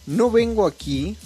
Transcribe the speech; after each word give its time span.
No 0.05 0.29
vengo 0.29 0.67
aquí, 0.67 1.17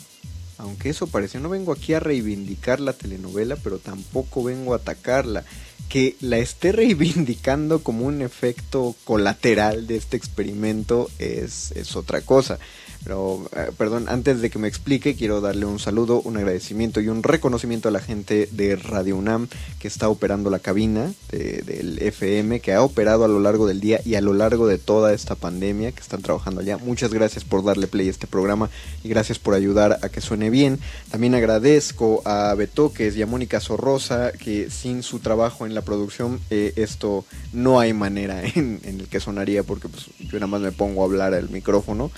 aunque 0.57 0.89
eso 0.89 1.07
parece, 1.07 1.41
no 1.41 1.49
vengo 1.49 1.73
aquí 1.73 1.93
a 1.93 1.99
reivindicar 1.99 2.79
la 2.79 2.93
telenovela, 2.93 3.57
pero 3.57 3.77
tampoco 3.77 4.41
vengo 4.41 4.71
a 4.73 4.77
atacarla. 4.77 5.43
Que 5.89 6.15
la 6.19 6.37
esté 6.37 6.71
reivindicando 6.71 7.83
como 7.83 8.05
un 8.05 8.21
efecto 8.21 8.95
colateral 9.03 9.87
de 9.87 9.97
este 9.97 10.17
experimento 10.17 11.09
es, 11.19 11.71
es 11.71 11.95
otra 11.95 12.21
cosa. 12.21 12.59
Pero, 13.07 13.49
eh, 13.55 13.71
perdón, 13.77 14.07
antes 14.09 14.41
de 14.41 14.49
que 14.49 14.59
me 14.59 14.67
explique, 14.67 15.15
quiero 15.15 15.39
darle 15.39 15.65
un 15.65 15.79
saludo, 15.79 16.19
un 16.19 16.35
agradecimiento 16.35 16.99
y 16.99 17.07
un 17.07 17.23
reconocimiento 17.23 17.87
a 17.87 17.91
la 17.93 18.01
gente 18.01 18.49
de 18.51 18.75
Radio 18.75 19.15
UNAM 19.15 19.47
que 19.79 19.87
está 19.87 20.09
operando 20.09 20.49
la 20.49 20.59
cabina 20.59 21.13
del 21.31 21.99
FM, 21.99 22.59
que 22.59 22.73
ha 22.73 22.81
operado 22.81 23.23
a 23.23 23.29
lo 23.29 23.39
largo 23.39 23.65
del 23.65 23.79
día 23.79 24.01
y 24.03 24.15
a 24.15 24.21
lo 24.21 24.33
largo 24.33 24.67
de 24.67 24.77
toda 24.77 25.13
esta 25.13 25.35
pandemia, 25.35 25.93
que 25.93 26.01
están 26.01 26.21
trabajando 26.21 26.59
allá. 26.59 26.77
Muchas 26.79 27.13
gracias 27.13 27.45
por 27.45 27.63
darle 27.63 27.87
play 27.87 28.09
a 28.09 28.11
este 28.11 28.27
programa 28.27 28.69
y 29.05 29.07
gracias 29.07 29.39
por 29.39 29.53
ayudar 29.53 29.99
a 30.01 30.09
que 30.09 30.19
suene 30.19 30.49
bien. 30.49 30.77
También 31.09 31.33
agradezco 31.33 32.21
a 32.25 32.53
Betoques 32.55 33.15
y 33.15 33.21
a 33.21 33.25
Mónica 33.25 33.61
Sorrosa, 33.61 34.33
que 34.33 34.69
sin 34.69 35.01
su 35.01 35.19
trabajo 35.19 35.65
en 35.65 35.75
la 35.75 35.81
producción, 35.81 36.41
eh, 36.49 36.73
esto 36.75 37.23
no 37.53 37.79
hay 37.79 37.93
manera 37.93 38.43
en, 38.55 38.81
el 38.83 39.07
que 39.07 39.21
sonaría, 39.21 39.63
porque 39.63 39.87
pues, 39.87 40.07
yo 40.19 40.33
nada 40.33 40.47
más 40.47 40.59
me 40.59 40.73
pongo 40.73 41.03
a 41.03 41.05
hablar 41.05 41.33
al 41.33 41.49
micrófono 41.49 42.11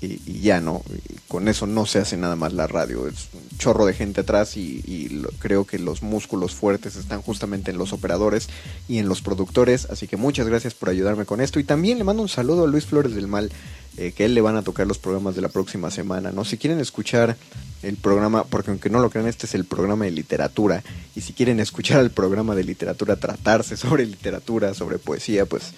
y, 0.00 0.40
ya 0.40 0.60
no, 0.60 0.82
con 1.26 1.48
eso 1.48 1.66
no 1.66 1.84
se 1.84 1.98
hace 1.98 2.16
nada 2.16 2.36
más 2.36 2.52
la 2.52 2.66
radio, 2.66 3.08
es 3.08 3.28
un 3.32 3.58
chorro 3.58 3.84
de 3.84 3.94
gente 3.94 4.20
atrás 4.20 4.56
y, 4.56 5.22
creo 5.38 5.64
que 5.64 5.78
los 5.78 6.02
músculos 6.02 6.54
fuertes 6.54 6.96
están 6.96 7.22
justamente 7.22 7.70
en 7.70 7.78
los 7.78 7.92
operadores 7.92 8.48
y 8.88 8.98
en 8.98 9.08
los 9.08 9.22
productores, 9.22 9.86
así 9.90 10.06
que 10.06 10.16
muchas 10.16 10.46
gracias 10.46 10.74
por 10.74 10.88
ayudarme 10.88 11.24
con 11.24 11.40
esto 11.40 11.58
y 11.58 11.64
también 11.64 11.98
le 11.98 12.04
mando 12.04 12.22
un 12.22 12.28
saludo 12.28 12.64
a 12.64 12.66
Luis 12.66 12.86
Flores 12.86 13.14
del 13.14 13.26
Mal, 13.26 13.50
eh, 13.96 14.12
que 14.12 14.24
él 14.24 14.34
le 14.34 14.40
van 14.40 14.56
a 14.56 14.62
tocar 14.62 14.86
los 14.86 14.98
programas 14.98 15.34
de 15.34 15.42
la 15.42 15.48
próxima 15.48 15.90
semana, 15.90 16.30
¿no? 16.30 16.44
Si 16.44 16.56
quieren 16.56 16.78
escuchar 16.78 17.36
el 17.82 17.96
programa, 17.96 18.44
porque 18.44 18.70
aunque 18.70 18.90
no 18.90 19.00
lo 19.00 19.10
crean, 19.10 19.26
este 19.26 19.46
es 19.46 19.54
el 19.54 19.64
programa 19.64 20.04
de 20.04 20.12
literatura, 20.12 20.84
y 21.16 21.20
si 21.20 21.32
quieren 21.32 21.58
escuchar 21.58 22.00
el 22.00 22.10
programa 22.10 22.54
de 22.54 22.62
literatura, 22.62 23.16
tratarse 23.16 23.76
sobre 23.76 24.06
literatura, 24.06 24.74
sobre 24.74 24.98
poesía, 24.98 25.46
pues 25.46 25.72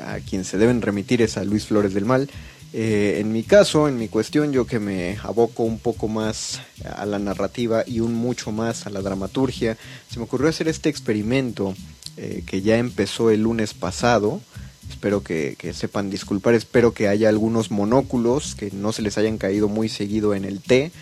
a 0.00 0.18
quien 0.20 0.44
se 0.44 0.58
deben 0.58 0.82
remitir 0.82 1.22
es 1.22 1.36
a 1.36 1.44
Luis 1.44 1.66
Flores 1.66 1.94
del 1.94 2.04
Mal. 2.04 2.28
Eh, 2.72 3.18
en 3.20 3.32
mi 3.32 3.42
caso, 3.42 3.88
en 3.88 3.98
mi 3.98 4.08
cuestión, 4.08 4.52
yo 4.52 4.66
que 4.66 4.78
me 4.78 5.18
aboco 5.22 5.62
un 5.62 5.78
poco 5.78 6.08
más 6.08 6.60
a 6.84 7.06
la 7.06 7.18
narrativa 7.18 7.84
y 7.86 8.00
un 8.00 8.14
mucho 8.14 8.52
más 8.52 8.86
a 8.86 8.90
la 8.90 9.02
dramaturgia, 9.02 9.76
se 10.10 10.18
me 10.18 10.24
ocurrió 10.24 10.48
hacer 10.48 10.68
este 10.68 10.88
experimento 10.88 11.74
eh, 12.16 12.42
que 12.46 12.62
ya 12.62 12.76
empezó 12.78 13.30
el 13.30 13.42
lunes 13.42 13.72
pasado. 13.74 14.40
Espero 14.90 15.22
que, 15.22 15.56
sepan 15.74 16.10
disculpar, 16.10 16.54
espero 16.54 16.92
que 16.92 17.08
haya 17.08 17.28
algunos 17.28 17.70
monóculos 17.70 18.54
que 18.54 18.70
no 18.70 18.92
se 18.92 19.02
les 19.02 19.18
hayan 19.18 19.36
caído 19.36 19.68
muy 19.68 19.88
seguido 19.88 20.34
en 20.34 20.44
el 20.44 20.60
té, 20.60 20.92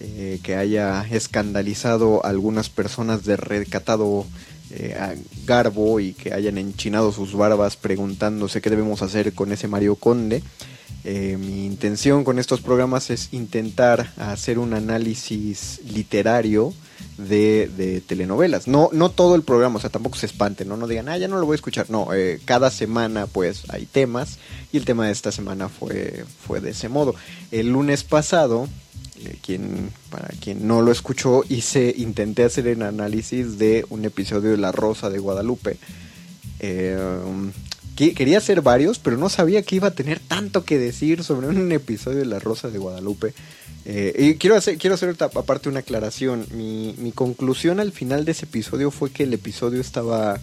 eh, 0.00 0.38
que 0.42 0.56
haya 0.56 1.04
escandalizado 1.10 2.24
a 2.24 2.28
algunas 2.28 2.68
personas 2.68 3.24
de 3.24 3.36
recatado 3.36 4.26
garbo 5.44 6.00
y 6.00 6.14
que 6.14 6.32
hayan 6.32 6.56
enchinado 6.56 7.12
sus 7.12 7.34
barbas 7.34 7.76
preguntándose 7.76 8.62
qué 8.62 8.70
debemos 8.70 9.02
hacer 9.02 9.34
con 9.34 9.52
ese 9.52 9.68
Mario 9.68 9.96
Conde. 9.96 10.42
Eh, 11.04 11.36
mi 11.36 11.66
intención 11.66 12.22
con 12.22 12.38
estos 12.38 12.60
programas 12.60 13.10
es 13.10 13.32
intentar 13.32 14.12
hacer 14.16 14.58
un 14.58 14.72
análisis 14.72 15.80
literario 15.92 16.72
de, 17.18 18.02
telenovelas. 18.06 18.68
No, 18.68 18.88
no 18.92 19.10
todo 19.10 19.34
el 19.34 19.42
programa, 19.42 19.76
o 19.76 19.80
sea, 19.80 19.90
tampoco 19.90 20.16
se 20.16 20.26
espanten, 20.26 20.68
¿no? 20.68 20.76
No 20.76 20.86
digan, 20.86 21.08
ah, 21.08 21.18
ya 21.18 21.26
no 21.26 21.38
lo 21.38 21.46
voy 21.46 21.54
a 21.54 21.56
escuchar. 21.56 21.90
No, 21.90 22.14
eh, 22.14 22.40
cada 22.44 22.70
semana 22.70 23.26
pues 23.26 23.64
hay 23.68 23.86
temas 23.86 24.38
y 24.72 24.76
el 24.76 24.84
tema 24.84 25.06
de 25.06 25.12
esta 25.12 25.32
semana 25.32 25.68
fue, 25.68 26.24
fue 26.46 26.60
de 26.60 26.70
ese 26.70 26.88
modo. 26.88 27.16
El 27.50 27.70
lunes 27.70 28.04
pasado, 28.04 28.68
eh, 29.18 29.36
quien, 29.44 29.90
para 30.08 30.28
quien 30.40 30.68
no 30.68 30.82
lo 30.82 30.92
escuchó, 30.92 31.42
hice, 31.48 31.92
intenté 31.96 32.44
hacer 32.44 32.68
el 32.68 32.82
análisis 32.82 33.58
de 33.58 33.84
un 33.90 34.04
episodio 34.04 34.52
de 34.52 34.58
La 34.58 34.70
Rosa 34.70 35.10
de 35.10 35.18
Guadalupe 35.18 35.78
quería 38.10 38.38
hacer 38.38 38.60
varios, 38.62 38.98
pero 38.98 39.16
no 39.16 39.28
sabía 39.28 39.62
que 39.62 39.76
iba 39.76 39.88
a 39.88 39.94
tener 39.94 40.18
tanto 40.18 40.64
que 40.64 40.78
decir 40.78 41.22
sobre 41.22 41.46
un 41.46 41.70
episodio 41.72 42.18
de 42.18 42.26
La 42.26 42.40
Rosa 42.40 42.68
de 42.68 42.78
Guadalupe. 42.78 43.32
Eh, 43.84 44.14
y 44.16 44.34
quiero 44.36 44.56
hacer, 44.56 44.78
quiero 44.78 44.94
hacer 44.94 45.16
aparte 45.18 45.68
una 45.68 45.80
aclaración. 45.80 46.46
Mi, 46.52 47.12
conclusión 47.14 47.80
al 47.80 47.92
final 47.92 48.24
de 48.24 48.32
ese 48.32 48.46
episodio 48.46 48.90
fue 48.90 49.10
que 49.10 49.24
el 49.24 49.32
episodio 49.34 49.80
estaba. 49.80 50.40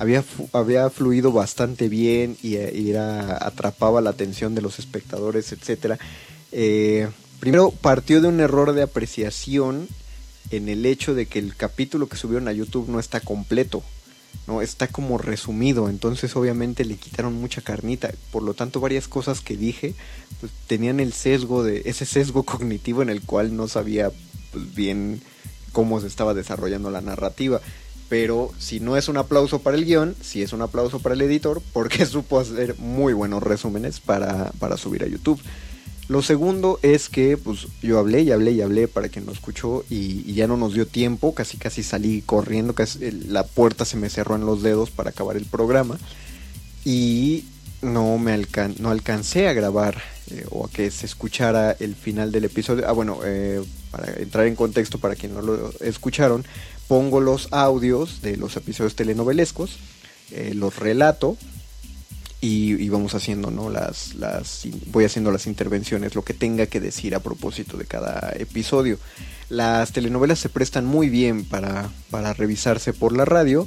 Había, 0.00 0.24
había 0.52 0.90
fluido 0.90 1.30
bastante 1.30 1.88
bien 1.88 2.36
y, 2.42 2.56
era, 2.56 3.46
atrapaba 3.46 4.00
la 4.00 4.10
atención 4.10 4.54
de 4.54 4.62
los 4.62 4.80
espectadores, 4.80 5.52
etc. 5.52 6.00
Eh, 6.50 7.08
primero 7.38 7.70
partió 7.70 8.20
de 8.20 8.28
un 8.28 8.40
error 8.40 8.72
de 8.72 8.82
apreciación 8.82 9.86
en 10.50 10.68
el 10.68 10.84
hecho 10.84 11.14
de 11.14 11.26
que 11.26 11.38
el 11.38 11.54
capítulo 11.54 12.08
que 12.08 12.16
subieron 12.16 12.48
a 12.48 12.52
YouTube 12.52 12.88
no 12.88 12.98
está 12.98 13.20
completo. 13.20 13.82
¿No? 14.46 14.62
Está 14.62 14.88
como 14.88 15.18
resumido, 15.18 15.88
entonces 15.88 16.34
obviamente 16.36 16.84
le 16.84 16.96
quitaron 16.96 17.34
mucha 17.34 17.62
carnita, 17.62 18.12
por 18.30 18.42
lo 18.42 18.54
tanto 18.54 18.80
varias 18.80 19.08
cosas 19.08 19.40
que 19.40 19.56
dije 19.56 19.94
pues, 20.40 20.52
tenían 20.66 21.00
el 21.00 21.12
sesgo 21.12 21.62
de 21.62 21.82
ese 21.86 22.04
sesgo 22.06 22.42
cognitivo 22.44 23.02
en 23.02 23.10
el 23.10 23.22
cual 23.22 23.56
no 23.56 23.68
sabía 23.68 24.10
pues, 24.52 24.74
bien 24.74 25.22
cómo 25.72 26.00
se 26.00 26.06
estaba 26.06 26.34
desarrollando 26.34 26.90
la 26.90 27.00
narrativa. 27.00 27.60
Pero 28.08 28.52
si 28.58 28.80
no 28.80 28.96
es 28.96 29.08
un 29.08 29.16
aplauso 29.16 29.60
para 29.60 29.76
el 29.76 29.86
guion, 29.86 30.14
si 30.20 30.42
es 30.42 30.52
un 30.52 30.62
aplauso 30.62 31.00
para 31.00 31.14
el 31.14 31.22
editor, 31.22 31.62
porque 31.72 32.06
supo 32.06 32.38
hacer 32.38 32.78
muy 32.78 33.12
buenos 33.12 33.42
resúmenes 33.42 34.00
para, 34.00 34.52
para 34.58 34.76
subir 34.76 35.02
a 35.04 35.08
YouTube. 35.08 35.40
Lo 36.06 36.20
segundo 36.20 36.78
es 36.82 37.08
que 37.08 37.38
pues 37.38 37.66
yo 37.82 37.98
hablé 37.98 38.22
y 38.22 38.30
hablé 38.30 38.52
y 38.52 38.60
hablé 38.60 38.88
para 38.88 39.08
quien 39.08 39.24
no 39.24 39.32
escuchó 39.32 39.84
y, 39.88 40.34
ya 40.34 40.46
no 40.46 40.56
nos 40.56 40.74
dio 40.74 40.86
tiempo, 40.86 41.34
casi 41.34 41.56
casi 41.56 41.82
salí 41.82 42.20
corriendo, 42.20 42.74
casi, 42.74 43.10
la 43.10 43.44
puerta 43.44 43.86
se 43.86 43.96
me 43.96 44.10
cerró 44.10 44.36
en 44.36 44.44
los 44.44 44.62
dedos 44.62 44.90
para 44.90 45.10
acabar 45.10 45.36
el 45.36 45.46
programa 45.46 45.98
y 46.84 47.44
no 47.80 48.18
me 48.18 48.32
alcan 48.32 48.74
no 48.78 48.90
alcancé 48.90 49.48
a 49.48 49.54
grabar 49.54 49.96
eh, 50.30 50.44
o 50.50 50.66
a 50.66 50.70
que 50.70 50.90
se 50.90 51.06
escuchara 51.06 51.72
el 51.80 51.94
final 51.94 52.32
del 52.32 52.44
episodio. 52.44 52.86
Ah, 52.86 52.92
bueno, 52.92 53.20
eh, 53.24 53.62
para 53.90 54.12
entrar 54.14 54.46
en 54.46 54.56
contexto 54.56 54.98
para 54.98 55.16
quien 55.16 55.32
no 55.32 55.40
lo 55.40 55.72
escucharon, 55.80 56.44
pongo 56.86 57.20
los 57.20 57.48
audios 57.50 58.20
de 58.20 58.36
los 58.36 58.56
episodios 58.56 58.94
telenovelescos, 58.94 59.78
eh, 60.32 60.52
los 60.54 60.78
relato 60.78 61.38
y, 62.44 62.88
vamos 62.90 63.14
haciendo, 63.14 63.50
¿no? 63.50 63.70
Las, 63.70 64.14
las, 64.16 64.68
voy 64.88 65.04
haciendo 65.04 65.32
las 65.32 65.46
intervenciones, 65.46 66.14
lo 66.14 66.22
que 66.22 66.34
tenga 66.34 66.66
que 66.66 66.78
decir 66.78 67.14
a 67.14 67.20
propósito 67.20 67.78
de 67.78 67.86
cada 67.86 68.32
episodio. 68.36 68.98
Las 69.48 69.92
telenovelas 69.92 70.40
se 70.40 70.50
prestan 70.50 70.84
muy 70.84 71.08
bien 71.08 71.44
para, 71.44 71.88
para 72.10 72.34
revisarse 72.34 72.92
por 72.92 73.16
la 73.16 73.24
radio, 73.24 73.66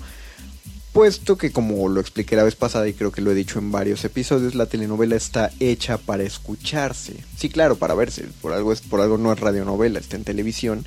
puesto 0.93 1.37
que 1.37 1.51
como 1.51 1.89
lo 1.89 1.99
expliqué 1.99 2.35
la 2.35 2.43
vez 2.43 2.55
pasada 2.55 2.87
y 2.87 2.93
creo 2.93 3.11
que 3.11 3.21
lo 3.21 3.31
he 3.31 3.35
dicho 3.35 3.57
en 3.57 3.71
varios 3.71 4.05
episodios, 4.05 4.53
la 4.53 4.67
telenovela 4.67 5.15
está 5.15 5.49
hecha 5.59 5.97
para 5.97 6.23
escucharse. 6.23 7.23
Sí, 7.35 7.49
claro, 7.49 7.77
para 7.77 7.95
verse, 7.95 8.25
por 8.41 8.53
algo, 8.53 8.73
es, 8.73 8.81
por 8.81 9.01
algo 9.01 9.17
no 9.17 9.33
es 9.33 9.39
radionovela, 9.39 9.97
está 9.97 10.17
en 10.17 10.23
televisión 10.23 10.85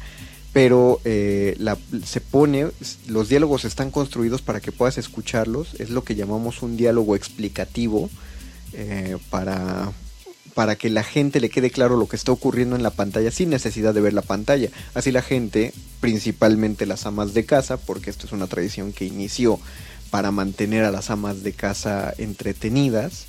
pero 0.53 1.01
eh, 1.05 1.55
la, 1.59 1.79
se 2.05 2.21
pone, 2.21 2.69
los 3.07 3.29
diálogos 3.29 3.65
están 3.65 3.91
construidos 3.91 4.43
para 4.43 4.61
que 4.61 4.73
puedas 4.73 4.99
escucharlos, 4.99 5.75
es 5.79 5.91
lo 5.91 6.03
que 6.03 6.17
llamamos 6.17 6.63
un 6.63 6.77
diálogo 6.77 7.15
explicativo 7.15 8.11
eh, 8.73 9.17
para, 9.31 9.93
para 10.55 10.77
que 10.77 10.91
la 10.91 11.05
gente 11.05 11.41
le 11.41 11.51
quede 11.51 11.71
claro 11.71 11.97
lo 11.97 12.09
que 12.09 12.17
está 12.17 12.33
ocurriendo 12.33 12.75
en 12.75 12.83
la 12.83 12.91
pantalla 12.91 13.31
sin 13.31 13.51
necesidad 13.51 13.95
de 13.95 14.01
ver 14.01 14.13
la 14.13 14.23
pantalla. 14.23 14.71
Así 14.95 15.13
la 15.13 15.23
gente, 15.23 15.73
principalmente 16.01 16.87
las 16.87 17.07
amas 17.07 17.33
de 17.33 17.45
casa, 17.45 17.77
porque 17.77 18.11
esto 18.11 18.27
es 18.27 18.33
una 18.33 18.49
tradición 18.49 18.93
que 18.93 19.05
inició 19.05 19.61
para 20.11 20.33
mantener 20.33 20.85
a 20.85 20.91
las 20.91 21.11
amas 21.11 21.45
de 21.45 21.53
casa 21.53 22.13
entretenidas, 22.19 23.27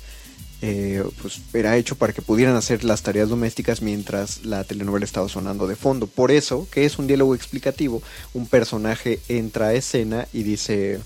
eh, 0.64 1.02
pues 1.20 1.40
era 1.52 1.76
hecho 1.76 1.96
para 1.96 2.12
que 2.12 2.22
pudieran 2.22 2.54
hacer 2.54 2.84
las 2.84 3.02
tareas 3.02 3.28
domésticas 3.28 3.82
mientras 3.82 4.44
la 4.44 4.62
telenovela 4.62 5.04
estaba 5.04 5.28
sonando 5.28 5.66
de 5.66 5.74
fondo. 5.74 6.06
Por 6.06 6.30
eso, 6.30 6.68
que 6.70 6.84
es 6.84 7.00
un 7.00 7.08
diálogo 7.08 7.34
explicativo, 7.34 8.00
un 8.32 8.46
personaje 8.46 9.18
entra 9.28 9.68
a 9.68 9.74
escena 9.74 10.28
y 10.32 10.44
dice, 10.44 11.00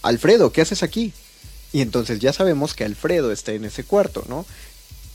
Alfredo, 0.00 0.52
¿qué 0.52 0.62
haces 0.62 0.82
aquí? 0.82 1.12
Y 1.70 1.82
entonces 1.82 2.18
ya 2.18 2.32
sabemos 2.32 2.72
que 2.72 2.84
Alfredo 2.84 3.30
está 3.30 3.52
en 3.52 3.66
ese 3.66 3.84
cuarto, 3.84 4.24
¿no? 4.26 4.46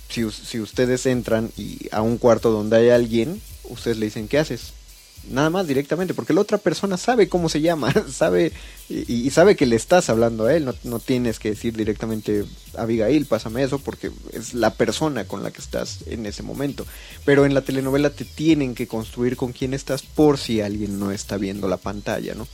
Si, 0.08 0.30
si 0.30 0.60
ustedes 0.60 1.08
entran 1.08 1.52
y 1.58 1.90
a 1.92 2.04
un 2.04 2.20
cuarto 2.20 2.52
donde 2.52 2.78
hay 2.78 2.90
alguien, 2.90 3.42
ustedes 3.64 3.98
le 3.98 4.06
dicen, 4.06 4.28
¿qué 4.28 4.38
haces? 4.38 4.74
Nada 5.30 5.50
más 5.50 5.68
directamente, 5.68 6.14
porque 6.14 6.34
la 6.34 6.42
otra 6.42 6.58
persona 6.58 6.98
sabe 6.98 7.30
cómo 7.30 7.50
se 7.50 7.62
llama, 7.62 7.94
sabe 8.12 8.52
y, 8.90 9.30
sabe 9.30 9.56
que 9.56 9.66
le 9.66 9.76
estás 9.76 10.10
hablando 10.10 10.46
a 10.46 10.54
él, 10.54 10.66
no, 10.66 10.76
no, 10.84 11.00
tienes 11.00 11.40
que 11.40 11.50
decir 11.50 11.76
directamente, 11.76 12.46
Abigail, 12.78 13.26
pásame 13.26 13.64
eso, 13.64 13.80
porque 13.80 14.12
es 14.32 14.54
la 14.54 14.74
persona 14.74 15.26
con 15.26 15.42
la 15.42 15.52
que 15.52 15.62
estás 15.62 16.00
en 16.08 16.26
ese 16.26 16.44
momento. 16.44 16.86
Pero 17.26 17.46
en 17.46 17.54
la 17.54 17.62
telenovela 17.62 18.10
te 18.10 18.26
tienen 18.26 18.76
que 18.76 18.88
construir 18.88 19.38
con 19.38 19.54
quién 19.54 19.74
estás 19.74 20.02
por 20.04 20.38
si 20.38 20.62
alguien 20.62 21.00
no 21.00 21.12
está 21.12 21.38
viendo 21.38 21.68
la 21.68 21.78
pantalla, 21.78 22.36
¿no? 22.36 22.48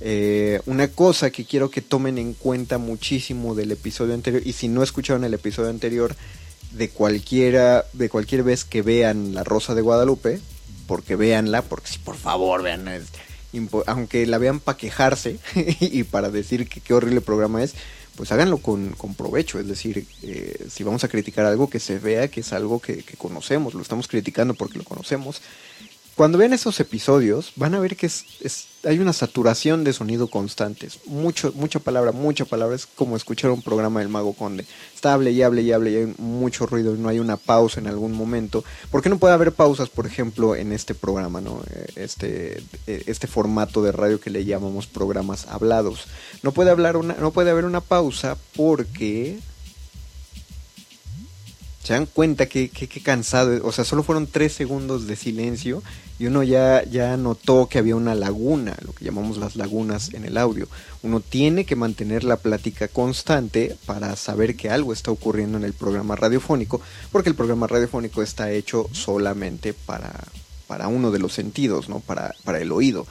Eh, 0.00 0.60
una 0.66 0.88
cosa 0.88 1.30
que 1.30 1.44
quiero 1.44 1.70
que 1.70 1.80
tomen 1.80 2.18
en 2.18 2.34
cuenta 2.34 2.78
muchísimo 2.78 3.54
del 3.54 3.72
episodio 3.72 4.14
anterior, 4.14 4.42
y 4.44 4.52
si 4.52 4.68
no 4.68 4.82
escucharon 4.82 5.24
el 5.24 5.34
episodio 5.34 5.70
anterior, 5.70 6.16
de 6.72 6.88
cualquiera, 6.90 7.84
de 7.92 8.08
cualquier 8.08 8.42
vez 8.42 8.64
que 8.64 8.82
vean 8.82 9.34
La 9.34 9.44
Rosa 9.44 9.74
de 9.74 9.82
Guadalupe, 9.82 10.40
porque 10.86 11.16
véanla, 11.16 11.62
porque 11.62 11.88
si 11.88 11.98
por 11.98 12.16
favor 12.16 12.62
vean, 12.62 12.88
aunque 13.86 14.26
la 14.26 14.38
vean 14.38 14.60
para 14.60 14.78
quejarse 14.78 15.38
y 15.80 16.04
para 16.04 16.30
decir 16.30 16.68
que 16.68 16.80
qué 16.80 16.94
horrible 16.94 17.20
programa 17.20 17.62
es, 17.62 17.74
pues 18.16 18.30
háganlo 18.30 18.58
con, 18.58 18.90
con 18.90 19.14
provecho, 19.14 19.58
es 19.58 19.66
decir, 19.66 20.06
eh, 20.22 20.66
si 20.70 20.84
vamos 20.84 21.02
a 21.04 21.08
criticar 21.08 21.46
algo 21.46 21.68
que 21.68 21.80
se 21.80 21.98
vea 21.98 22.28
que 22.28 22.40
es 22.40 22.52
algo 22.52 22.80
que, 22.80 23.02
que, 23.02 23.16
conocemos, 23.16 23.74
lo 23.74 23.82
estamos 23.82 24.06
criticando 24.06 24.54
porque 24.54 24.78
lo 24.78 24.84
conocemos 24.84 25.42
cuando 26.16 26.38
vean 26.38 26.52
esos 26.52 26.78
episodios, 26.78 27.52
van 27.56 27.74
a 27.74 27.80
ver 27.80 27.96
que 27.96 28.06
es, 28.06 28.66
hay 28.84 29.00
una 29.00 29.12
saturación 29.12 29.82
de 29.82 29.92
sonido 29.92 30.28
constantes. 30.28 31.00
Mucho, 31.06 31.52
mucha 31.56 31.80
palabra, 31.80 32.12
mucha 32.12 32.44
palabra. 32.44 32.76
Es 32.76 32.86
como 32.86 33.16
escuchar 33.16 33.50
un 33.50 33.62
programa 33.62 33.98
del 33.98 34.08
Mago 34.08 34.32
Conde. 34.32 34.64
Está 34.94 35.14
hable 35.14 35.32
y 35.32 35.42
hable 35.42 35.62
y 35.62 35.72
hable 35.72 35.90
y 35.90 35.96
hay 35.96 36.14
mucho 36.18 36.66
ruido 36.66 36.94
y 36.94 36.98
no 36.98 37.08
hay 37.08 37.18
una 37.18 37.36
pausa 37.36 37.80
en 37.80 37.88
algún 37.88 38.12
momento. 38.12 38.62
¿Por 38.92 39.02
qué 39.02 39.08
no 39.08 39.18
puede 39.18 39.34
haber 39.34 39.52
pausas, 39.52 39.88
por 39.88 40.06
ejemplo, 40.06 40.54
en 40.54 40.72
este 40.72 40.94
programa, 40.94 41.40
¿no? 41.40 41.62
Eh, 41.68 41.86
este, 41.96 42.62
eh, 42.86 43.02
este 43.06 43.26
formato 43.26 43.82
de 43.82 43.90
radio 43.90 44.20
que 44.20 44.30
le 44.30 44.44
llamamos 44.44 44.86
programas 44.86 45.46
hablados? 45.48 46.06
No 46.42 46.52
puede, 46.52 46.70
hablar 46.70 46.96
una, 46.96 47.14
no 47.14 47.32
puede 47.32 47.50
haber 47.50 47.64
una 47.64 47.80
pausa 47.80 48.36
porque 48.54 49.40
se 51.84 51.92
dan 51.92 52.06
cuenta 52.06 52.46
que, 52.46 52.70
que, 52.70 52.88
cansado, 53.02 53.60
o 53.62 53.70
sea, 53.70 53.84
solo 53.84 54.02
fueron 54.02 54.26
tres 54.26 54.54
segundos 54.54 55.06
de 55.06 55.16
silencio 55.16 55.82
y 56.18 56.26
uno 56.26 56.42
ya, 56.42 56.84
ya 56.84 57.16
notó 57.16 57.68
que 57.68 57.78
había 57.78 57.96
una 57.96 58.14
laguna, 58.14 58.76
lo 58.82 58.92
que 58.92 59.04
llamamos 59.04 59.36
las 59.36 59.56
lagunas 59.56 60.14
en 60.14 60.24
el 60.24 60.38
audio. 60.38 60.68
Uno 61.02 61.20
tiene 61.20 61.64
que 61.64 61.76
mantener 61.76 62.22
la 62.22 62.36
plática 62.36 62.88
constante 62.88 63.76
para 63.84 64.14
saber 64.16 64.56
que 64.56 64.70
algo 64.70 64.92
está 64.92 65.10
ocurriendo 65.10 65.58
en 65.58 65.64
el 65.64 65.72
programa 65.72 66.14
radiofónico, 66.14 66.80
porque 67.10 67.28
el 67.30 67.34
programa 67.34 67.66
radiofónico 67.66 68.22
está 68.22 68.52
hecho 68.52 68.88
solamente 68.92 69.74
para, 69.74 70.12
para 70.68 70.88
uno 70.88 71.10
de 71.10 71.18
los 71.18 71.32
sentidos, 71.32 71.88
¿no? 71.88 72.00
Para, 72.00 72.34
para 72.44 72.60
el 72.60 72.70
oído. 72.70 73.06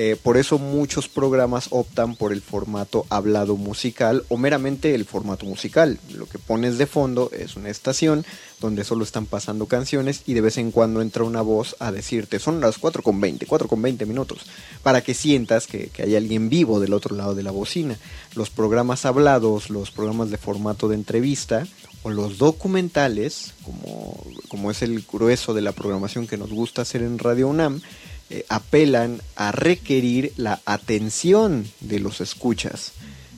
Eh, 0.00 0.14
por 0.22 0.36
eso 0.36 0.60
muchos 0.60 1.08
programas 1.08 1.66
optan 1.70 2.14
por 2.14 2.32
el 2.32 2.40
formato 2.40 3.04
hablado 3.08 3.56
musical 3.56 4.24
o 4.28 4.36
meramente 4.36 4.94
el 4.94 5.04
formato 5.04 5.44
musical. 5.44 5.98
Lo 6.14 6.26
que 6.26 6.38
pones 6.38 6.78
de 6.78 6.86
fondo 6.86 7.32
es 7.36 7.56
una 7.56 7.68
estación 7.68 8.24
donde 8.60 8.84
solo 8.84 9.02
están 9.02 9.26
pasando 9.26 9.66
canciones 9.66 10.22
y 10.24 10.34
de 10.34 10.40
vez 10.40 10.56
en 10.56 10.70
cuando 10.70 11.02
entra 11.02 11.24
una 11.24 11.42
voz 11.42 11.74
a 11.80 11.90
decirte 11.90 12.38
son 12.38 12.60
las 12.60 12.78
4 12.78 13.02
con 13.02 13.20
20, 13.20 13.46
4 13.46 13.66
con 13.66 13.82
20 13.82 14.06
minutos, 14.06 14.42
para 14.84 15.00
que 15.00 15.14
sientas 15.14 15.66
que, 15.66 15.90
hay 15.98 16.14
alguien 16.14 16.48
vivo 16.48 16.78
del 16.78 16.92
otro 16.92 17.16
lado 17.16 17.34
de 17.34 17.42
la 17.42 17.50
bocina. 17.50 17.98
Los 18.36 18.50
programas 18.50 19.04
hablados, 19.04 19.68
los 19.68 19.90
programas 19.90 20.30
de 20.30 20.38
formato 20.38 20.86
de 20.86 20.94
entrevista 20.94 21.66
o 22.04 22.10
los 22.10 22.38
documentales, 22.38 23.52
como, 23.64 24.16
como 24.46 24.70
es 24.70 24.80
el 24.82 25.04
grueso 25.12 25.54
de 25.54 25.62
la 25.62 25.72
programación 25.72 26.28
que 26.28 26.36
nos 26.36 26.50
gusta 26.50 26.82
hacer 26.82 27.02
en 27.02 27.18
Radio 27.18 27.48
UNAM, 27.48 27.80
eh, 28.30 28.44
apelan 28.48 29.22
a 29.36 29.52
requerir 29.52 30.32
la 30.36 30.60
atención 30.66 31.66
de 31.80 31.98
los 31.98 32.20
escuchas. 32.20 32.92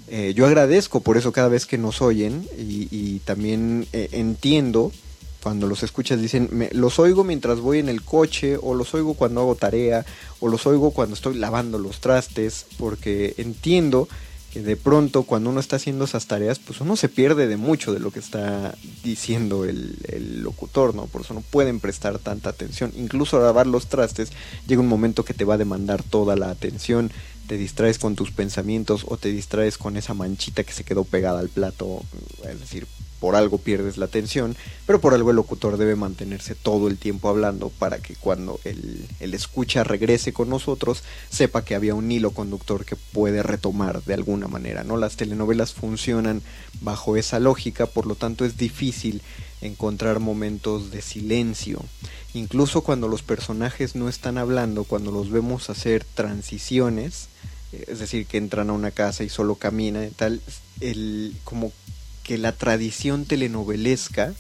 Eh, 0.09 0.33
yo 0.35 0.47
agradezco 0.47 1.01
por 1.01 1.17
eso 1.17 1.31
cada 1.31 1.47
vez 1.47 1.65
que 1.65 1.79
nos 1.79 2.03
oyen 2.03 2.45
y, 2.59 3.21
también 3.21 3.87
eh, 3.93 4.09
entiendo 4.11 4.91
cuando 5.41 5.69
los 5.69 5.85
escuchas 5.85 6.21
dicen, 6.21 6.69
los 6.73 6.99
oigo 6.99 7.23
mientras 7.23 7.61
voy 7.61 7.79
en 7.79 7.89
el 7.89 8.03
coche 8.03 8.59
o 8.61 8.75
los 8.75 8.93
oigo 8.93 9.15
cuando 9.15 9.41
hago 9.41 9.55
tarea 9.55 10.05
o 10.41 10.49
los 10.49 10.67
oigo 10.67 10.91
cuando 10.91 11.15
estoy 11.15 11.37
lavando 11.37 11.79
los 11.79 12.01
trastes 12.01 12.67
porque 12.77 13.35
entiendo 13.39 14.09
que 14.53 14.63
de 14.63 14.77
pronto 14.77 15.23
cuando 15.23 15.51
uno 15.51 15.61
está 15.61 15.77
haciendo 15.77 16.05
esas 16.05 16.27
tareas, 16.27 16.59
pues 16.59 16.81
uno 16.81 16.97
se 16.97 17.09
pierde 17.09 17.47
de 17.47 17.57
mucho 17.57 17.93
de 17.93 18.01
lo 18.01 18.11
que 18.11 18.19
está 18.19 18.75
diciendo 19.05 19.65
el, 19.65 20.43
locutor, 20.43 20.95
¿no? 20.95 21.07
Por 21.07 21.23
eso 21.23 21.35
no 21.35 21.41
pueden 21.41 21.81
prestar 21.81 22.19
tanta 22.19 22.51
atención. 22.51 22.93
Incluso 22.97 23.41
lavar 23.41 23.67
los 23.67 23.87
trastes 23.87 24.33
llega 24.67 24.81
un 24.81 24.89
momento 24.89 25.25
que 25.25 25.35
te 25.35 25.45
va 25.45 25.55
a 25.55 25.59
demandar 25.59 26.03
toda 26.03 26.35
la 26.35 26.51
atención, 26.51 27.13
te 27.47 27.57
distraes 27.57 27.99
con 27.99 28.17
tus 28.17 28.31
pensamientos 28.33 29.05
o 29.07 29.17
te 29.17 29.31
distraes 29.31 29.79
con 29.79 29.97
esa 29.97 30.15
manchita 30.15 30.65
que 30.65 30.73
se 30.73 30.85
quedó 30.85 31.05
pegada 31.05 31.41
al 31.41 31.49
plato, 31.49 32.03
es 32.49 32.61
decir, 32.61 32.87
por 33.21 33.37
algo 33.37 33.59
pierdes 33.59 33.99
la 33.99 34.07
atención, 34.07 34.57
pero 34.87 35.01
por 35.01 35.15
algo 35.15 35.31
el 35.31 35.37
locutor 35.37 35.77
debe 35.77 35.95
mantenerse 35.95 36.55
todo 36.55 36.89
el 36.89 36.99
tiempo 36.99 37.29
hablando 37.29 37.69
para 37.69 37.99
que 37.99 38.17
cuando 38.17 38.59
el, 38.65 39.07
el, 39.21 39.35
escucha 39.35 39.85
regrese 39.85 40.33
con 40.33 40.49
nosotros 40.49 41.03
sepa 41.29 41.65
que 41.65 41.75
había 41.75 41.95
un 41.95 42.11
hilo 42.11 42.33
conductor 42.33 42.85
que 42.85 42.97
puede 42.97 43.43
retomar 43.43 44.03
de 44.03 44.15
alguna 44.15 44.49
manera. 44.49 44.83
¿no? 44.83 44.97
Las 44.97 45.17
telenovelas 45.17 45.75
funcionan 45.75 46.43
bajo 46.81 47.17
esa 47.17 47.39
lógica, 47.39 47.87
por 47.87 48.07
lo 48.07 48.15
tanto 48.15 48.45
es 48.45 48.57
difícil 48.57 49.23
encontrar 49.61 50.21
momentos 50.21 50.91
de 50.91 51.03
silencio. 51.03 51.85
Incluso 52.33 52.83
cuando 52.83 53.09
los 53.09 53.23
personajes 53.23 53.95
no 53.95 54.09
están 54.09 54.39
hablando, 54.39 54.85
cuando 54.85 55.11
los 55.11 55.31
vemos 55.31 55.69
hacer 55.69 56.05
transiciones, 56.05 57.29
eh, 57.73 57.85
es 57.89 57.99
decir, 57.99 58.27
que 58.27 58.39
entran 58.39 58.71
a 58.71 58.75
una 58.75 58.91
casa 58.91 59.25
y 59.25 59.29
solo 59.29 59.57
caminan 59.57 60.05
y 60.05 60.11
tal, 60.11 60.41
el, 60.81 61.37
como 61.45 61.73
que 62.23 62.39
la 62.39 62.53
tradición 62.53 63.25
telenovelesca, 63.25 64.35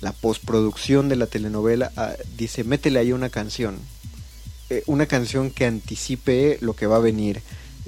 la 0.00 0.12
postproducción 0.12 1.08
de 1.08 1.16
la 1.16 1.26
telenovela, 1.26 1.92
ah, 1.96 2.14
dice, 2.36 2.64
métele 2.64 3.00
ahí 3.00 3.12
una 3.12 3.30
canción, 3.30 3.78
eh, 4.70 4.82
una 4.86 5.06
canción 5.06 5.50
que 5.50 5.66
anticipe 5.66 6.58
lo 6.60 6.74
que 6.74 6.86
va 6.86 6.96
a 6.96 7.00
venir, 7.00 7.42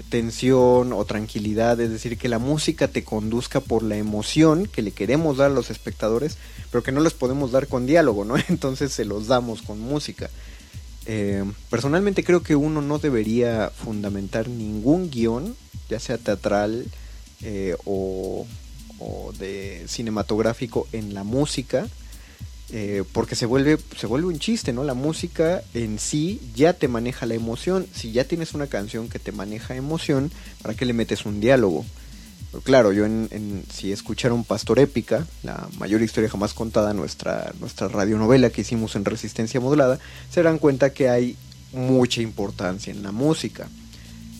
tensión 0.09 0.93
o 0.93 1.05
tranquilidad, 1.05 1.81
es 1.81 1.91
decir, 1.91 2.17
que 2.17 2.29
la 2.29 2.39
música 2.39 2.89
te 2.89 3.05
conduzca 3.05 3.61
por 3.61 3.83
la 3.83 3.97
emoción 3.97 4.67
que 4.67 4.83
le 4.83 4.93
queremos 4.93 5.37
dar 5.37 5.51
a 5.51 5.55
los 5.55 5.71
espectadores, 5.71 6.39
pero 6.71 6.83
que 6.83 6.93
no 6.93 7.01
les 7.01 7.13
podemos 7.13 7.53
dar 7.53 7.67
con 7.67 7.87
diálogo, 7.87 8.25
¿no? 8.25 8.37
Entonces 8.49 8.93
se 8.93 9.05
los 9.05 9.27
damos 9.27 9.63
con 9.63 9.79
música. 9.81 10.31
Eh, 11.07 11.45
personalmente 11.71 12.25
creo 12.25 12.43
que 12.43 12.57
uno 12.57 12.83
no 12.83 12.99
debería 12.99 13.71
fundamentar 13.71 14.49
ningún 14.49 15.11
guion, 15.11 15.57
ya 15.89 15.99
sea 15.99 16.19
teatral 16.19 16.87
eh, 17.43 17.75
o, 17.85 18.47
o, 19.00 19.33
de 19.38 19.85
cinematográfico, 19.88 20.87
en 20.92 21.14
la 21.14 21.25
música, 21.25 21.88
eh, 22.73 23.02
porque 23.12 23.35
se 23.35 23.47
vuelve, 23.47 23.78
se 23.97 24.07
vuelve 24.07 24.28
un 24.28 24.38
chiste, 24.38 24.73
¿no? 24.73 24.85
La 24.85 24.95
música 24.95 25.62
en 25.75 25.99
sí 25.99 26.40
ya 26.54 26.73
te 26.73 26.87
maneja 26.87 27.26
la 27.26 27.35
emoción. 27.35 27.87
Si 27.92 28.12
ya 28.12 28.25
tienes 28.25 28.54
una 28.54 28.69
canción 28.69 29.09
que 29.09 29.19
te 29.19 29.33
maneja 29.33 29.75
emoción, 29.75 30.30
¿para 30.62 30.75
qué 30.75 30.85
le 30.85 30.92
metes 30.92 31.26
un 31.26 31.40
diálogo? 31.40 31.85
claro, 32.64 32.92
yo 32.92 33.07
en, 33.07 33.64
si 33.73 33.92
escucharon 33.92 34.45
Pastor 34.45 34.80
Épica, 34.80 35.25
la 35.42 35.69
mayor 35.78 36.02
historia 36.02 36.28
jamás 36.28 36.52
contada, 36.52 36.92
nuestra, 36.92 37.52
nuestra 37.61 37.88
radionovela 37.88 38.50
que 38.50 38.62
hicimos 38.62 38.97
en 38.97 39.04
Resistencia 39.04 39.61
Modulada, 39.61 39.99
se 40.30 40.42
darán 40.42 40.59
cuenta 40.59 40.92
que 40.92 41.09
hay 41.09 41.37
mucha 41.73 42.21
importancia 42.23 42.92
en 42.92 43.02
la 43.02 43.12
música. 43.12 43.69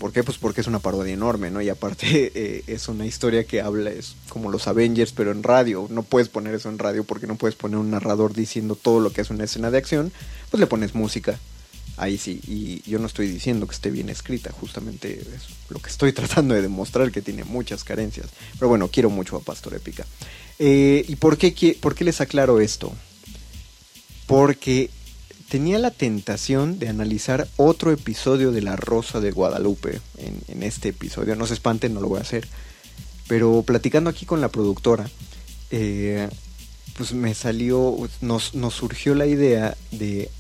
¿Por 0.01 0.13
qué? 0.13 0.25
Pues 0.25 0.39
porque 0.39 0.63
es 0.63 0.67
una 0.67 0.79
parodia 0.79 1.13
enorme, 1.13 1.51
¿no? 1.51 1.61
Y 1.61 1.69
aparte 1.69 2.33
eh, 2.35 2.65
es 2.67 2.89
una 2.89 3.05
historia 3.05 3.45
que 3.45 3.61
habla, 3.61 3.91
es 3.91 4.17
como 4.31 4.51
los 4.51 4.67
Avengers, 4.67 5.13
pero 5.13 5.31
en 5.31 5.43
radio. 5.43 5.87
No 5.91 6.03
puedes 6.03 6.31
poner 6.31 6.55
eso 6.55 6.71
en 6.71 6.79
radio 6.79 7.05
porque 7.05 7.27
no 7.27 7.37
puedes 7.37 7.55
poner 7.55 7.77
un 7.77 7.91
narrador 7.91 8.33
diciendo 8.33 8.77
todo 8.77 9.01
lo 9.01 9.13
que 9.13 9.21
es 9.21 9.29
una 9.29 9.45
escena 9.45 9.71
de 9.71 9.77
acción. 9.77 10.11
Pues 10.51 10.59
le 10.59 10.67
pones 10.67 10.95
música 10.95 11.39
ahí 11.99 12.17
sí. 12.17 12.41
Y 12.47 12.91
yo 12.91 12.99
no 12.99 13.09
estoy 13.09 13.29
diciendo 13.29 13.67
que 13.67 13.75
esté 13.75 13.91
bien 13.91 14.09
escrita, 14.09 14.51
justamente 14.51 15.21
es 15.21 15.49
lo 15.69 15.79
que 15.81 15.91
estoy 15.91 16.13
tratando 16.15 16.55
de 16.55 16.63
demostrar, 16.63 17.13
que 17.13 17.21
tiene 17.21 17.45
muchas 17.45 17.85
carencias. 17.85 18.29
Pero 18.55 18.69
bueno, 18.69 18.89
quiero 18.89 19.11
mucho 19.11 19.37
a 19.37 19.41
Pastor 19.41 19.75
Épica. 19.75 20.07
Eh, 20.59 21.05
¿Y 21.07 21.17
por 21.17 21.37
qué, 21.37 21.77
por 21.79 21.95
qué 21.95 22.05
les 22.05 22.23
aclaro 22.23 22.59
esto? 22.59 22.91
Porque 24.27 24.89
tenía 25.51 25.81
la 25.81 25.91
tentación 25.91 26.79
de 26.79 26.89
analizar 26.89 27.49
otro 27.57 27.91
episodio 27.91 28.53
de 28.53 28.63
La 28.63 28.77
Rosa 28.77 29.21
de 29.21 29.33
Guadalupe 29.33 30.01
en, 30.17 30.63
este 30.63 30.91
episodio. 30.91 31.35
No 31.35 31.47
se 31.47 31.55
espanten, 31.55 31.93
no 31.93 32.01
lo 32.01 32.09
voy 32.09 32.19
a 32.19 32.23
hacer. 32.23 32.47
Pero 33.27 33.65
platicando 33.67 34.11
aquí 34.11 34.27
con 34.27 34.41
la 34.41 34.49
productora, 34.49 35.11
eh, 35.73 36.29
pues 36.97 37.13
me 37.15 37.35
salió, 37.35 37.97
nos, 38.21 38.55
nos 38.55 38.75
surgió 38.75 39.17
la 39.17 39.27
idea 39.27 39.77
de 39.91 40.31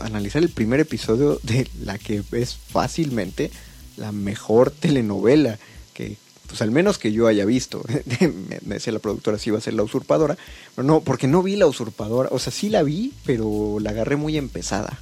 analizar 0.00 0.42
el 0.42 0.48
primer 0.48 0.80
episodio 0.80 1.38
de 1.44 1.68
la 1.80 1.96
que 1.96 2.24
es 2.32 2.56
fácilmente 2.56 3.52
la 3.96 4.10
mejor 4.10 4.72
telenovela 4.72 5.58
que, 5.94 6.16
pues 6.46 6.62
al 6.62 6.70
menos 6.70 6.98
que 6.98 7.12
yo 7.12 7.26
haya 7.26 7.44
visto. 7.44 7.82
me, 8.20 8.74
decía 8.74 8.92
la 8.92 8.98
productora 8.98 9.38
si 9.38 9.50
iba 9.50 9.58
a 9.58 9.62
ser 9.62 9.74
la 9.74 9.82
usurpadora. 9.82 10.36
Pero 10.74 10.86
no, 10.86 11.00
porque 11.00 11.26
no 11.26 11.42
vi 11.42 11.56
la 11.56 11.66
usurpadora. 11.66 12.28
O 12.32 12.38
sea, 12.38 12.52
sí 12.52 12.68
la 12.68 12.82
vi, 12.82 13.12
pero 13.24 13.78
la 13.80 13.90
agarré 13.90 14.16
muy 14.16 14.36
empezada. 14.36 14.98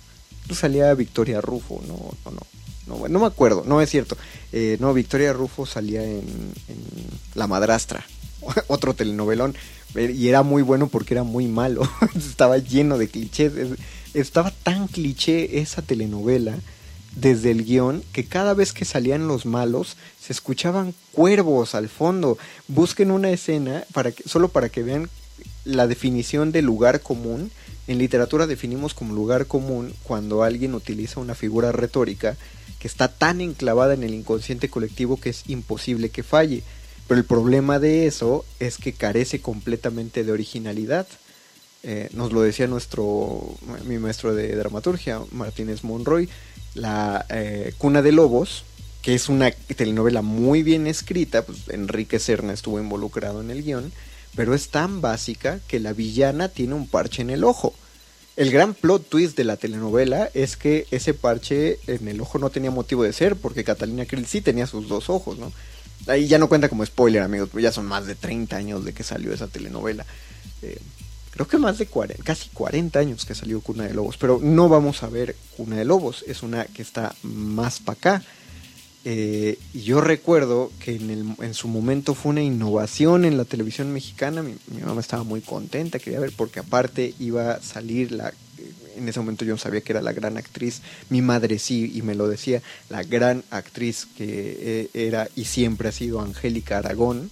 No 0.48 0.54
salía 0.54 0.92
Victoria 0.94 1.40
Rufo, 1.40 1.82
no, 1.86 2.12
no, 2.24 2.30
no. 2.30 2.40
No, 2.86 3.08
no 3.08 3.18
me 3.18 3.26
acuerdo, 3.26 3.64
no 3.66 3.80
es 3.80 3.88
cierto. 3.88 4.14
Eh, 4.52 4.76
no, 4.78 4.92
Victoria 4.92 5.32
Rufo 5.32 5.64
salía 5.64 6.02
en, 6.02 6.52
en 6.68 6.78
La 7.34 7.46
Madrastra, 7.46 8.04
otro 8.66 8.92
telenovelón. 8.92 9.54
Y 9.96 10.28
era 10.28 10.42
muy 10.42 10.62
bueno 10.62 10.88
porque 10.88 11.14
era 11.14 11.22
muy 11.22 11.46
malo. 11.46 11.88
Estaba 12.14 12.58
lleno 12.58 12.98
de 12.98 13.08
clichés 13.08 13.52
estaba 14.14 14.52
tan 14.52 14.86
cliché 14.86 15.58
esa 15.58 15.82
telenovela 15.82 16.56
desde 17.16 17.50
el 17.50 17.64
guion 17.64 18.02
que 18.12 18.24
cada 18.24 18.54
vez 18.54 18.72
que 18.72 18.84
salían 18.84 19.28
los 19.28 19.46
malos 19.46 19.96
se 20.20 20.32
escuchaban 20.32 20.94
cuervos 21.12 21.74
al 21.74 21.88
fondo. 21.88 22.38
Busquen 22.68 23.10
una 23.10 23.30
escena 23.30 23.84
para 23.92 24.12
que, 24.12 24.28
solo 24.28 24.48
para 24.48 24.68
que 24.68 24.82
vean 24.82 25.08
la 25.64 25.86
definición 25.86 26.52
de 26.52 26.62
lugar 26.62 27.00
común. 27.00 27.50
En 27.86 27.98
literatura 27.98 28.46
definimos 28.46 28.94
como 28.94 29.14
lugar 29.14 29.46
común 29.46 29.94
cuando 30.02 30.42
alguien 30.42 30.74
utiliza 30.74 31.20
una 31.20 31.34
figura 31.34 31.72
retórica 31.72 32.36
que 32.78 32.88
está 32.88 33.08
tan 33.08 33.40
enclavada 33.40 33.94
en 33.94 34.02
el 34.02 34.14
inconsciente 34.14 34.68
colectivo 34.68 35.18
que 35.18 35.30
es 35.30 35.44
imposible 35.48 36.10
que 36.10 36.22
falle. 36.22 36.62
Pero 37.06 37.18
el 37.18 37.26
problema 37.26 37.78
de 37.78 38.06
eso 38.06 38.44
es 38.60 38.78
que 38.78 38.92
carece 38.92 39.40
completamente 39.40 40.24
de 40.24 40.32
originalidad. 40.32 41.06
Eh, 41.86 42.08
nos 42.14 42.32
lo 42.32 42.40
decía 42.40 42.66
nuestro 42.66 43.56
mi 43.84 43.98
maestro 43.98 44.34
de 44.34 44.56
dramaturgia, 44.56 45.20
Martínez 45.32 45.84
Monroy, 45.84 46.30
la 46.72 47.26
eh, 47.28 47.74
Cuna 47.76 48.00
de 48.00 48.10
Lobos, 48.10 48.64
que 49.02 49.14
es 49.14 49.28
una 49.28 49.50
telenovela 49.50 50.22
muy 50.22 50.62
bien 50.62 50.86
escrita, 50.86 51.44
pues 51.44 51.68
Enrique 51.68 52.18
Serna 52.18 52.54
estuvo 52.54 52.80
involucrado 52.80 53.42
en 53.42 53.50
el 53.50 53.62
guion, 53.62 53.92
pero 54.34 54.54
es 54.54 54.70
tan 54.70 55.02
básica 55.02 55.60
que 55.68 55.78
la 55.78 55.92
villana 55.92 56.48
tiene 56.48 56.72
un 56.72 56.88
parche 56.88 57.20
en 57.20 57.28
el 57.28 57.44
ojo. 57.44 57.74
El 58.36 58.50
gran 58.50 58.72
plot 58.72 59.06
twist 59.10 59.36
de 59.36 59.44
la 59.44 59.58
telenovela 59.58 60.30
es 60.32 60.56
que 60.56 60.86
ese 60.90 61.12
parche 61.12 61.78
en 61.86 62.08
el 62.08 62.18
ojo 62.22 62.38
no 62.38 62.48
tenía 62.48 62.70
motivo 62.70 63.02
de 63.02 63.12
ser, 63.12 63.36
porque 63.36 63.62
Catalina 63.62 64.06
Krill 64.06 64.26
sí 64.26 64.40
tenía 64.40 64.66
sus 64.66 64.88
dos 64.88 65.10
ojos, 65.10 65.38
¿no? 65.38 65.52
Ahí 66.06 66.28
ya 66.28 66.38
no 66.38 66.48
cuenta 66.48 66.70
como 66.70 66.84
spoiler, 66.84 67.22
amigos, 67.22 67.50
ya 67.60 67.72
son 67.72 67.84
más 67.84 68.06
de 68.06 68.14
30 68.14 68.56
años 68.56 68.84
de 68.86 68.94
que 68.94 69.02
salió 69.02 69.34
esa 69.34 69.48
telenovela. 69.48 70.06
Eh, 70.62 70.78
creo 71.34 71.48
que 71.48 71.58
más 71.58 71.78
de 71.78 71.86
40, 71.86 72.22
casi 72.22 72.48
40 72.50 72.96
años 72.96 73.24
que 73.24 73.34
salió 73.34 73.60
Cuna 73.60 73.84
de 73.84 73.94
Lobos, 73.94 74.16
pero 74.16 74.38
no 74.40 74.68
vamos 74.68 75.02
a 75.02 75.08
ver 75.08 75.34
Cuna 75.56 75.76
de 75.76 75.84
Lobos, 75.84 76.24
es 76.28 76.44
una 76.44 76.64
que 76.66 76.82
está 76.82 77.14
más 77.24 77.80
para 77.80 77.98
acá. 77.98 78.22
Eh, 79.04 79.58
y 79.74 79.82
yo 79.82 80.00
recuerdo 80.00 80.70
que 80.78 80.94
en, 80.94 81.10
el, 81.10 81.26
en, 81.44 81.52
su 81.52 81.66
momento 81.66 82.14
fue 82.14 82.30
una 82.30 82.42
innovación 82.42 83.24
en 83.24 83.36
la 83.36 83.44
televisión 83.44 83.92
mexicana, 83.92 84.42
mi, 84.42 84.56
mamá 84.80 85.00
estaba 85.00 85.24
muy 85.24 85.40
contenta, 85.40 85.98
quería 85.98 86.20
ver, 86.20 86.32
porque 86.34 86.60
aparte 86.60 87.14
iba 87.18 87.52
a 87.52 87.62
salir 87.62 88.12
la... 88.12 88.32
En 88.96 89.08
ese 89.08 89.18
momento 89.18 89.44
yo 89.44 89.54
no 89.54 89.58
sabía 89.58 89.80
que 89.80 89.92
era 89.92 90.00
la 90.00 90.12
gran 90.12 90.36
actriz, 90.36 90.82
mi 91.10 91.20
madre 91.20 91.58
sí, 91.58 91.92
y 91.96 92.02
me 92.02 92.14
lo 92.14 92.28
decía, 92.28 92.62
la 92.88 93.02
gran 93.02 93.42
actriz 93.50 94.06
que 94.16 94.56
eh, 94.60 94.90
era 94.94 95.28
y 95.34 95.46
siempre 95.46 95.88
ha 95.88 95.92
sido 95.92 96.20
Angélica 96.20 96.78
Aragón, 96.78 97.28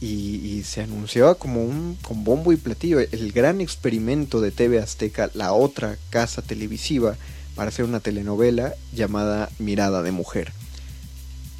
y, 0.00 0.62
se 0.64 0.82
anunciaba 0.82 1.34
como 1.34 1.62
un 1.62 1.96
con 2.02 2.24
bombo 2.24 2.52
y 2.52 2.56
platillo 2.56 3.00
el 3.00 3.32
gran 3.32 3.60
experimento 3.60 4.40
de 4.40 4.50
TV 4.50 4.78
Azteca, 4.78 5.30
la 5.34 5.52
otra 5.52 5.96
casa 6.10 6.42
televisiva 6.42 7.16
para 7.54 7.68
hacer 7.68 7.84
una 7.84 8.00
telenovela 8.00 8.74
llamada 8.92 9.50
Mirada 9.58 10.02
de 10.02 10.12
Mujer. 10.12 10.52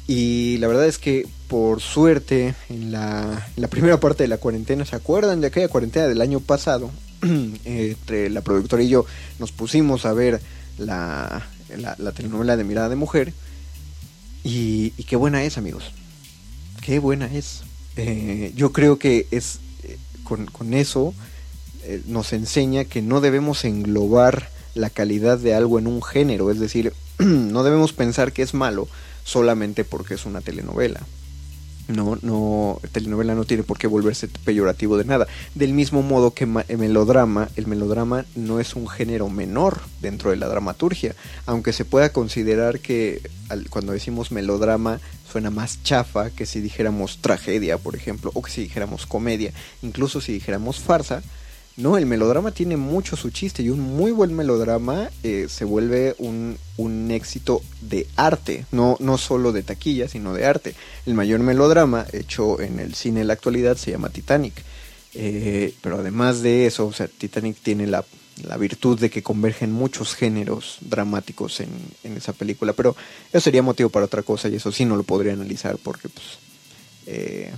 Y 0.07 0.57
la 0.57 0.67
verdad 0.67 0.87
es 0.87 0.97
que 0.97 1.27
por 1.47 1.81
suerte 1.81 2.55
en 2.69 2.91
la, 2.91 3.47
primera 3.69 3.99
parte 3.99 4.23
de 4.23 4.29
la 4.29 4.37
cuarentena, 4.37 4.85
¿se 4.85 4.95
acuerdan 4.95 5.41
de 5.41 5.47
aquella 5.47 5.67
cuarentena 5.67 6.07
del 6.07 6.21
año 6.21 6.39
pasado? 6.39 6.91
Entre 7.21 8.29
la 8.29 8.41
productora 8.41 8.83
y 8.83 8.89
yo 8.89 9.05
nos 9.39 9.51
pusimos 9.51 10.05
a 10.05 10.13
ver 10.13 10.41
la, 10.77 11.45
la, 11.75 12.11
telenovela 12.13 12.55
de 12.55 12.63
Mirada 12.63 12.89
de 12.89 12.95
Mujer. 12.95 13.33
y 14.43 14.91
qué 14.91 15.15
buena 15.15 15.43
es, 15.43 15.57
amigos. 15.57 15.91
Qué 16.81 16.99
buena 16.99 17.25
es. 17.25 17.63
Eh, 18.01 18.53
yo 18.55 18.71
creo 18.71 18.97
que 18.97 19.27
es 19.29 19.59
eh, 19.83 19.97
con, 20.23 20.73
eso 20.73 21.13
eh, 21.83 22.01
nos 22.07 22.31
enseña 22.31 22.85
que 22.85 23.01
no 23.01 23.19
debemos 23.19 23.65
englobar 23.65 24.49
la 24.73 24.89
calidad 24.89 25.37
de 25.37 25.53
algo 25.53 25.79
en 25.79 25.87
un 25.87 26.01
género, 26.01 26.49
es 26.49 26.59
decir, 26.59 26.93
no 27.19 27.63
debemos 27.63 27.91
pensar 27.91 28.31
que 28.31 28.41
es 28.41 28.53
malo 28.53 28.87
solamente 29.25 29.83
porque 29.83 30.13
es 30.13 30.25
una 30.25 30.39
telenovela. 30.39 31.01
No, 31.89 32.19
no, 32.21 32.79
telenovela 32.91 33.33
no 33.33 33.45
tiene 33.45 33.63
por 33.63 33.79
qué 33.79 33.87
volverse 33.87 34.27
peyorativo 34.27 34.95
de 34.95 35.05
nada. 35.05 35.27
Del 35.55 35.73
mismo 35.73 36.03
modo 36.03 36.35
que 36.35 36.43
el 36.43 36.77
melodrama, 36.77 37.49
el 37.55 37.65
melodrama 37.65 38.25
no 38.35 38.59
es 38.59 38.75
un 38.75 38.87
género 38.87 39.27
menor 39.27 39.81
dentro 39.99 40.29
de 40.29 40.37
la 40.37 40.47
dramaturgia, 40.47 41.15
aunque 41.47 41.73
se 41.73 41.85
pueda 41.85 42.13
considerar 42.13 42.79
que 42.79 43.27
cuando 43.71 43.91
decimos 43.91 44.31
melodrama 44.31 44.99
suena 45.29 45.49
más 45.49 45.81
chafa 45.81 46.29
que 46.29 46.45
si 46.45 46.61
dijéramos 46.61 47.17
tragedia, 47.21 47.79
por 47.79 47.95
ejemplo, 47.95 48.29
o 48.35 48.43
que 48.43 48.51
si 48.51 48.61
dijéramos 48.61 49.07
comedia, 49.07 49.51
incluso 49.81 50.21
si 50.21 50.31
dijéramos 50.31 50.79
farsa. 50.79 51.23
No, 51.79 51.97
el 51.97 52.05
melodrama 52.05 52.51
tiene 52.51 52.75
mucho 52.75 53.15
su 53.15 53.29
chiste 53.29 53.63
y 53.63 53.69
un 53.69 53.79
muy 53.79 54.11
buen 54.11 54.35
melodrama 54.35 55.09
eh, 55.23 55.47
se 55.47 55.63
vuelve 55.63 56.13
un, 56.17 56.57
un, 56.75 57.09
éxito 57.09 57.61
de 57.79 58.05
arte, 58.17 58.65
no, 58.73 58.97
no 58.99 59.17
solo 59.17 59.53
de 59.53 59.63
taquilla, 59.63 60.09
sino 60.09 60.33
de 60.33 60.45
arte. 60.45 60.75
El 61.05 61.13
mayor 61.13 61.39
melodrama 61.39 62.05
hecho 62.11 62.59
en 62.59 62.79
el 62.79 62.95
cine 62.95 63.21
en 63.21 63.27
la 63.27 63.33
actualidad 63.33 63.77
se 63.77 63.91
llama 63.91 64.09
Titanic. 64.09 64.55
Eh, 65.13 65.73
pero 65.81 65.99
además 65.99 66.41
de 66.41 66.65
eso, 66.65 66.85
o 66.85 66.91
sea, 66.91 67.07
Titanic 67.07 67.55
tiene 67.63 67.87
la, 67.87 68.03
la 68.43 68.57
virtud 68.57 68.99
de 68.99 69.09
que 69.09 69.23
convergen 69.23 69.71
muchos 69.71 70.15
géneros 70.15 70.79
dramáticos 70.81 71.61
en, 71.61 71.69
en, 72.03 72.17
esa 72.17 72.33
película. 72.33 72.73
Pero 72.73 72.97
eso 73.31 73.39
sería 73.39 73.63
motivo 73.63 73.87
para 73.87 74.05
otra 74.05 74.21
cosa 74.21 74.49
y 74.49 74.55
eso 74.55 74.73
sí 74.73 74.83
no 74.83 74.97
lo 74.97 75.03
podría 75.03 75.31
analizar 75.31 75.77
porque 75.81 76.09
pues, 76.09 76.39
eh, 77.05 77.53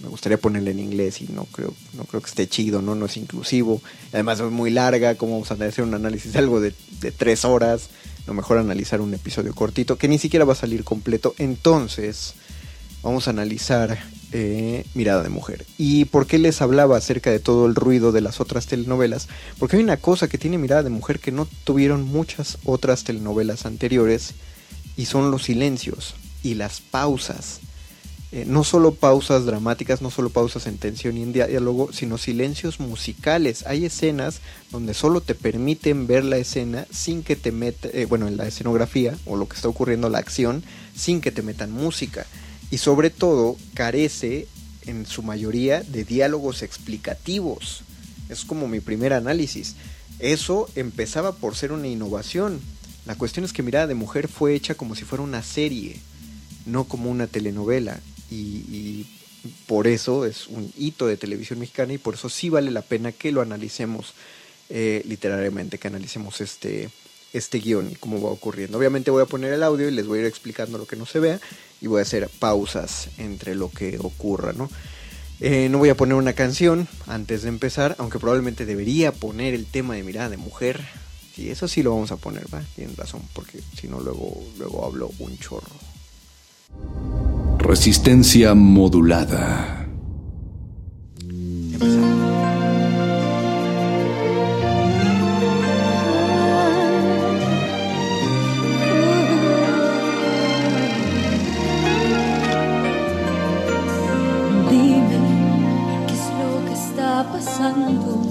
me 0.00 0.08
gustaría 0.08 0.38
ponerle 0.38 0.72
en 0.72 0.80
inglés 0.80 1.20
y 1.20 1.26
no 1.32 1.44
creo, 1.44 1.74
no 1.94 2.04
creo 2.04 2.20
que 2.20 2.28
esté 2.28 2.48
chido, 2.48 2.82
¿no? 2.82 2.94
No 2.94 3.06
es 3.06 3.16
inclusivo. 3.16 3.80
Además 4.12 4.40
es 4.40 4.50
muy 4.50 4.70
larga, 4.70 5.14
¿cómo 5.14 5.32
vamos 5.32 5.50
a 5.50 5.54
hacer 5.54 5.84
un 5.84 5.94
análisis 5.94 6.32
de 6.32 6.38
algo 6.38 6.60
de, 6.60 6.74
de 7.00 7.12
tres 7.12 7.44
horas? 7.44 7.88
Lo 8.26 8.34
mejor 8.34 8.58
analizar 8.58 9.00
un 9.00 9.14
episodio 9.14 9.54
cortito 9.54 9.98
que 9.98 10.08
ni 10.08 10.18
siquiera 10.18 10.44
va 10.44 10.54
a 10.54 10.56
salir 10.56 10.84
completo. 10.84 11.34
Entonces, 11.38 12.34
vamos 13.02 13.28
a 13.28 13.30
analizar 13.30 13.98
eh, 14.32 14.84
Mirada 14.94 15.22
de 15.22 15.28
Mujer. 15.28 15.64
¿Y 15.78 16.06
por 16.06 16.26
qué 16.26 16.38
les 16.38 16.60
hablaba 16.60 16.96
acerca 16.96 17.30
de 17.30 17.38
todo 17.38 17.66
el 17.66 17.76
ruido 17.76 18.10
de 18.10 18.20
las 18.20 18.40
otras 18.40 18.66
telenovelas? 18.66 19.28
Porque 19.60 19.76
hay 19.76 19.82
una 19.82 19.98
cosa 19.98 20.26
que 20.26 20.38
tiene 20.38 20.58
Mirada 20.58 20.82
de 20.82 20.90
Mujer 20.90 21.20
que 21.20 21.30
no 21.30 21.46
tuvieron 21.62 22.02
muchas 22.02 22.58
otras 22.64 23.04
telenovelas 23.04 23.64
anteriores 23.64 24.34
y 24.96 25.04
son 25.04 25.30
los 25.30 25.44
silencios 25.44 26.16
y 26.42 26.54
las 26.54 26.80
pausas. 26.80 27.60
Eh, 28.34 28.46
no 28.48 28.64
solo 28.64 28.96
pausas 28.96 29.46
dramáticas, 29.46 30.02
no 30.02 30.10
solo 30.10 30.28
pausas 30.28 30.66
en 30.66 30.76
tensión 30.76 31.16
y 31.16 31.22
en 31.22 31.32
diálogo, 31.32 31.92
sino 31.92 32.18
silencios 32.18 32.80
musicales. 32.80 33.64
Hay 33.64 33.84
escenas 33.84 34.40
donde 34.72 34.92
solo 34.92 35.20
te 35.20 35.36
permiten 35.36 36.08
ver 36.08 36.24
la 36.24 36.38
escena 36.38 36.84
sin 36.90 37.22
que 37.22 37.36
te 37.36 37.52
meta, 37.52 37.88
eh, 37.92 38.06
bueno, 38.06 38.26
en 38.26 38.36
la 38.36 38.48
escenografía 38.48 39.16
o 39.24 39.36
lo 39.36 39.46
que 39.46 39.54
está 39.54 39.68
ocurriendo, 39.68 40.08
la 40.08 40.18
acción, 40.18 40.64
sin 40.96 41.20
que 41.20 41.30
te 41.30 41.42
metan 41.42 41.70
música 41.70 42.26
y 42.72 42.78
sobre 42.78 43.10
todo 43.10 43.56
carece 43.72 44.48
en 44.84 45.06
su 45.06 45.22
mayoría 45.22 45.84
de 45.84 46.02
diálogos 46.02 46.62
explicativos. 46.62 47.84
Es 48.28 48.44
como 48.44 48.66
mi 48.66 48.80
primer 48.80 49.12
análisis. 49.12 49.76
Eso 50.18 50.68
empezaba 50.74 51.36
por 51.36 51.54
ser 51.54 51.70
una 51.70 51.86
innovación. 51.86 52.60
La 53.06 53.14
cuestión 53.14 53.44
es 53.44 53.52
que 53.52 53.62
Mirada 53.62 53.86
de 53.86 53.94
Mujer 53.94 54.26
fue 54.26 54.56
hecha 54.56 54.74
como 54.74 54.96
si 54.96 55.04
fuera 55.04 55.22
una 55.22 55.44
serie, 55.44 56.00
no 56.66 56.82
como 56.82 57.12
una 57.12 57.28
telenovela. 57.28 58.00
Y, 58.30 58.34
y, 58.34 59.06
por 59.66 59.86
eso 59.86 60.24
es 60.24 60.46
un 60.46 60.72
hito 60.76 61.06
de 61.06 61.18
televisión 61.18 61.58
mexicana 61.58 61.92
y 61.92 61.98
por 61.98 62.14
eso 62.14 62.30
sí 62.30 62.48
vale 62.48 62.70
la 62.70 62.80
pena 62.80 63.12
que 63.12 63.30
lo 63.30 63.42
analicemos 63.42 64.14
eh, 64.70 65.02
literariamente, 65.06 65.76
que 65.76 65.88
analicemos 65.88 66.40
este, 66.40 66.88
este 67.34 67.58
guion 67.58 67.90
y 67.90 67.94
cómo 67.96 68.22
va 68.22 68.30
ocurriendo. 68.30 68.78
Obviamente 68.78 69.10
voy 69.10 69.22
a 69.22 69.26
poner 69.26 69.52
el 69.52 69.62
audio 69.62 69.88
y 69.88 69.92
les 69.92 70.06
voy 70.06 70.18
a 70.18 70.22
ir 70.22 70.26
explicando 70.26 70.78
lo 70.78 70.86
que 70.86 70.96
no 70.96 71.04
se 71.04 71.20
vea 71.20 71.40
y 71.82 71.86
voy 71.86 71.98
a 71.98 72.02
hacer 72.02 72.30
pausas 72.38 73.08
entre 73.18 73.54
lo 73.54 73.70
que 73.70 73.98
ocurra, 73.98 74.54
¿no? 74.54 74.70
Eh, 75.40 75.68
no 75.68 75.78
voy 75.78 75.90
a 75.90 75.96
poner 75.96 76.14
una 76.14 76.32
canción 76.32 76.88
antes 77.06 77.42
de 77.42 77.48
empezar, 77.48 77.96
aunque 77.98 78.18
probablemente 78.18 78.64
debería 78.64 79.12
poner 79.12 79.52
el 79.52 79.66
tema 79.66 79.94
de 79.94 80.02
mirada 80.02 80.30
de 80.30 80.36
mujer. 80.38 80.80
Sí, 81.34 81.50
eso 81.50 81.68
sí 81.68 81.82
lo 81.82 81.90
vamos 81.90 82.12
a 82.12 82.16
poner, 82.16 82.46
¿va? 82.54 82.62
Tienen 82.76 82.96
razón, 82.96 83.20
porque 83.32 83.60
si 83.78 83.88
no 83.88 84.00
luego, 84.00 84.42
luego 84.56 84.86
hablo 84.86 85.10
un 85.18 85.36
chorro. 85.38 87.33
Resistencia 87.64 88.54
modulada. 88.54 89.86
Empezamos. 91.72 92.20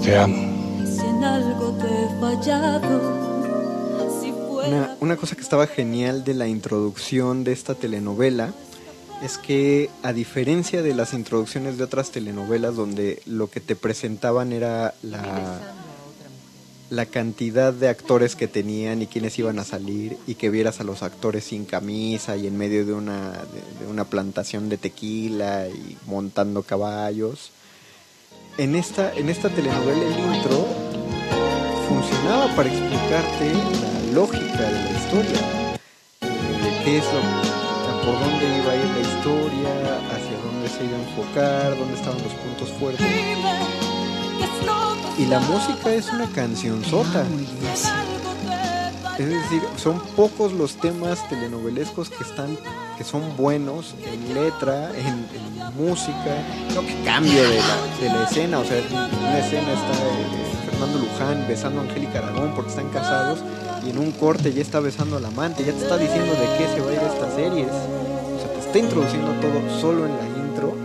Te 0.04 0.16
amo. 0.16 0.54
Una, 4.66 4.96
una, 5.00 5.16
cosa 5.16 5.34
que 5.34 5.42
estaba 5.42 5.66
genial 5.66 6.22
de 6.22 6.34
la 6.34 6.46
introducción 6.46 7.42
de 7.42 7.52
esta 7.52 7.74
telenovela 7.74 8.54
es 9.24 9.38
que 9.38 9.88
a 10.02 10.12
diferencia 10.12 10.82
de 10.82 10.94
las 10.94 11.14
introducciones 11.14 11.78
de 11.78 11.84
otras 11.84 12.10
telenovelas 12.10 12.76
donde 12.76 13.22
lo 13.24 13.48
que 13.48 13.60
te 13.60 13.74
presentaban 13.74 14.52
era 14.52 14.92
la, 15.02 15.60
la 16.90 17.06
cantidad 17.06 17.72
de 17.72 17.88
actores 17.88 18.36
que 18.36 18.48
tenían 18.48 19.00
y 19.00 19.06
quiénes 19.06 19.38
iban 19.38 19.58
a 19.58 19.64
salir 19.64 20.18
y 20.26 20.34
que 20.34 20.50
vieras 20.50 20.80
a 20.80 20.84
los 20.84 21.02
actores 21.02 21.44
sin 21.44 21.64
camisa 21.64 22.36
y 22.36 22.46
en 22.46 22.58
medio 22.58 22.84
de 22.84 22.92
una, 22.92 23.32
de, 23.32 23.84
de 23.84 23.90
una 23.90 24.04
plantación 24.04 24.68
de 24.68 24.76
tequila 24.76 25.68
y 25.68 25.96
montando 26.06 26.62
caballos 26.62 27.50
en 28.58 28.76
esta, 28.76 29.12
en 29.14 29.30
esta 29.30 29.48
telenovela 29.48 30.04
el 30.04 30.34
intro 30.36 30.66
funcionaba 31.88 32.54
para 32.54 32.68
explicarte 32.68 33.52
la 33.52 34.12
lógica 34.12 34.60
de 34.60 34.84
la 34.84 34.90
historia. 34.90 35.40
Eh, 36.20 36.82
qué 36.84 36.98
es 36.98 37.04
lo, 37.04 37.63
por 38.04 38.20
dónde 38.20 38.58
iba 38.58 38.72
a 38.72 38.76
ir 38.76 38.84
la 38.84 39.00
historia, 39.00 39.70
hacia 40.12 40.36
dónde 40.44 40.68
se 40.68 40.84
iba 40.84 40.96
a 40.96 41.00
enfocar, 41.00 41.78
dónde 41.78 41.94
estaban 41.94 42.22
los 42.22 42.32
puntos 42.34 42.68
fuertes. 42.78 43.06
Y 45.18 45.26
la 45.26 45.40
música 45.40 45.92
es 45.92 46.08
una 46.12 46.26
canción 46.28 46.84
sota. 46.84 47.24
Es 49.18 49.28
decir, 49.28 49.62
son 49.76 50.00
pocos 50.16 50.52
los 50.52 50.76
temas 50.76 51.26
telenovelescos 51.28 52.10
que 52.10 52.24
están 52.24 52.58
que 52.98 53.04
son 53.04 53.36
buenos 53.36 53.94
en 54.04 54.34
letra, 54.34 54.90
en, 54.96 55.26
música, 55.76 56.36
no 56.72 56.82
que 56.82 57.02
cambio 57.04 57.42
de 57.42 57.58
la, 57.58 57.76
de 58.00 58.08
la, 58.08 58.24
escena, 58.24 58.58
o 58.60 58.64
sea, 58.64 58.80
una 58.90 59.38
escena 59.38 59.72
está 59.72 59.92
eh, 59.92 60.70
Fernando 60.70 60.98
Luján 61.00 61.48
besando 61.48 61.80
a 61.80 61.84
Angélica 61.84 62.18
Aragón 62.18 62.52
porque 62.54 62.70
están 62.70 62.88
casados 62.90 63.40
y 63.84 63.90
en 63.90 63.98
un 63.98 64.12
corte 64.12 64.52
ya 64.52 64.62
está 64.62 64.80
besando 64.80 65.16
al 65.16 65.24
amante, 65.24 65.64
ya 65.64 65.72
te 65.72 65.82
está 65.82 65.98
diciendo 65.98 66.32
de 66.34 66.58
qué 66.58 66.66
se 66.74 66.80
va 66.80 66.90
a 66.90 66.94
ir 66.94 67.00
esta 67.00 67.34
serie, 67.34 67.64
o 67.64 68.38
sea, 68.40 68.52
te 68.52 68.60
está 68.60 68.78
introduciendo 68.78 69.32
todo 69.40 69.80
solo 69.80 70.06
en 70.06 70.16
la 70.16 70.26
intro 70.26 70.76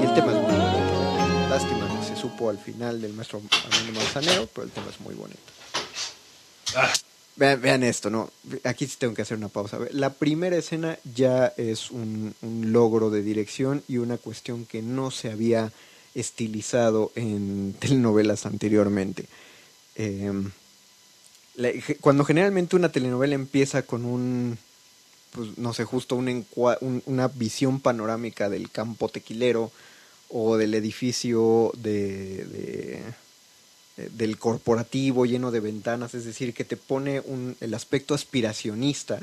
y 0.00 0.06
el 0.06 0.14
tema 0.14 0.32
es 0.32 0.42
muy 0.42 0.52
bonito. 0.52 1.48
Lástima 1.50 2.00
que 2.00 2.06
se 2.06 2.16
supo 2.16 2.48
al 2.48 2.58
final 2.58 3.00
del 3.00 3.12
maestro 3.12 3.40
Armando 3.64 4.00
Manzanero, 4.00 4.48
pero 4.54 4.64
el 4.64 4.70
tema 4.70 4.86
es 4.90 5.00
muy 5.00 5.14
bonito. 5.14 5.40
Vean, 7.36 7.60
vean, 7.60 7.82
esto, 7.82 8.10
¿no? 8.10 8.30
Aquí 8.64 8.86
sí 8.86 8.96
tengo 8.98 9.14
que 9.14 9.22
hacer 9.22 9.36
una 9.36 9.48
pausa. 9.48 9.78
La 9.92 10.12
primera 10.12 10.56
escena 10.56 10.98
ya 11.14 11.52
es 11.56 11.90
un, 11.90 12.34
un, 12.42 12.72
logro 12.72 13.10
de 13.10 13.22
dirección 13.22 13.82
y 13.88 13.96
una 13.96 14.18
cuestión 14.18 14.66
que 14.66 14.82
no 14.82 15.10
se 15.10 15.30
había 15.30 15.72
estilizado 16.14 17.12
en 17.14 17.74
telenovelas 17.80 18.46
anteriormente. 18.46 19.24
Eh, 19.96 20.32
la, 21.60 21.70
cuando 22.00 22.24
generalmente 22.24 22.76
una 22.76 22.92
telenovela 22.92 23.34
empieza 23.34 23.82
con 23.82 24.04
un, 24.04 24.58
pues 25.32 25.58
no 25.58 25.72
sé, 25.72 25.84
justo 25.84 26.16
un, 26.16 26.46
un, 26.56 27.02
una 27.06 27.28
visión 27.28 27.80
panorámica 27.80 28.48
del 28.48 28.70
campo 28.70 29.08
tequilero 29.08 29.70
o 30.28 30.56
del 30.56 30.74
edificio 30.74 31.72
de, 31.76 32.44
de 32.44 33.02
del 34.08 34.38
corporativo 34.38 35.26
lleno 35.26 35.50
de 35.50 35.60
ventanas, 35.60 36.14
es 36.14 36.24
decir, 36.24 36.54
que 36.54 36.64
te 36.64 36.76
pone 36.76 37.20
un, 37.20 37.56
el 37.60 37.74
aspecto 37.74 38.14
aspiracionista. 38.14 39.20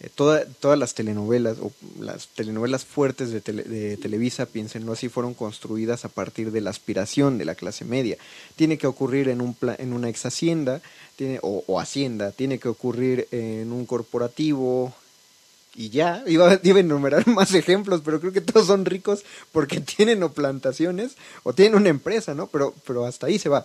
Eh, 0.00 0.10
toda, 0.12 0.44
todas 0.44 0.78
las 0.78 0.94
telenovelas 0.94 1.58
o 1.60 1.72
las 2.00 2.26
telenovelas 2.28 2.84
fuertes 2.84 3.30
de, 3.30 3.40
tele, 3.40 3.62
de, 3.62 3.96
Televisa, 3.96 4.46
piénsenlo 4.46 4.92
así, 4.92 5.08
fueron 5.08 5.34
construidas 5.34 6.04
a 6.04 6.08
partir 6.08 6.50
de 6.50 6.60
la 6.60 6.70
aspiración 6.70 7.38
de 7.38 7.44
la 7.44 7.54
clase 7.54 7.84
media. 7.84 8.18
Tiene 8.56 8.76
que 8.76 8.88
ocurrir 8.88 9.28
en, 9.28 9.40
un 9.40 9.56
en 9.78 9.92
una 9.92 10.08
ex 10.08 10.26
hacienda 10.26 10.82
tiene, 11.16 11.38
o, 11.42 11.64
o 11.66 11.80
hacienda, 11.80 12.32
tiene 12.32 12.58
que 12.58 12.68
ocurrir 12.68 13.28
en 13.30 13.72
un 13.72 13.86
corporativo, 13.86 14.94
y 15.76 15.90
ya, 15.90 16.22
iba, 16.26 16.50
a 16.52 16.60
enumerar 16.62 17.26
más 17.26 17.54
ejemplos, 17.54 18.00
pero 18.04 18.20
creo 18.20 18.32
que 18.32 18.40
todos 18.40 18.66
son 18.66 18.84
ricos 18.84 19.24
porque 19.52 19.80
tienen 19.96 20.22
o 20.22 20.32
plantaciones 20.32 21.12
o 21.42 21.52
tienen 21.52 21.76
una 21.76 21.88
empresa, 21.88 22.34
¿no? 22.34 22.46
Pero, 22.46 22.74
pero 22.86 23.04
hasta 23.04 23.26
ahí 23.26 23.38
se 23.38 23.48
va. 23.48 23.64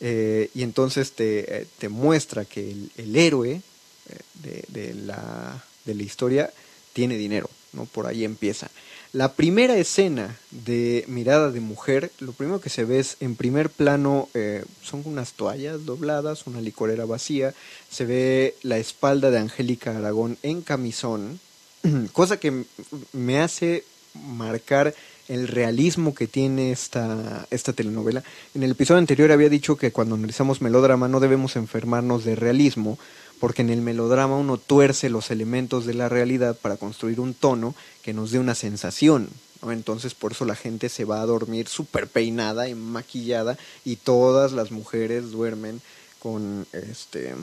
Eh, 0.00 0.50
y 0.54 0.62
entonces 0.62 1.12
te, 1.12 1.62
eh, 1.62 1.66
te, 1.78 1.88
muestra 1.88 2.44
que 2.44 2.70
el, 2.70 2.90
el 2.96 3.16
héroe 3.16 3.52
eh, 3.52 4.18
de, 4.42 4.64
de, 4.68 4.94
la, 4.94 5.64
de 5.84 5.94
la 5.94 6.02
historia 6.02 6.52
tiene 6.92 7.16
dinero, 7.16 7.48
¿no? 7.72 7.84
Por 7.86 8.06
ahí 8.06 8.24
empieza. 8.24 8.68
La 9.14 9.34
primera 9.34 9.76
escena 9.76 10.36
de 10.50 11.04
Mirada 11.06 11.52
de 11.52 11.60
Mujer, 11.60 12.10
lo 12.18 12.32
primero 12.32 12.60
que 12.60 12.68
se 12.68 12.84
ve 12.84 12.98
es 12.98 13.16
en 13.20 13.36
primer 13.36 13.70
plano 13.70 14.28
eh, 14.34 14.64
son 14.82 15.02
unas 15.04 15.34
toallas 15.34 15.86
dobladas, 15.86 16.48
una 16.48 16.60
licorera 16.60 17.04
vacía, 17.04 17.54
se 17.88 18.06
ve 18.06 18.56
la 18.64 18.78
espalda 18.78 19.30
de 19.30 19.38
Angélica 19.38 19.96
Aragón 19.96 20.36
en 20.42 20.62
camisón, 20.62 21.38
cosa 22.12 22.40
que 22.40 22.64
me 23.12 23.38
hace 23.38 23.84
marcar 24.14 24.92
el 25.28 25.46
realismo 25.46 26.12
que 26.12 26.26
tiene 26.26 26.72
esta, 26.72 27.46
esta 27.52 27.72
telenovela. 27.72 28.24
En 28.52 28.64
el 28.64 28.72
episodio 28.72 28.98
anterior 28.98 29.30
había 29.30 29.48
dicho 29.48 29.76
que 29.76 29.92
cuando 29.92 30.16
analizamos 30.16 30.60
melodrama 30.60 31.06
no 31.06 31.20
debemos 31.20 31.54
enfermarnos 31.54 32.24
de 32.24 32.34
realismo, 32.34 32.98
porque 33.40 33.62
en 33.62 33.70
el 33.70 33.80
melodrama 33.80 34.36
uno 34.36 34.58
tuerce 34.58 35.10
los 35.10 35.30
elementos 35.30 35.86
de 35.86 35.94
la 35.94 36.08
realidad 36.08 36.56
para 36.60 36.76
construir 36.76 37.20
un 37.20 37.34
tono 37.34 37.74
que 38.02 38.14
nos 38.14 38.30
dé 38.30 38.38
una 38.38 38.54
sensación. 38.54 39.28
¿no? 39.62 39.72
Entonces 39.72 40.14
por 40.14 40.32
eso 40.32 40.44
la 40.44 40.56
gente 40.56 40.88
se 40.88 41.04
va 41.04 41.20
a 41.20 41.26
dormir 41.26 41.68
súper 41.68 42.08
peinada 42.08 42.68
y 42.68 42.74
maquillada 42.74 43.58
y 43.84 43.96
todas 43.96 44.52
las 44.52 44.70
mujeres 44.70 45.30
duermen 45.30 45.80
con 46.18 46.66
este 46.72 47.34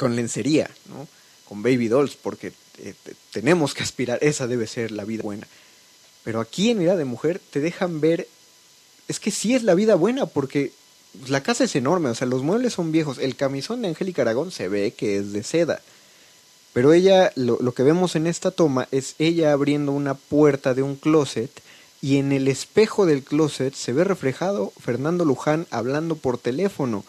con 0.00 0.16
lencería, 0.16 0.70
¿no? 0.88 1.06
Con 1.44 1.62
baby 1.62 1.88
dolls, 1.88 2.16
porque 2.16 2.54
eh, 2.78 2.94
tenemos 3.32 3.74
que 3.74 3.82
aspirar, 3.82 4.18
esa 4.22 4.46
debe 4.46 4.66
ser 4.66 4.92
la 4.92 5.04
vida 5.04 5.22
buena. 5.22 5.46
Pero 6.24 6.40
aquí 6.40 6.70
en 6.70 6.78
Mirada 6.78 6.96
de 6.96 7.04
Mujer 7.04 7.38
te 7.50 7.60
dejan 7.60 8.00
ver, 8.00 8.26
es 9.08 9.20
que 9.20 9.30
sí 9.30 9.54
es 9.54 9.62
la 9.62 9.74
vida 9.74 9.96
buena, 9.96 10.24
porque 10.24 10.72
la 11.28 11.42
casa 11.42 11.64
es 11.64 11.74
enorme, 11.76 12.10
o 12.10 12.14
sea, 12.14 12.26
los 12.26 12.42
muebles 12.42 12.74
son 12.74 12.92
viejos, 12.92 13.18
el 13.18 13.36
camisón 13.36 13.82
de 13.82 13.88
Angélica 13.88 14.22
Aragón 14.22 14.50
se 14.50 14.68
ve 14.68 14.92
que 14.92 15.18
es 15.18 15.32
de 15.32 15.42
seda. 15.42 15.80
Pero 16.72 16.92
ella, 16.92 17.32
lo, 17.34 17.58
lo 17.60 17.72
que 17.72 17.82
vemos 17.82 18.14
en 18.14 18.26
esta 18.26 18.52
toma 18.52 18.86
es 18.92 19.16
ella 19.18 19.52
abriendo 19.52 19.92
una 19.92 20.14
puerta 20.14 20.72
de 20.72 20.82
un 20.82 20.94
closet 20.96 21.50
y 22.00 22.16
en 22.16 22.32
el 22.32 22.48
espejo 22.48 23.06
del 23.06 23.22
closet 23.22 23.74
se 23.74 23.92
ve 23.92 24.04
reflejado 24.04 24.72
Fernando 24.80 25.24
Luján 25.24 25.66
hablando 25.70 26.16
por 26.16 26.38
teléfono. 26.38 27.04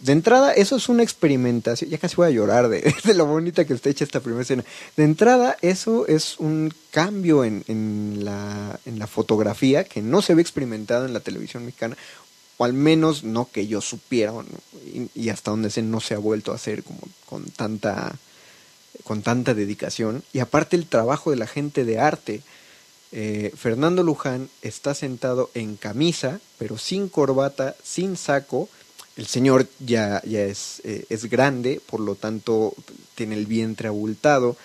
De 0.00 0.12
entrada, 0.12 0.52
eso 0.52 0.76
es 0.76 0.90
una 0.90 1.02
experimentación. 1.02 1.88
Ya 1.88 1.96
casi 1.96 2.16
voy 2.16 2.26
a 2.26 2.30
llorar 2.30 2.68
de, 2.68 2.94
lo 3.14 3.26
bonita 3.26 3.64
que 3.64 3.72
está 3.72 3.88
hecha 3.88 4.04
esta 4.04 4.20
primera 4.20 4.42
escena. 4.42 4.64
De 4.96 5.04
entrada, 5.04 5.56
eso 5.62 6.06
es 6.06 6.38
un 6.38 6.72
cambio 6.90 7.44
en, 7.44 7.64
en, 7.66 8.24
la, 8.24 8.78
en 8.84 8.98
la 8.98 9.06
fotografía 9.06 9.84
que 9.84 10.02
no 10.02 10.20
se 10.20 10.34
ve 10.34 10.42
experimentado 10.42 11.06
en 11.06 11.14
la 11.14 11.20
televisión 11.20 11.64
mexicana, 11.64 11.96
o 12.58 12.64
al 12.64 12.72
menos 12.72 13.24
no 13.24 13.50
que 13.50 13.66
yo 13.66 13.80
supiera, 13.80 14.32
y, 15.14 15.28
hasta 15.28 15.50
donde 15.50 15.70
se 15.70 15.82
no 15.82 16.00
se 16.00 16.14
ha 16.14 16.18
vuelto 16.18 16.52
a 16.52 16.56
hacer 16.56 16.82
como 16.82 17.00
con 17.26 17.44
tanta, 17.44 18.16
con 19.04 19.22
tanta 19.22 19.54
dedicación. 19.54 20.22
Y 20.32 20.38
aparte, 20.38 20.76
el 20.76 20.86
trabajo 20.86 21.30
de 21.30 21.36
la 21.36 21.46
gente 21.46 21.84
de 21.84 21.98
arte. 21.98 22.42
Eh, 23.12 23.52
Fernando 23.56 24.02
Luján 24.02 24.50
está 24.62 24.92
sentado 24.92 25.50
en 25.54 25.76
camisa, 25.76 26.40
pero 26.58 26.76
sin 26.76 27.08
corbata, 27.08 27.76
sin 27.82 28.16
saco 28.16 28.68
el 29.16 29.26
señor 29.26 29.66
ya, 29.80 30.22
ya 30.24 30.42
es, 30.42 30.82
eh, 30.84 31.06
es 31.08 31.24
grande, 31.24 31.80
por 31.86 32.00
lo 32.00 32.14
tanto 32.14 32.74
tiene 33.14 33.34
el 33.34 33.46
vientre 33.46 33.88
abultado. 33.88 34.56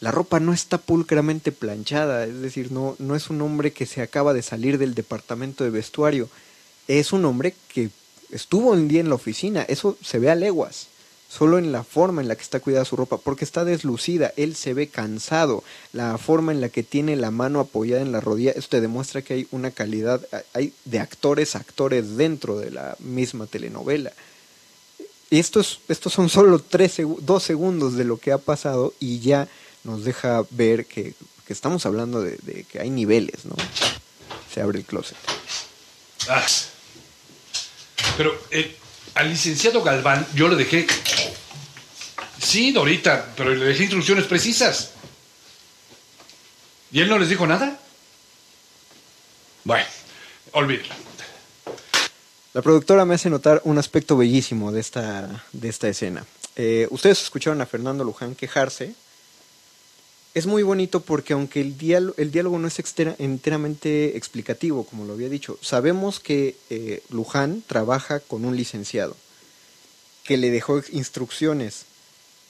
La 0.00 0.10
ropa 0.10 0.40
no 0.40 0.52
está 0.52 0.78
pulcramente 0.78 1.52
planchada, 1.52 2.24
es 2.24 2.40
decir, 2.40 2.72
no, 2.72 2.96
no 2.98 3.14
es 3.14 3.30
un 3.30 3.40
hombre 3.40 3.72
que 3.72 3.86
se 3.86 4.02
acaba 4.02 4.34
de 4.34 4.42
salir 4.42 4.78
del 4.78 4.94
departamento 4.94 5.62
de 5.62 5.70
vestuario, 5.70 6.28
es 6.88 7.12
un 7.12 7.24
hombre 7.24 7.54
que 7.68 7.90
estuvo 8.30 8.70
un 8.70 8.88
día 8.88 9.00
en 9.00 9.08
la 9.08 9.14
oficina, 9.14 9.62
eso 9.62 9.96
se 10.02 10.18
ve 10.18 10.30
a 10.30 10.34
leguas, 10.34 10.88
solo 11.28 11.58
en 11.58 11.72
la 11.72 11.84
forma 11.84 12.22
en 12.22 12.28
la 12.28 12.36
que 12.36 12.42
está 12.42 12.60
cuidada 12.60 12.84
su 12.84 12.96
ropa, 12.96 13.18
porque 13.18 13.44
está 13.44 13.64
deslucida, 13.64 14.32
él 14.36 14.54
se 14.54 14.74
ve 14.74 14.88
cansado, 14.88 15.64
la 15.92 16.18
forma 16.18 16.52
en 16.52 16.60
la 16.60 16.68
que 16.68 16.82
tiene 16.82 17.16
la 17.16 17.30
mano 17.30 17.60
apoyada 17.60 18.02
en 18.02 18.12
la 18.12 18.20
rodilla, 18.20 18.52
esto 18.52 18.70
te 18.70 18.80
demuestra 18.80 19.22
que 19.22 19.34
hay 19.34 19.48
una 19.50 19.70
calidad, 19.70 20.26
hay 20.52 20.72
de 20.84 21.00
actores 21.00 21.56
actores 21.56 22.16
dentro 22.16 22.58
de 22.58 22.70
la 22.70 22.96
misma 23.00 23.46
telenovela. 23.46 24.12
Y 25.30 25.38
estos, 25.38 25.80
estos 25.88 26.12
son 26.12 26.28
solo 26.28 26.60
tres, 26.60 26.96
dos 27.20 27.42
segundos 27.42 27.94
de 27.94 28.04
lo 28.04 28.18
que 28.18 28.30
ha 28.30 28.38
pasado 28.38 28.94
y 29.00 29.18
ya 29.18 29.48
nos 29.82 30.04
deja 30.04 30.44
ver 30.50 30.86
que, 30.86 31.14
que 31.46 31.52
estamos 31.52 31.86
hablando 31.86 32.20
de, 32.20 32.38
de, 32.42 32.64
que 32.64 32.78
hay 32.78 32.90
niveles, 32.90 33.44
¿no? 33.44 33.56
Se 34.52 34.60
abre 34.60 34.78
el 34.78 34.84
closet. 34.84 35.16
Ah, 36.28 36.46
pero 38.16 38.38
eh, 38.50 38.76
al 39.14 39.28
licenciado 39.28 39.82
Galván 39.82 40.26
yo 40.34 40.48
le 40.48 40.56
dejé... 40.56 40.86
Sí, 42.38 42.72
Dorita, 42.72 43.32
pero 43.36 43.54
le 43.54 43.64
dejé 43.64 43.84
instrucciones 43.84 44.24
precisas. 44.26 44.90
¿Y 46.92 47.00
él 47.00 47.08
no 47.08 47.18
les 47.18 47.28
dijo 47.28 47.46
nada? 47.46 47.78
Bueno, 49.64 49.86
olvídelo. 50.52 50.94
La 52.52 52.62
productora 52.62 53.04
me 53.04 53.14
hace 53.14 53.30
notar 53.30 53.60
un 53.64 53.78
aspecto 53.78 54.16
bellísimo 54.16 54.70
de 54.70 54.80
esta, 54.80 55.44
de 55.52 55.68
esta 55.68 55.88
escena. 55.88 56.24
Eh, 56.54 56.86
ustedes 56.90 57.22
escucharon 57.22 57.60
a 57.60 57.66
Fernando 57.66 58.04
Luján 58.04 58.34
quejarse. 58.34 58.94
Es 60.34 60.46
muy 60.46 60.64
bonito 60.64 60.98
porque 60.98 61.32
aunque 61.32 61.60
el 61.60 61.78
diálogo, 61.78 62.58
no 62.58 62.66
es 62.66 62.82
enteramente 63.18 64.16
explicativo, 64.16 64.84
como 64.84 65.04
lo 65.04 65.12
había 65.12 65.28
dicho, 65.28 65.58
sabemos 65.62 66.18
que 66.18 66.56
eh, 66.70 67.04
Luján 67.08 67.62
trabaja 67.64 68.18
con 68.18 68.44
un 68.44 68.56
licenciado, 68.56 69.16
que 70.24 70.36
le 70.36 70.50
dejó 70.50 70.82
instrucciones. 70.90 71.86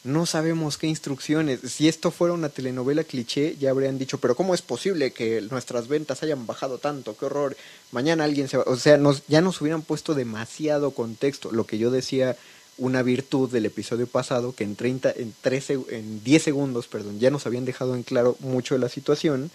No 0.03 0.25
sabemos 0.25 0.79
qué 0.79 0.87
instrucciones. 0.87 1.61
Si 1.61 1.87
esto 1.87 2.11
fuera 2.11 2.33
una 2.33 2.49
telenovela 2.49 3.05
cliché, 3.05 3.57
ya 3.59 3.69
habrían 3.69 3.99
dicho, 3.99 4.17
pero 4.17 4.35
¿cómo 4.35 4.55
es 4.55 4.63
posible 4.63 5.13
que 5.13 5.43
nuestras 5.43 5.87
ventas 5.87 6.23
hayan 6.23 6.47
bajado 6.47 6.79
tanto? 6.79 7.17
¡Qué 7.19 7.27
horror! 7.27 7.57
Mañana 7.91 8.25
alguien 8.25 8.49
se 8.49 8.57
va... 8.59 8.65
O 8.67 8.77
sea, 8.77 8.97
nos, 8.97 9.27
ya 9.29 9.43
nos 9.43 9.61
hubieran 9.61 9.83
puesto 9.83 10.15
demasiado 10.15 10.91
contexto. 10.93 11.53
Lo 11.53 11.67
que 11.67 11.79
yo 11.79 11.91
decía, 11.91 12.37
una 12.79 13.03
virtud 13.03 13.51
del 13.51 13.67
episodio 13.67 14.07
pasado, 14.07 14.55
que 14.55 14.65
en, 14.65 14.77
30, 14.77 15.13
en, 15.17 15.35
13, 15.41 15.81
en 15.91 16.25
10 16.25 16.43
segundos 16.43 16.89
perdón, 16.89 17.19
ya 17.21 17.31
nos 17.31 17.47
habían 17.47 17.65
dejado 17.65 17.95
en 17.95 18.03
claro 18.03 18.37
mucho 18.41 18.75
de 18.75 18.81
la 18.81 18.89
situación. 18.89 19.51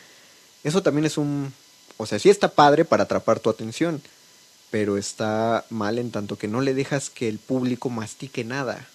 Eso 0.63 0.83
también 0.83 1.05
es 1.05 1.17
un... 1.17 1.53
O 1.97 2.05
sea, 2.05 2.19
sí 2.19 2.29
está 2.29 2.49
padre 2.49 2.85
para 2.85 3.03
atrapar 3.03 3.39
tu 3.39 3.49
atención, 3.49 4.01
pero 4.71 4.97
está 4.97 5.65
mal 5.69 5.99
en 5.99 6.11
tanto 6.11 6.37
que 6.37 6.47
no 6.47 6.61
le 6.61 6.73
dejas 6.73 7.09
que 7.09 7.27
el 7.27 7.39
público 7.39 7.89
mastique 7.89 8.45
nada. 8.45 8.87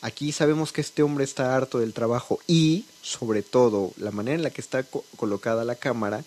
Aquí 0.00 0.32
sabemos 0.32 0.72
que 0.72 0.80
este 0.80 1.02
hombre 1.02 1.24
está 1.24 1.56
harto 1.56 1.78
del 1.78 1.94
trabajo 1.94 2.40
y, 2.46 2.86
sobre 3.02 3.42
todo, 3.42 3.92
la 3.96 4.10
manera 4.10 4.34
en 4.34 4.42
la 4.42 4.50
que 4.50 4.60
está 4.60 4.82
co 4.82 5.04
colocada 5.16 5.64
la 5.64 5.76
cámara 5.76 6.24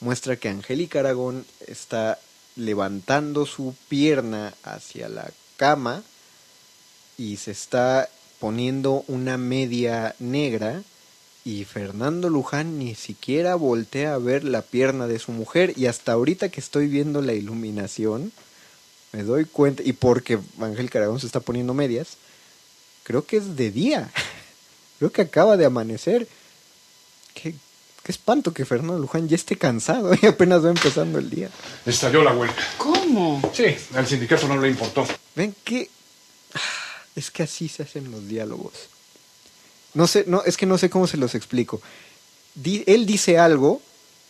muestra 0.00 0.36
que 0.36 0.48
Angélica 0.48 1.00
Aragón 1.00 1.46
está 1.66 2.18
levantando 2.54 3.46
su 3.46 3.74
pierna 3.88 4.54
hacia 4.62 5.08
la 5.08 5.30
cama 5.56 6.02
y 7.18 7.36
se 7.36 7.50
está 7.50 8.08
poniendo 8.38 9.04
una 9.08 9.38
media 9.38 10.14
negra 10.18 10.82
y 11.44 11.64
Fernando 11.64 12.28
Luján 12.28 12.78
ni 12.78 12.94
siquiera 12.94 13.54
voltea 13.54 14.14
a 14.14 14.18
ver 14.18 14.44
la 14.44 14.62
pierna 14.62 15.06
de 15.06 15.18
su 15.18 15.32
mujer 15.32 15.72
y 15.76 15.86
hasta 15.86 16.12
ahorita 16.12 16.48
que 16.48 16.60
estoy 16.60 16.88
viendo 16.88 17.22
la 17.22 17.32
iluminación 17.32 18.32
me 19.12 19.22
doy 19.22 19.44
cuenta 19.44 19.82
y 19.84 19.92
porque 19.92 20.38
Angélica 20.60 20.98
Aragón 20.98 21.20
se 21.20 21.26
está 21.26 21.40
poniendo 21.40 21.72
medias 21.72 22.18
creo 23.06 23.24
que 23.24 23.36
es 23.36 23.56
de 23.56 23.70
día. 23.70 24.10
Creo 24.98 25.12
que 25.12 25.22
acaba 25.22 25.56
de 25.56 25.66
amanecer. 25.66 26.26
Qué, 27.34 27.54
qué 28.02 28.12
espanto 28.12 28.54
que 28.54 28.64
Fernando 28.64 28.98
Luján 28.98 29.28
ya 29.28 29.36
esté 29.36 29.56
cansado 29.56 30.12
y 30.22 30.26
apenas 30.26 30.64
va 30.64 30.70
empezando 30.70 31.18
el 31.18 31.30
día. 31.30 31.50
Estalló 31.84 32.24
la 32.24 32.34
huelga. 32.34 32.56
¿Cómo? 32.78 33.42
Sí, 33.54 33.76
al 33.94 34.06
sindicato 34.06 34.48
no 34.48 34.58
le 34.58 34.70
importó. 34.70 35.06
Ven 35.36 35.54
que 35.62 35.90
es 37.16 37.30
que 37.30 37.42
así 37.42 37.68
se 37.68 37.82
hacen 37.82 38.10
los 38.10 38.28
diálogos. 38.28 38.72
No 39.94 40.06
sé, 40.06 40.24
no, 40.28 40.44
es 40.44 40.56
que 40.56 40.66
no 40.66 40.78
sé 40.78 40.90
cómo 40.90 41.06
se 41.06 41.16
los 41.16 41.34
explico. 41.34 41.80
Él 42.62 43.06
dice 43.06 43.38
algo, 43.38 43.80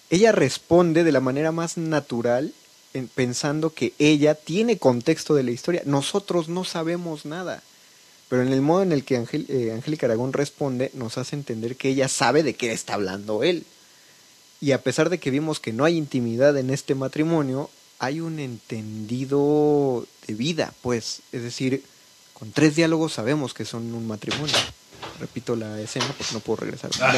ella 0.09 0.33
responde 0.33 1.05
de 1.05 1.13
la 1.13 1.21
manera 1.21 1.53
más 1.53 1.77
natural, 1.77 2.55
en, 2.95 3.09
pensando 3.09 3.75
que 3.75 3.93
ella 3.99 4.37
tiene 4.37 4.79
contexto 4.79 5.35
de 5.35 5.43
la 5.43 5.51
historia. 5.51 5.83
Nosotros 5.85 6.49
no 6.49 6.65
sabemos 6.65 7.27
nada. 7.27 7.63
Pero 8.29 8.43
en 8.43 8.53
el 8.53 8.61
modo 8.61 8.83
en 8.83 8.93
el 8.93 9.05
que 9.05 9.17
Angel, 9.17 9.47
eh, 9.49 9.73
Angélica 9.73 10.07
Aragón 10.07 10.33
responde, 10.33 10.91
nos 10.95 11.19
hace 11.19 11.37
entender 11.37 11.77
que 11.77 11.91
ella 11.91 12.09
sabe 12.09 12.43
de 12.43 12.55
qué 12.55 12.73
está 12.73 12.95
hablando 12.95 13.43
él. 13.43 13.65
Y 14.61 14.73
a 14.73 14.83
pesar 14.83 15.11
de 15.11 15.19
que 15.19 15.31
vimos 15.31 15.61
que 15.61 15.73
no 15.73 15.85
hay 15.85 15.97
intimidad 15.97 16.57
en 16.57 16.71
este 16.71 16.95
matrimonio, 16.95 17.71
hay 17.99 18.21
un 18.21 18.39
entendido 18.39 20.07
de 20.27 20.35
vida, 20.35 20.73
pues. 20.83 21.21
Es 21.33 21.43
decir, 21.43 21.85
con 22.39 22.53
tres 22.53 22.77
diálogos 22.77 23.15
sabemos 23.15 23.55
que 23.55 23.65
son 23.65 23.95
un 23.95 24.07
matrimonio. 24.07 24.55
Repito 25.19 25.57
la 25.57 25.81
escena 25.81 26.05
porque 26.07 26.35
no 26.35 26.41
puedo 26.41 26.61
regresar. 26.61 26.91
Ah. 27.01 27.17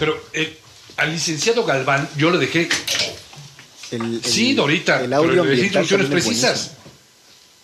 Pero 0.00 0.20
eh, 0.32 0.58
al 0.96 1.12
licenciado 1.12 1.64
Galván 1.64 2.08
yo 2.16 2.30
le 2.30 2.38
dejé... 2.38 2.68
El, 3.92 4.14
el, 4.14 4.24
sí, 4.24 4.52
Dorita, 4.54 5.00
el 5.00 5.12
audio 5.12 5.30
pero 5.30 5.44
le 5.44 5.50
dejé 5.50 5.62
instrucciones 5.66 6.08
precisas. 6.08 6.42
buenísimo. 6.42 6.76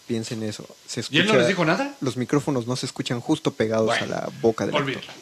Piensen 0.07 0.42
eso. 0.45 0.66
Se 0.87 1.03
¿Y 1.11 1.18
él 1.18 1.27
no 1.27 1.35
les 1.35 1.49
dijo 1.49 1.64
nada? 1.64 1.97
Los 2.01 2.16
micrófonos 2.16 2.68
no 2.68 2.77
se 2.77 2.87
escuchan 2.87 3.21
justo 3.21 3.53
pegados 3.53 3.87
Bueno, 3.87 4.05
a 4.05 4.09
la 4.09 4.31
boca 4.40 4.66
del 4.66 4.77
actor. 4.77 4.88
Olvídalo. 4.88 5.12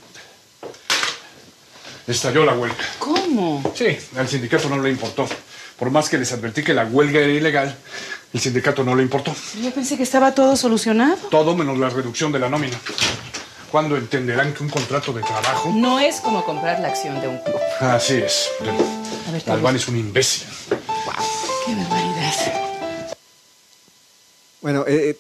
Estalló 2.07 2.45
la 2.45 2.55
huelga. 2.55 2.77
¿Cómo? 2.99 3.73
Sí, 3.75 3.97
al 4.17 4.29
sindicato 4.29 4.69
no 4.69 4.83
le 4.83 4.91
importó. 4.91 5.27
Por 5.79 5.91
más 5.91 6.11
que 6.11 6.19
les 6.19 6.31
advertí 6.33 6.63
que 6.63 6.75
la 6.75 6.85
huelga 6.85 7.21
era 7.21 7.33
ilegal, 7.33 7.79
el 8.33 8.41
sindicato 8.41 8.85
no 8.85 8.95
le 8.95 9.03
importó. 9.03 9.35
Yo 9.61 9.71
pensé 9.73 9.97
que 9.97 10.05
estaba 10.05 10.35
todo 10.35 10.57
solucionado. 10.57 11.17
Todo 11.31 11.57
menos 11.57 11.79
la 11.79 11.89
reducción 11.89 12.31
de 12.33 12.39
la 12.39 12.49
nómina. 12.49 12.79
¿Cuándo 13.71 13.97
entenderán 13.97 14.53
que 14.53 14.63
un 14.63 14.69
contrato 14.69 15.13
de 15.13 15.23
trabajo? 15.23 15.73
No 15.75 16.01
es 16.01 16.21
como 16.21 16.45
comprar 16.45 16.81
la 16.81 16.89
acción 16.89 17.21
de 17.21 17.29
un 17.29 17.39
club. 17.39 17.61
Así 17.81 18.15
es. 18.15 18.49
A 19.29 19.33
ver, 19.33 19.43
Galván 19.45 19.77
es 19.77 19.87
un 19.89 19.97
imbécil. 19.97 20.49
Qué 21.67 21.75
barbaridad. 21.75 22.71
Bueno, 24.61 24.85
eh, 24.87 25.11
eh, 25.11 25.19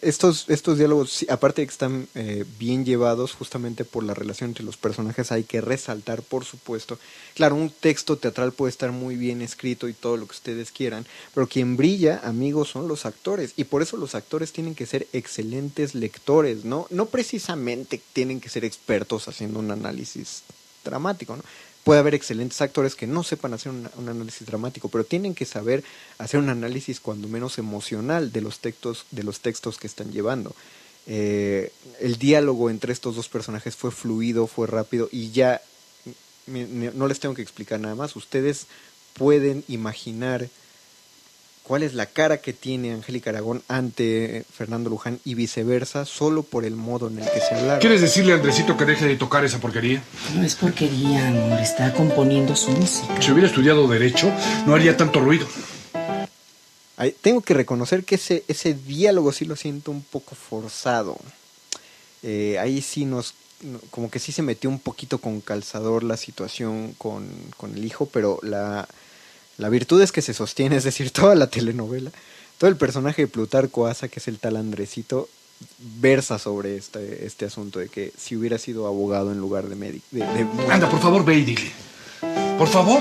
estos, 0.00 0.48
estos 0.48 0.78
diálogos, 0.78 1.24
aparte 1.28 1.62
de 1.62 1.66
que 1.66 1.72
están 1.72 2.08
eh, 2.14 2.44
bien 2.58 2.84
llevados 2.84 3.32
justamente 3.32 3.84
por 3.84 4.04
la 4.04 4.14
relación 4.14 4.50
entre 4.50 4.64
los 4.64 4.76
personajes, 4.76 5.32
hay 5.32 5.44
que 5.44 5.60
resaltar, 5.60 6.22
por 6.22 6.44
supuesto. 6.44 6.98
Claro, 7.34 7.54
un 7.54 7.70
texto 7.70 8.16
teatral 8.16 8.52
puede 8.52 8.70
estar 8.70 8.92
muy 8.92 9.16
bien 9.16 9.42
escrito 9.42 9.88
y 9.88 9.92
todo 9.92 10.16
lo 10.16 10.26
que 10.26 10.32
ustedes 10.32 10.70
quieran, 10.70 11.06
pero 11.34 11.46
quien 11.46 11.76
brilla, 11.76 12.20
amigos, 12.24 12.68
son 12.70 12.88
los 12.88 13.06
actores. 13.06 13.52
Y 13.56 13.64
por 13.64 13.82
eso 13.82 13.96
los 13.96 14.14
actores 14.14 14.52
tienen 14.52 14.74
que 14.74 14.86
ser 14.86 15.06
excelentes 15.12 15.94
lectores, 15.94 16.64
¿no? 16.64 16.86
No 16.90 17.06
precisamente 17.06 18.00
tienen 18.12 18.40
que 18.40 18.48
ser 18.48 18.64
expertos 18.64 19.28
haciendo 19.28 19.58
un 19.58 19.70
análisis 19.70 20.42
dramático, 20.84 21.36
¿no? 21.36 21.42
Puede 21.88 22.00
haber 22.00 22.14
excelentes 22.14 22.60
actores 22.60 22.94
que 22.94 23.06
no 23.06 23.22
sepan 23.22 23.54
hacer 23.54 23.72
un, 23.72 23.88
análisis 24.10 24.46
dramático, 24.46 24.90
pero 24.90 25.04
tienen 25.04 25.34
que 25.34 25.46
saber 25.46 25.82
hacer 26.18 26.38
un 26.38 26.50
análisis 26.50 27.00
cuando 27.00 27.28
menos 27.28 27.56
emocional 27.56 28.30
de 28.30 28.42
los 28.42 28.58
textos, 28.58 29.06
de 29.10 29.22
los 29.22 29.40
textos 29.40 29.78
que 29.78 29.86
están 29.86 30.12
llevando. 30.12 30.54
Eh, 31.06 31.72
el 31.98 32.18
diálogo 32.18 32.68
entre 32.68 32.92
estos 32.92 33.16
dos 33.16 33.30
personajes 33.30 33.74
fue 33.74 33.90
fluido, 33.90 34.46
fue 34.46 34.66
rápido 34.66 35.08
y 35.10 35.30
ya 35.30 35.62
no 36.46 37.08
les 37.08 37.20
tengo 37.20 37.34
que 37.34 37.40
explicar 37.40 37.80
nada 37.80 37.94
más. 37.94 38.16
Ustedes 38.16 38.66
pueden 39.14 39.64
imaginar 39.66 40.50
cuál 41.68 41.82
es 41.84 41.94
la 41.94 42.06
cara 42.06 42.38
que 42.38 42.52
tiene 42.52 42.92
Angélica 42.92 43.30
Aragón 43.30 43.62
ante 43.68 44.44
Fernando 44.52 44.88
Luján 44.90 45.20
y 45.24 45.34
viceversa, 45.34 46.04
solo 46.06 46.42
por 46.42 46.64
el 46.64 46.74
modo 46.74 47.08
en 47.08 47.18
el 47.18 47.24
que 47.30 47.40
se 47.40 47.54
hablaron. 47.54 47.80
¿Quieres 47.80 48.00
decirle 48.00 48.32
a 48.32 48.36
Andresito 48.36 48.76
que 48.76 48.84
deje 48.86 49.04
de 49.06 49.16
tocar 49.16 49.44
esa 49.44 49.60
porquería? 49.60 50.02
No 50.34 50.42
es 50.42 50.54
porquería, 50.56 51.28
amor. 51.28 51.60
Está 51.60 51.92
componiendo 51.92 52.56
su 52.56 52.70
música. 52.72 53.20
Si 53.22 53.30
hubiera 53.30 53.46
estudiado 53.48 53.86
Derecho, 53.86 54.32
no 54.66 54.74
haría 54.74 54.96
tanto 54.96 55.20
ruido. 55.20 55.46
Ay, 56.96 57.14
tengo 57.20 57.42
que 57.42 57.54
reconocer 57.54 58.02
que 58.04 58.16
ese, 58.16 58.42
ese 58.48 58.74
diálogo 58.74 59.30
sí 59.32 59.44
lo 59.44 59.54
siento 59.54 59.90
un 59.92 60.02
poco 60.02 60.34
forzado. 60.34 61.16
Eh, 62.24 62.58
ahí 62.58 62.80
sí 62.82 63.04
nos, 63.04 63.34
no- 63.62 63.78
como 63.92 64.10
que 64.10 64.18
sí 64.18 64.32
se 64.32 64.42
metió 64.42 64.68
un 64.68 64.80
poquito 64.80 65.18
con 65.18 65.40
calzador 65.40 66.02
la 66.02 66.16
situación 66.16 66.94
con, 66.98 67.28
con 67.56 67.74
el 67.76 67.84
hijo, 67.84 68.06
pero 68.06 68.40
la, 68.42 68.88
la 69.58 69.68
virtud 69.68 70.00
es 70.02 70.12
que 70.12 70.22
se 70.22 70.34
sostiene, 70.34 70.76
es 70.76 70.84
decir, 70.84 71.10
toda 71.12 71.34
la 71.34 71.48
telenovela, 71.48 72.10
todo 72.58 72.70
el 72.70 72.76
personaje 72.76 73.22
de 73.22 73.28
Plutarco 73.28 73.86
Asa, 73.86 74.08
que 74.08 74.20
es 74.20 74.28
el 74.28 74.38
tal 74.38 74.56
Andresito, 74.56 75.28
versa 76.00 76.38
sobre 76.38 76.76
este, 76.76 77.26
este 77.26 77.44
asunto 77.44 77.78
de 77.80 77.88
que 77.88 78.12
si 78.16 78.36
hubiera 78.36 78.58
sido 78.58 78.86
abogado 78.86 79.32
en 79.32 79.38
lugar 79.38 79.68
de 79.68 79.74
médico. 79.76 80.06
de- 80.12 80.20
de- 80.24 80.72
Anda, 80.72 80.88
por 80.88 81.00
favor, 81.00 81.24
ve 81.24 81.34
y 81.38 81.44
dile. 81.44 81.70
Por 82.56 82.68
favor. 82.68 83.00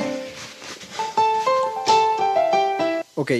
Ok, 3.16 3.32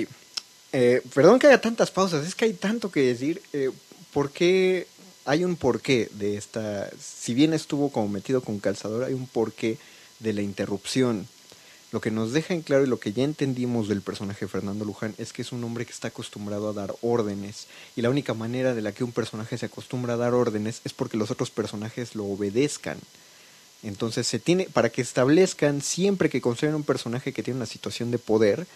eh, 0.74 1.02
perdón 1.14 1.38
que 1.40 1.48
haya 1.48 1.62
tantas 1.62 1.92
pausas, 1.92 2.26
es 2.26 2.34
que 2.36 2.46
hay 2.46 2.54
tanto 2.54 2.92
que 2.92 3.02
decir. 3.02 3.42
Eh, 3.54 3.70
¿Por 4.12 4.32
qué? 4.32 4.88
Hay 5.26 5.44
un 5.44 5.56
porqué 5.56 6.10
de 6.14 6.38
esta. 6.38 6.90
Si 7.00 7.34
bien 7.34 7.54
estuvo 7.54 7.92
como 7.92 8.08
metido 8.08 8.42
con 8.42 8.60
calzador, 8.60 9.04
hay 9.04 9.14
un 9.14 9.28
porqué 9.28 9.78
de 10.20 10.34
la 10.34 10.42
interrupción. 10.42 11.28
Lo 11.92 12.02
que 12.02 12.12
nos 12.12 12.34
deja 12.34 12.54
en 12.54 12.64
claro 12.64 12.84
y 12.84 12.88
lo 12.88 13.00
que 13.00 13.14
ya 13.14 13.24
entendimos 13.24 13.88
del 13.88 14.02
personaje 14.02 14.48
Fernando 14.48 14.84
Luján 14.84 15.16
es 15.18 15.32
que 15.32 15.42
es 15.42 15.54
un 15.54 15.64
hombre 15.64 15.86
que 15.86 15.94
está 15.94 16.10
acostumbrado 16.10 16.70
a 16.70 16.74
dar 16.74 16.94
órdenes. 17.02 17.68
Y 17.96 18.02
la 18.02 18.10
única 18.10 18.34
manera 18.34 18.74
de 18.74 18.82
la 18.82 18.92
que 18.92 19.06
un 19.06 19.14
personaje 19.14 19.58
se 19.58 19.68
acostumbra 19.68 20.16
a 20.16 20.18
dar 20.18 20.34
órdenes 20.34 20.82
es 20.84 20.92
porque 20.92 21.16
los 21.16 21.32
otros 21.32 21.50
personajes 21.50 22.14
lo 22.14 22.26
obedezcan. 22.26 22.98
Entonces 23.84 24.28
se 24.28 24.40
tiene, 24.40 24.66
para 24.66 24.90
que 24.90 25.02
establezcan 25.02 25.82
siempre 25.82 26.30
que 26.30 26.42
construyen 26.42 26.76
un 26.76 26.84
personaje 26.84 27.32
que 27.32 27.44
tiene 27.44 27.60
una 27.60 27.66
situación 27.66 28.12
de 28.12 28.20
poder, 28.20 28.68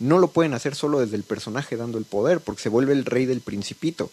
no 0.00 0.18
lo 0.18 0.28
pueden 0.28 0.54
hacer 0.54 0.74
solo 0.74 0.98
desde 0.98 1.16
el 1.16 1.22
personaje 1.22 1.76
dando 1.76 1.98
el 1.98 2.04
poder, 2.04 2.40
porque 2.40 2.62
se 2.62 2.68
vuelve 2.68 2.94
el 2.94 3.04
rey 3.04 3.26
del 3.26 3.42
principito. 3.42 4.10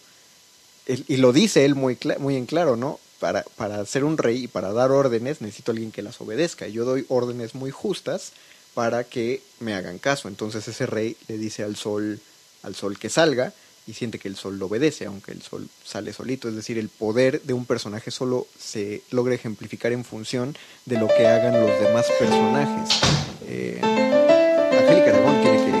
Y 0.86 1.16
lo 1.16 1.32
dice 1.32 1.64
él 1.64 1.74
muy, 1.74 1.98
muy 2.18 2.36
en 2.36 2.46
claro, 2.46 2.76
¿no? 2.76 3.00
Para, 3.24 3.42
para 3.56 3.82
ser 3.86 4.04
un 4.04 4.18
rey 4.18 4.44
y 4.44 4.48
para 4.48 4.74
dar 4.74 4.90
órdenes 4.90 5.40
necesito 5.40 5.70
a 5.70 5.72
alguien 5.72 5.92
que 5.92 6.02
las 6.02 6.20
obedezca. 6.20 6.68
Yo 6.68 6.84
doy 6.84 7.06
órdenes 7.08 7.54
muy 7.54 7.70
justas 7.70 8.32
para 8.74 9.02
que 9.04 9.40
me 9.60 9.72
hagan 9.72 9.98
caso. 9.98 10.28
Entonces 10.28 10.68
ese 10.68 10.84
rey 10.84 11.16
le 11.26 11.38
dice 11.38 11.62
al 11.62 11.74
sol, 11.74 12.20
al 12.62 12.74
sol 12.74 12.98
que 12.98 13.08
salga 13.08 13.54
y 13.86 13.94
siente 13.94 14.18
que 14.18 14.28
el 14.28 14.36
sol 14.36 14.58
lo 14.58 14.66
obedece, 14.66 15.06
aunque 15.06 15.32
el 15.32 15.40
sol 15.40 15.66
sale 15.86 16.12
solito. 16.12 16.50
Es 16.50 16.54
decir, 16.54 16.76
el 16.76 16.90
poder 16.90 17.40
de 17.40 17.54
un 17.54 17.64
personaje 17.64 18.10
solo 18.10 18.46
se 18.58 19.00
logra 19.10 19.34
ejemplificar 19.34 19.92
en 19.92 20.04
función 20.04 20.54
de 20.84 20.98
lo 20.98 21.08
que 21.08 21.26
hagan 21.26 21.58
los 21.58 21.80
demás 21.80 22.04
personajes. 22.18 23.00
Eh, 23.46 23.80
Angélica 23.82 25.12
Aragón 25.12 25.40
tiene 25.40 25.58
que, 25.64 25.72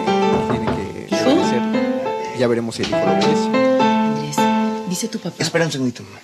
tiene 0.50 1.08
que 1.08 1.24
obedecer. 1.26 2.38
Ya 2.38 2.46
veremos 2.46 2.74
si 2.74 2.84
el 2.84 2.88
hijo 2.88 3.00
lo 3.00 3.12
obedece. 3.12 3.48
Andrés, 3.52 4.88
dice 4.88 5.08
tu 5.08 5.18
papá. 5.18 5.36
Espera 5.42 5.66
un 5.66 5.72
segundito. 5.72 6.02
mamá. 6.04 6.20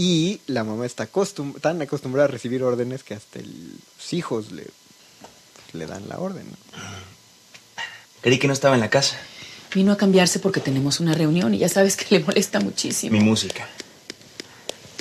Y 0.00 0.40
la 0.46 0.62
mamá 0.62 0.86
está 0.86 1.10
acostum- 1.10 1.60
tan 1.60 1.82
acostumbrada 1.82 2.28
a 2.28 2.30
recibir 2.30 2.62
órdenes 2.62 3.02
que 3.02 3.14
hasta 3.14 3.40
el- 3.40 3.72
los 3.96 4.12
hijos 4.12 4.52
le, 4.52 4.64
le 5.72 5.86
dan 5.86 6.08
la 6.08 6.18
orden. 6.20 6.46
¿no? 6.48 6.56
Creí 8.20 8.38
que 8.38 8.46
no 8.46 8.52
estaba 8.52 8.76
en 8.76 8.80
la 8.80 8.90
casa. 8.90 9.18
Vino 9.74 9.90
a 9.90 9.96
cambiarse 9.96 10.38
porque 10.38 10.60
tenemos 10.60 11.00
una 11.00 11.14
reunión 11.14 11.52
y 11.52 11.58
ya 11.58 11.68
sabes 11.68 11.96
que 11.96 12.18
le 12.18 12.24
molesta 12.24 12.60
muchísimo. 12.60 13.10
Mi 13.18 13.24
música. 13.24 13.68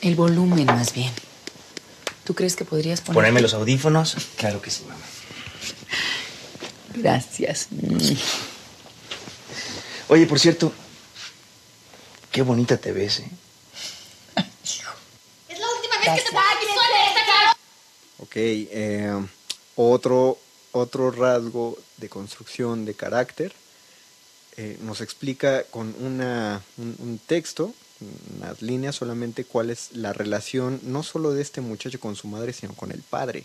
El 0.02 0.16
volumen, 0.16 0.66
más 0.66 0.92
bien. 0.96 1.14
¿Tú 2.24 2.34
crees 2.34 2.56
que 2.56 2.66
podrías 2.66 3.02
poner... 3.02 3.14
Ponerme 3.14 3.42
los 3.42 3.54
audífonos. 3.54 4.16
Claro 4.36 4.64
que 4.64 4.72
sí, 4.72 4.82
mamá. 4.88 5.00
Gracias. 6.96 7.68
Oye, 10.08 10.26
por 10.26 10.40
cierto, 10.40 10.74
qué 12.32 12.42
bonita 12.42 12.78
te 12.78 12.92
ves, 12.92 13.20
¿eh? 13.20 13.30
Es 15.50 15.60
la 15.60 15.66
última 15.76 15.97
vez 15.97 15.97
que 15.97 15.97
te 15.97 15.97
pongo 15.97 15.97
pistola, 15.97 15.97
¿está 15.97 15.97
claro? 17.26 17.52
Ok, 18.20 18.36
eh, 18.36 19.26
otro, 19.76 20.38
otro 20.72 21.12
rasgo 21.12 21.78
de 21.98 22.10
construcción 22.10 22.86
de 22.86 22.94
carácter 22.94 23.54
eh, 24.60 24.76
nos 24.82 25.02
explica 25.02 25.66
con 25.66 25.94
una, 26.00 26.64
un, 26.78 27.20
texto, 27.28 27.76
unas 28.40 28.60
líneas 28.64 28.96
solamente, 28.96 29.46
cuál 29.46 29.70
es 29.70 29.90
la 29.94 30.14
relación 30.14 30.80
no 30.82 31.04
solo 31.04 31.32
de 31.32 31.44
este 31.44 31.62
muchacho 31.62 32.00
con 32.00 32.16
su 32.16 32.28
madre, 32.28 32.54
sino 32.54 32.74
con 32.74 32.92
el 32.92 33.04
padre. 33.04 33.44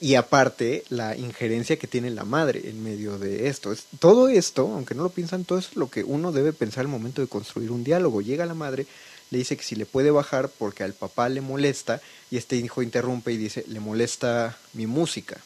Y 0.00 0.14
aparte, 0.14 0.84
la 0.90 1.16
injerencia 1.16 1.76
que 1.76 1.88
tiene 1.88 2.10
la 2.10 2.24
madre 2.24 2.70
en 2.70 2.84
medio 2.84 3.18
de 3.18 3.48
esto. 3.48 3.72
Es, 3.72 3.86
todo 3.98 4.28
esto, 4.28 4.62
aunque 4.72 4.94
no 4.94 5.02
lo 5.02 5.10
piensan, 5.10 5.44
todo 5.44 5.58
eso 5.58 5.70
es 5.72 5.76
lo 5.76 5.90
que 5.90 6.04
uno 6.04 6.30
debe 6.30 6.52
pensar 6.52 6.82
al 6.82 6.88
momento 6.88 7.20
de 7.20 7.28
construir 7.28 7.72
un 7.72 7.82
diálogo. 7.82 8.22
Llega 8.22 8.46
la 8.46 8.54
madre, 8.54 8.86
le 9.30 9.38
dice 9.38 9.56
que 9.56 9.64
si 9.64 9.76
le 9.76 9.86
puede 9.86 10.10
bajar 10.10 10.48
porque 10.48 10.84
al 10.84 10.92
papá 10.92 11.28
le 11.28 11.40
molesta, 11.40 12.00
y 12.30 12.36
este 12.36 12.56
hijo 12.56 12.82
interrumpe 12.82 13.32
y 13.32 13.36
dice, 13.36 13.64
le 13.68 13.80
molesta 13.80 14.56
mi 14.72 14.86
música. 14.86 15.40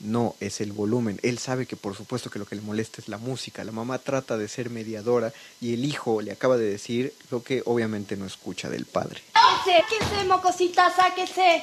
No, 0.00 0.34
es 0.40 0.60
el 0.60 0.72
volumen. 0.72 1.20
Él 1.22 1.38
sabe 1.38 1.66
que 1.66 1.76
por 1.76 1.96
supuesto 1.96 2.28
que 2.28 2.40
lo 2.40 2.46
que 2.46 2.56
le 2.56 2.62
molesta 2.62 3.00
es 3.00 3.08
la 3.08 3.18
música. 3.18 3.62
La 3.62 3.70
mamá 3.70 3.98
trata 3.98 4.36
de 4.36 4.48
ser 4.48 4.68
mediadora 4.68 5.32
y 5.60 5.74
el 5.74 5.84
hijo 5.84 6.20
le 6.20 6.32
acaba 6.32 6.56
de 6.56 6.68
decir 6.68 7.14
lo 7.30 7.44
que 7.44 7.62
obviamente 7.66 8.16
no 8.16 8.26
escucha 8.26 8.68
del 8.68 8.84
padre. 8.84 9.22
Sáquese, 9.64 10.24
mocosita, 10.24 10.92
sáquese. 10.94 11.62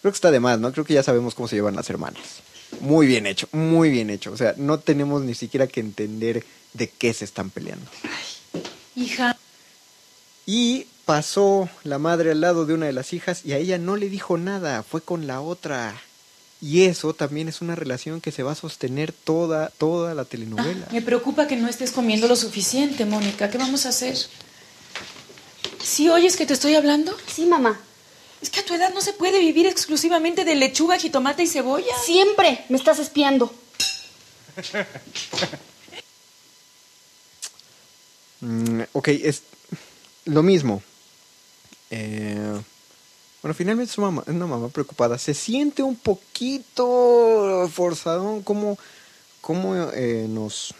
Creo 0.00 0.12
que 0.12 0.16
está 0.16 0.30
de 0.30 0.40
más, 0.40 0.58
¿no? 0.58 0.72
Creo 0.72 0.86
que 0.86 0.94
ya 0.94 1.02
sabemos 1.02 1.34
cómo 1.34 1.46
se 1.46 1.56
llevan 1.56 1.76
las 1.76 1.90
hermanas. 1.90 2.22
Muy 2.80 3.06
bien 3.06 3.26
hecho, 3.26 3.48
muy 3.52 3.90
bien 3.90 4.08
hecho. 4.08 4.32
O 4.32 4.36
sea, 4.36 4.54
no 4.56 4.78
tenemos 4.78 5.22
ni 5.22 5.34
siquiera 5.34 5.66
que 5.66 5.80
entender 5.80 6.44
de 6.72 6.88
qué 6.88 7.12
se 7.12 7.26
están 7.26 7.50
peleando. 7.50 7.90
Hija, 8.96 9.36
Y 10.50 10.86
pasó 11.04 11.68
la 11.84 11.98
madre 11.98 12.30
al 12.30 12.40
lado 12.40 12.64
de 12.64 12.72
una 12.72 12.86
de 12.86 12.94
las 12.94 13.12
hijas 13.12 13.42
y 13.44 13.52
a 13.52 13.58
ella 13.58 13.76
no 13.76 13.96
le 13.96 14.08
dijo 14.08 14.38
nada, 14.38 14.82
fue 14.82 15.02
con 15.02 15.26
la 15.26 15.42
otra. 15.42 16.00
Y 16.62 16.84
eso 16.84 17.12
también 17.12 17.48
es 17.48 17.60
una 17.60 17.74
relación 17.74 18.22
que 18.22 18.32
se 18.32 18.42
va 18.42 18.52
a 18.52 18.54
sostener 18.54 19.12
toda, 19.12 19.68
toda 19.76 20.14
la 20.14 20.24
telenovela. 20.24 20.88
me 20.90 21.02
preocupa 21.02 21.46
que 21.46 21.56
no 21.56 21.68
estés 21.68 21.90
comiendo 21.90 22.28
lo 22.28 22.34
suficiente, 22.34 23.04
Mónica. 23.04 23.50
¿Qué 23.50 23.58
vamos 23.58 23.84
a 23.84 23.90
hacer? 23.90 24.16
¿Sí 25.84 26.08
oyes 26.08 26.34
que 26.34 26.46
te 26.46 26.54
estoy 26.54 26.76
hablando? 26.76 27.14
Sí, 27.30 27.44
mamá. 27.44 27.78
Es 28.40 28.48
que 28.48 28.60
a 28.60 28.64
tu 28.64 28.72
edad 28.72 28.94
no 28.94 29.02
se 29.02 29.12
puede 29.12 29.40
vivir 29.40 29.66
exclusivamente 29.66 30.46
de 30.46 30.54
lechuga, 30.54 30.96
jitomate 30.96 31.42
y 31.42 31.46
cebolla. 31.46 31.94
Siempre 32.06 32.64
me 32.70 32.78
estás 32.78 32.98
espiando. 33.00 33.52
Mm, 38.40 38.82
ok, 38.92 39.08
es 39.08 39.42
lo 40.28 40.42
mismo. 40.42 40.82
Eh, 41.90 42.60
bueno, 43.42 43.54
finalmente 43.54 43.92
una, 43.98 44.10
mamá, 44.10 44.24
una 44.26 44.46
mamá 44.46 44.68
preocupada. 44.68 45.18
Se 45.18 45.34
siente 45.34 45.82
un 45.82 45.96
poquito 45.96 47.68
forzadón 47.72 48.42
como, 48.42 48.78
como 49.40 49.74
eh, 49.92 50.26
nos... 50.28 50.74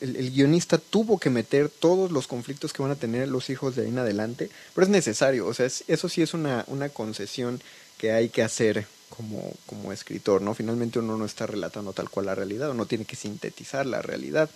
El, 0.00 0.16
el 0.16 0.30
guionista 0.32 0.78
tuvo 0.78 1.18
que 1.18 1.30
meter 1.30 1.68
todos 1.68 2.12
los 2.12 2.28
conflictos 2.28 2.72
que 2.72 2.82
van 2.82 2.92
a 2.92 2.96
tener 2.96 3.28
los 3.28 3.50
hijos 3.50 3.76
de 3.76 3.82
ahí 3.82 3.88
en 3.88 3.98
adelante, 3.98 4.50
pero 4.74 4.84
es 4.86 4.90
necesario, 4.90 5.46
o 5.46 5.54
sea, 5.54 5.66
es- 5.66 5.84
eso 5.88 6.08
sí 6.08 6.22
es 6.22 6.34
una, 6.34 6.64
una 6.68 6.88
concesión 6.88 7.60
que 7.98 8.12
hay 8.12 8.28
que 8.28 8.42
hacer 8.44 8.86
como, 9.10 9.52
como 9.66 9.92
escritor, 9.92 10.42
¿no? 10.42 10.54
Finalmente 10.54 11.00
uno 11.00 11.16
no 11.18 11.24
está 11.24 11.46
relatando 11.46 11.92
tal 11.92 12.10
cual 12.10 12.26
la 12.26 12.34
realidad, 12.36 12.70
uno 12.70 12.86
tiene 12.86 13.04
que 13.06 13.16
sintetizar 13.16 13.86
la 13.86 14.02
realidad. 14.02 14.50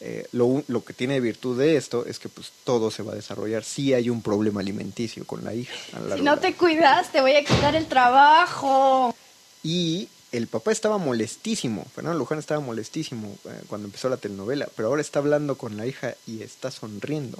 Eh, 0.00 0.26
lo, 0.32 0.62
lo 0.68 0.84
que 0.84 0.92
tiene 0.92 1.20
virtud 1.20 1.58
de 1.58 1.76
esto 1.76 2.04
es 2.06 2.18
que 2.18 2.28
pues 2.28 2.52
todo 2.64 2.90
se 2.90 3.02
va 3.02 3.12
a 3.12 3.14
desarrollar. 3.16 3.64
Sí 3.64 3.94
hay 3.94 4.10
un 4.10 4.20
problema 4.22 4.60
alimenticio 4.60 5.24
con 5.26 5.42
la 5.44 5.54
hija. 5.54 5.74
Si 6.14 6.22
no 6.22 6.36
de 6.36 6.42
te 6.42 6.54
cuidas, 6.54 7.10
te 7.12 7.20
voy 7.20 7.32
a 7.32 7.44
quitar 7.44 7.74
el 7.74 7.86
trabajo. 7.86 9.14
Y 9.62 10.08
el 10.32 10.48
papá 10.48 10.70
estaba 10.72 10.98
molestísimo, 10.98 11.86
Fernando 11.94 12.18
Luján 12.18 12.38
estaba 12.38 12.60
molestísimo 12.60 13.36
eh, 13.46 13.62
cuando 13.68 13.86
empezó 13.86 14.08
la 14.08 14.18
telenovela, 14.18 14.68
pero 14.76 14.88
ahora 14.88 15.00
está 15.00 15.20
hablando 15.20 15.56
con 15.56 15.76
la 15.76 15.86
hija 15.86 16.14
y 16.26 16.42
está 16.42 16.70
sonriendo. 16.70 17.38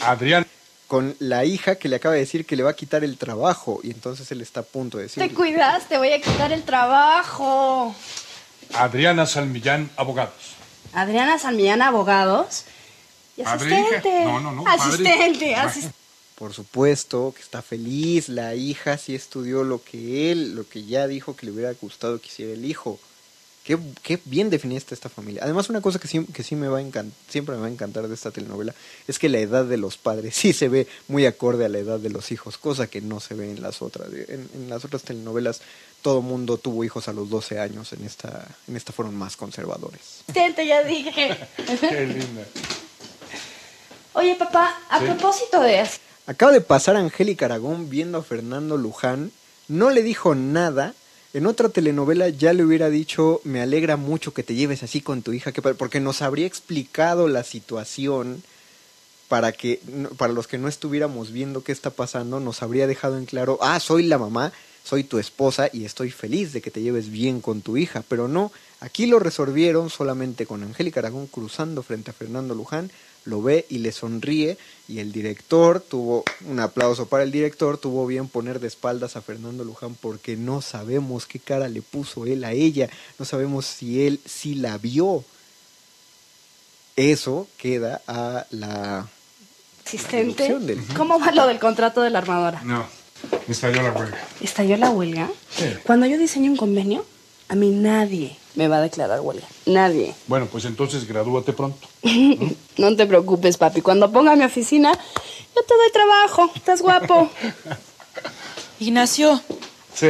Adrián. 0.00 0.46
Con 0.86 1.16
la 1.18 1.46
hija 1.46 1.76
que 1.76 1.88
le 1.88 1.96
acaba 1.96 2.14
de 2.14 2.20
decir 2.20 2.44
que 2.44 2.56
le 2.56 2.62
va 2.62 2.70
a 2.70 2.76
quitar 2.76 3.04
el 3.04 3.16
trabajo 3.16 3.80
y 3.82 3.90
entonces 3.90 4.30
él 4.32 4.42
está 4.42 4.60
a 4.60 4.62
punto 4.64 4.98
de 4.98 5.08
Te 5.08 5.20
decir... 5.20 5.34
cuidas, 5.34 5.88
te 5.88 5.96
voy 5.96 6.12
a 6.12 6.20
quitar 6.20 6.52
el 6.52 6.62
trabajo. 6.62 7.94
Adriana 8.74 9.24
Salmillán, 9.24 9.90
abogados. 9.96 10.54
Adriana 10.94 11.38
Salmillán, 11.38 11.82
abogados. 11.82 12.64
Y 13.36 13.42
asistente. 13.42 14.24
No, 14.24 14.40
no, 14.40 14.52
no. 14.52 14.66
Asistente, 14.66 15.54
asistente. 15.54 16.04
Por 16.36 16.52
supuesto 16.52 17.32
que 17.34 17.42
está 17.42 17.62
feliz, 17.62 18.28
la 18.28 18.56
hija 18.56 18.98
sí 18.98 19.14
estudió 19.14 19.62
lo 19.62 19.82
que 19.82 20.32
él, 20.32 20.56
lo 20.56 20.68
que 20.68 20.84
ya 20.84 21.06
dijo 21.06 21.36
que 21.36 21.46
le 21.46 21.52
hubiera 21.52 21.72
gustado 21.80 22.20
que 22.20 22.26
hiciera 22.26 22.52
el 22.52 22.64
hijo. 22.64 22.98
Qué, 23.62 23.78
qué 24.02 24.18
bien 24.24 24.50
definida 24.50 24.76
está 24.76 24.94
esta 24.94 25.08
familia. 25.08 25.42
Además, 25.44 25.70
una 25.70 25.80
cosa 25.80 25.98
que 25.98 26.08
sí, 26.08 26.26
que 26.26 26.42
sí 26.42 26.54
me 26.54 26.68
va 26.68 26.78
a 26.78 26.80
encantar, 26.82 27.16
siempre 27.28 27.54
me 27.54 27.62
va 27.62 27.68
a 27.68 27.70
encantar 27.70 28.08
de 28.08 28.14
esta 28.14 28.30
telenovela, 28.30 28.74
es 29.08 29.18
que 29.18 29.28
la 29.28 29.38
edad 29.38 29.64
de 29.64 29.76
los 29.76 29.96
padres 29.96 30.34
sí 30.36 30.52
se 30.52 30.68
ve 30.68 30.88
muy 31.08 31.24
acorde 31.24 31.64
a 31.64 31.68
la 31.68 31.78
edad 31.78 32.00
de 32.00 32.10
los 32.10 32.30
hijos, 32.32 32.58
cosa 32.58 32.88
que 32.88 33.00
no 33.00 33.20
se 33.20 33.34
ve 33.34 33.52
en 33.52 33.62
las 33.62 33.80
otras. 33.80 34.08
En, 34.12 34.48
en 34.54 34.68
las 34.68 34.84
otras 34.84 35.02
telenovelas 35.02 35.62
todo 36.04 36.20
mundo 36.20 36.58
tuvo 36.58 36.84
hijos 36.84 37.08
a 37.08 37.14
los 37.14 37.30
12 37.30 37.58
años, 37.58 37.94
en 37.94 38.04
esta, 38.04 38.46
en 38.68 38.76
esta 38.76 38.92
fueron 38.92 39.14
más 39.16 39.38
conservadores. 39.38 40.02
Asistente, 40.28 40.66
ya 40.66 40.82
dije. 40.82 41.34
Qué 41.80 42.06
linda. 42.06 42.44
Oye, 44.12 44.34
papá, 44.36 44.78
a 44.90 44.98
Sí. 44.98 45.06
propósito 45.06 45.62
de 45.62 45.80
eso. 45.80 45.94
Acaba 46.26 46.52
de 46.52 46.60
pasar 46.60 46.96
Angélica 46.96 47.46
Aragón 47.46 47.88
viendo 47.88 48.18
a 48.18 48.22
Fernando 48.22 48.76
Luján, 48.76 49.32
no 49.66 49.88
le 49.88 50.02
dijo 50.02 50.34
nada. 50.34 50.92
En 51.32 51.46
otra 51.46 51.70
telenovela 51.70 52.28
ya 52.28 52.52
le 52.52 52.64
hubiera 52.64 52.90
dicho, 52.90 53.40
me 53.44 53.62
alegra 53.62 53.96
mucho 53.96 54.34
que 54.34 54.42
te 54.42 54.54
lleves 54.54 54.82
así 54.82 55.00
con 55.00 55.22
tu 55.22 55.32
hija, 55.32 55.52
que 55.52 55.62
porque 55.62 56.00
nos 56.00 56.20
habría 56.20 56.46
explicado 56.46 57.28
la 57.28 57.44
situación 57.44 58.42
para 59.28 59.52
que 59.52 59.80
para 60.18 60.34
los 60.34 60.46
que 60.46 60.58
no 60.58 60.68
estuviéramos 60.68 61.32
viendo 61.32 61.64
qué 61.64 61.72
está 61.72 61.88
pasando, 61.88 62.40
nos 62.40 62.62
habría 62.62 62.86
dejado 62.86 63.16
en 63.16 63.24
claro, 63.24 63.58
ah, 63.62 63.80
soy 63.80 64.02
la 64.02 64.18
mamá, 64.18 64.52
soy 64.84 65.02
tu 65.04 65.18
esposa 65.18 65.68
y 65.72 65.84
estoy 65.84 66.10
feliz 66.10 66.52
de 66.52 66.60
que 66.60 66.70
te 66.70 66.82
lleves 66.82 67.10
bien 67.10 67.40
con 67.40 67.62
tu 67.62 67.76
hija, 67.76 68.04
pero 68.08 68.28
no, 68.28 68.52
aquí 68.80 69.06
lo 69.06 69.18
resolvieron 69.18 69.88
solamente 69.90 70.44
con 70.46 70.62
Angélica 70.62 71.00
Aragón 71.00 71.26
cruzando 71.26 71.82
frente 71.82 72.10
a 72.10 72.14
Fernando 72.14 72.54
Luján, 72.54 72.90
lo 73.24 73.40
ve 73.42 73.64
y 73.70 73.78
le 73.78 73.90
sonríe 73.92 74.58
y 74.86 74.98
el 74.98 75.10
director 75.10 75.80
tuvo 75.80 76.24
un 76.46 76.60
aplauso 76.60 77.06
para 77.06 77.22
el 77.22 77.32
director, 77.32 77.78
tuvo 77.78 78.06
bien 78.06 78.28
poner 78.28 78.60
de 78.60 78.66
espaldas 78.68 79.16
a 79.16 79.22
Fernando 79.22 79.64
Luján 79.64 79.94
porque 79.98 80.36
no 80.36 80.60
sabemos 80.60 81.24
qué 81.24 81.38
cara 81.38 81.68
le 81.68 81.80
puso 81.80 82.26
él 82.26 82.44
a 82.44 82.52
ella, 82.52 82.90
no 83.18 83.24
sabemos 83.24 83.64
si 83.64 84.06
él 84.06 84.20
sí 84.26 84.54
la 84.54 84.76
vio. 84.76 85.24
Eso 86.96 87.48
queda 87.56 88.02
a 88.06 88.46
la 88.50 89.08
Asistente. 89.86 90.54
Del- 90.60 90.84
¿Cómo 90.96 91.18
va 91.18 91.32
lo 91.32 91.46
del 91.46 91.58
contrato 91.58 92.02
de 92.02 92.10
la 92.10 92.18
armadora? 92.18 92.62
No, 92.62 92.86
estalló 93.48 93.82
la 93.82 93.92
huelga. 93.92 94.18
¿Estalló 94.40 94.76
la 94.76 94.90
huelga? 94.90 95.30
Sí. 95.50 95.64
Cuando 95.84 96.06
yo 96.06 96.18
diseño 96.18 96.50
un 96.50 96.56
convenio, 96.56 97.04
a 97.48 97.54
mí 97.54 97.70
nadie 97.70 98.36
me 98.54 98.68
va 98.68 98.78
a 98.78 98.80
declarar 98.82 99.20
huelga. 99.20 99.46
Nadie. 99.66 100.14
Bueno, 100.26 100.46
pues 100.50 100.64
entonces 100.64 101.06
gradúate 101.06 101.52
pronto. 101.52 101.86
No 102.76 102.96
te 102.96 103.06
preocupes, 103.06 103.56
papi. 103.56 103.80
Cuando 103.80 104.10
ponga 104.12 104.36
mi 104.36 104.44
oficina, 104.44 104.92
yo 104.92 105.62
te 105.62 105.74
doy 105.74 105.92
trabajo. 105.92 106.50
Estás 106.54 106.82
guapo. 106.82 107.30
Ignacio, 108.80 109.40
Sí, 109.94 110.08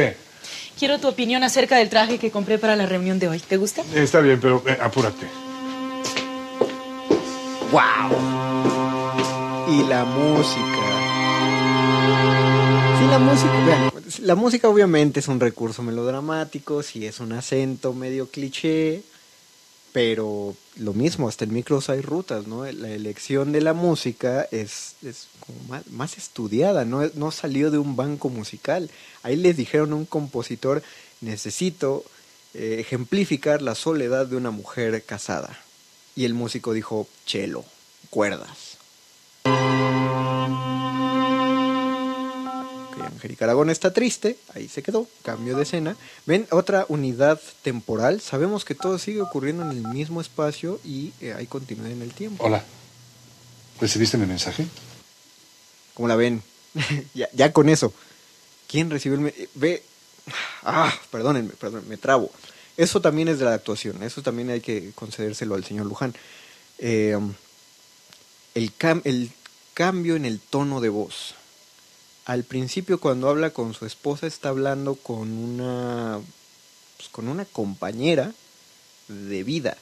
quiero 0.79 0.99
tu 0.99 1.07
opinión 1.07 1.43
acerca 1.43 1.77
del 1.77 1.89
traje 1.89 2.17
que 2.17 2.31
compré 2.31 2.57
para 2.57 2.75
la 2.75 2.87
reunión 2.87 3.19
de 3.19 3.27
hoy. 3.27 3.39
¿Te 3.39 3.57
gusta? 3.57 3.83
está 3.93 4.19
bien, 4.19 4.39
pero 4.39 4.63
eh, 4.67 4.77
apúrate. 4.81 5.27
y 9.67 9.83
la 9.87 10.05
música. 10.05 10.94
Sí, 12.97 13.07
la 13.07 13.19
música, 13.19 13.65
vean, 13.65 13.91
la 14.21 14.35
música 14.35 14.69
obviamente 14.69 15.19
es 15.19 15.27
un 15.27 15.39
recurso 15.39 15.83
melodramático, 15.83 16.81
sí 16.81 17.05
es 17.05 17.19
un 17.19 17.33
acento 17.33 17.93
medio 17.93 18.29
cliché, 18.29 19.03
pero 19.91 20.55
lo 20.77 20.93
mismo, 20.93 21.27
hasta 21.27 21.45
en 21.45 21.53
micros 21.53 21.89
hay 21.89 22.01
rutas, 22.01 22.47
¿no? 22.47 22.65
La 22.65 22.89
elección 22.89 23.51
de 23.51 23.61
la 23.61 23.73
música 23.73 24.47
es, 24.51 24.95
es 25.03 25.27
como 25.39 25.57
más, 25.69 25.87
más 25.87 26.17
estudiada, 26.17 26.85
¿no? 26.85 27.01
no 27.15 27.31
salió 27.31 27.71
de 27.71 27.77
un 27.77 27.95
banco 27.95 28.29
musical. 28.29 28.89
Ahí 29.23 29.35
les 29.35 29.55
dijeron 29.55 29.93
a 29.93 29.95
un 29.95 30.05
compositor, 30.05 30.83
necesito 31.21 32.03
eh, 32.53 32.77
ejemplificar 32.79 33.61
la 33.61 33.75
soledad 33.75 34.27
de 34.27 34.37
una 34.37 34.51
mujer 34.51 35.03
casada. 35.03 35.59
Y 36.15 36.25
el 36.25 36.33
músico 36.33 36.73
dijo, 36.73 37.07
chelo, 37.25 37.65
cuerdas. 38.09 38.77
Ok, 42.97 43.05
Angélica 43.05 43.45
Aragón 43.45 43.69
está 43.69 43.91
triste, 43.93 44.37
ahí 44.53 44.67
se 44.67 44.81
quedó, 44.83 45.07
cambio 45.23 45.55
de 45.55 45.63
escena. 45.63 45.95
Ven, 46.25 46.47
otra 46.51 46.85
unidad 46.89 47.39
temporal, 47.61 48.21
sabemos 48.21 48.63
que 48.65 48.75
todo 48.75 48.97
sigue 48.99 49.21
ocurriendo 49.21 49.63
en 49.63 49.71
el 49.71 49.81
mismo 49.87 50.21
espacio 50.21 50.79
y 50.83 51.11
eh, 51.21 51.33
hay 51.37 51.47
continuidad 51.47 51.91
en 51.91 52.01
el 52.01 52.13
tiempo. 52.13 52.43
Hola. 52.43 52.63
¿Recibiste 53.81 54.17
mi 54.17 54.25
mensaje? 54.25 54.65
¿Cómo 55.93 56.07
la 56.07 56.15
ven? 56.15 56.41
ya, 57.13 57.27
ya 57.33 57.51
con 57.51 57.67
eso. 57.69 57.93
¿Quién 58.69 58.89
recibió 58.89 59.15
el... 59.17 59.21
me- 59.25 59.29
eh, 59.37 59.49
Ve... 59.55 59.83
Ah, 60.63 60.93
perdónenme, 61.11 61.53
perdón, 61.53 61.83
me 61.87 61.97
trabo. 61.97 62.31
Eso 62.77 62.99
también 62.99 63.27
es 63.27 63.37
de 63.39 63.45
la 63.45 63.53
actuación, 63.53 64.01
eso 64.03 64.21
también 64.21 64.49
hay 64.49 64.59
que 64.59 64.91
concedérselo 64.95 65.55
al 65.55 65.63
señor 65.63 65.85
Luján. 65.85 66.13
Eh, 66.79 67.17
el, 68.55 68.77
cam- 68.77 69.01
el 69.03 69.29
cambio 69.73 70.15
en 70.15 70.25
el 70.25 70.39
tono 70.39 70.81
de 70.81 70.89
voz. 70.89 71.35
Al 72.25 72.43
principio 72.43 72.99
cuando 72.99 73.29
habla 73.29 73.51
con 73.51 73.73
su 73.73 73.85
esposa 73.85 74.25
está 74.25 74.49
hablando 74.49 74.95
con 74.95 75.31
una 75.31 76.19
pues, 76.97 77.09
con 77.09 77.27
una 77.27 77.45
compañera 77.45 78.33
de 79.07 79.43
vida. 79.43 79.77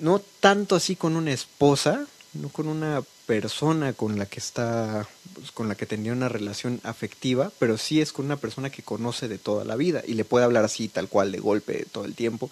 No 0.00 0.20
tanto 0.40 0.76
así 0.76 0.94
con 0.94 1.16
una 1.16 1.32
esposa, 1.32 2.06
no 2.34 2.50
con 2.50 2.68
una 2.68 3.02
persona 3.26 3.92
con 3.92 4.18
la 4.18 4.26
que 4.26 4.38
está 4.38 5.08
pues, 5.34 5.52
con 5.52 5.68
la 5.68 5.74
que 5.74 5.86
tendría 5.86 6.12
una 6.12 6.28
relación 6.28 6.80
afectiva, 6.84 7.50
pero 7.58 7.78
sí 7.78 8.00
es 8.00 8.12
con 8.12 8.26
una 8.26 8.36
persona 8.36 8.68
que 8.68 8.82
conoce 8.82 9.26
de 9.26 9.38
toda 9.38 9.64
la 9.64 9.76
vida 9.76 10.02
y 10.06 10.14
le 10.14 10.24
puede 10.24 10.44
hablar 10.44 10.64
así 10.64 10.88
tal 10.88 11.08
cual 11.08 11.32
de 11.32 11.38
golpe 11.38 11.86
todo 11.90 12.04
el 12.04 12.14
tiempo. 12.14 12.50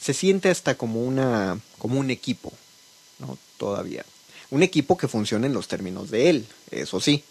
Se 0.00 0.14
siente 0.14 0.50
hasta 0.50 0.76
como 0.76 1.02
una 1.02 1.58
como 1.78 1.98
un 1.98 2.10
equipo, 2.10 2.52
¿no? 3.18 3.36
Todavía. 3.56 4.04
Un 4.50 4.62
equipo 4.62 4.96
que 4.96 5.08
funciona 5.08 5.46
en 5.46 5.52
los 5.52 5.66
términos 5.66 6.10
de 6.10 6.30
él, 6.30 6.46
eso 6.70 7.00
sí. 7.00 7.24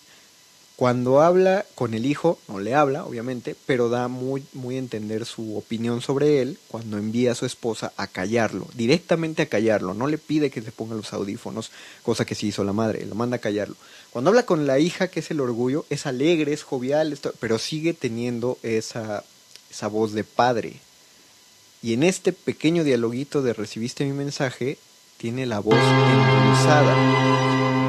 Cuando 0.77 1.21
habla 1.21 1.65
con 1.73 1.95
el 1.95 2.05
hijo, 2.05 2.37
no 2.47 2.59
le 2.59 2.75
habla, 2.75 3.03
obviamente, 3.03 3.55
pero 3.65 3.89
da 3.89 4.07
muy, 4.07 4.43
entender 4.69 5.25
su 5.25 5.57
opinión 5.57 6.01
sobre 6.01 6.39
él 6.39 6.59
cuando 6.67 6.99
envía 6.99 7.31
a 7.31 7.35
su 7.35 7.47
esposa 7.47 7.93
a 7.97 8.05
callarlo, 8.05 8.67
directamente 8.75 9.41
a 9.41 9.47
callarlo. 9.47 9.95
No 9.95 10.05
le 10.05 10.19
pide 10.19 10.51
que 10.51 10.61
se 10.61 10.71
ponga 10.71 10.93
los 10.93 11.13
audífonos, 11.13 11.71
cosa 12.03 12.25
que 12.25 12.35
sí 12.35 12.49
hizo 12.49 12.63
la 12.63 12.73
madre, 12.73 13.07
lo 13.07 13.15
manda 13.15 13.37
a 13.37 13.39
callarlo. 13.39 13.75
Cuando 14.11 14.29
habla 14.29 14.45
con 14.45 14.67
la 14.67 14.77
hija, 14.77 15.07
que 15.07 15.21
es 15.21 15.31
el 15.31 15.39
orgullo, 15.39 15.87
es 15.89 16.05
alegre, 16.05 16.53
es 16.53 16.61
jovial, 16.61 17.17
pero 17.39 17.57
sigue 17.57 17.95
teniendo 17.95 18.59
esa, 18.61 19.23
esa 19.71 19.87
voz 19.87 20.13
de 20.13 20.25
padre. 20.25 20.73
Y 21.81 21.93
en 21.93 22.03
este 22.03 22.33
pequeño 22.33 22.83
dialoguito 22.83 23.41
de 23.41 23.53
recibiste 23.53 24.05
mi 24.05 24.13
mensaje, 24.13 24.77
tiene 25.17 25.47
la 25.47 25.57
voz 25.57 25.73
endulzada. 25.73 27.86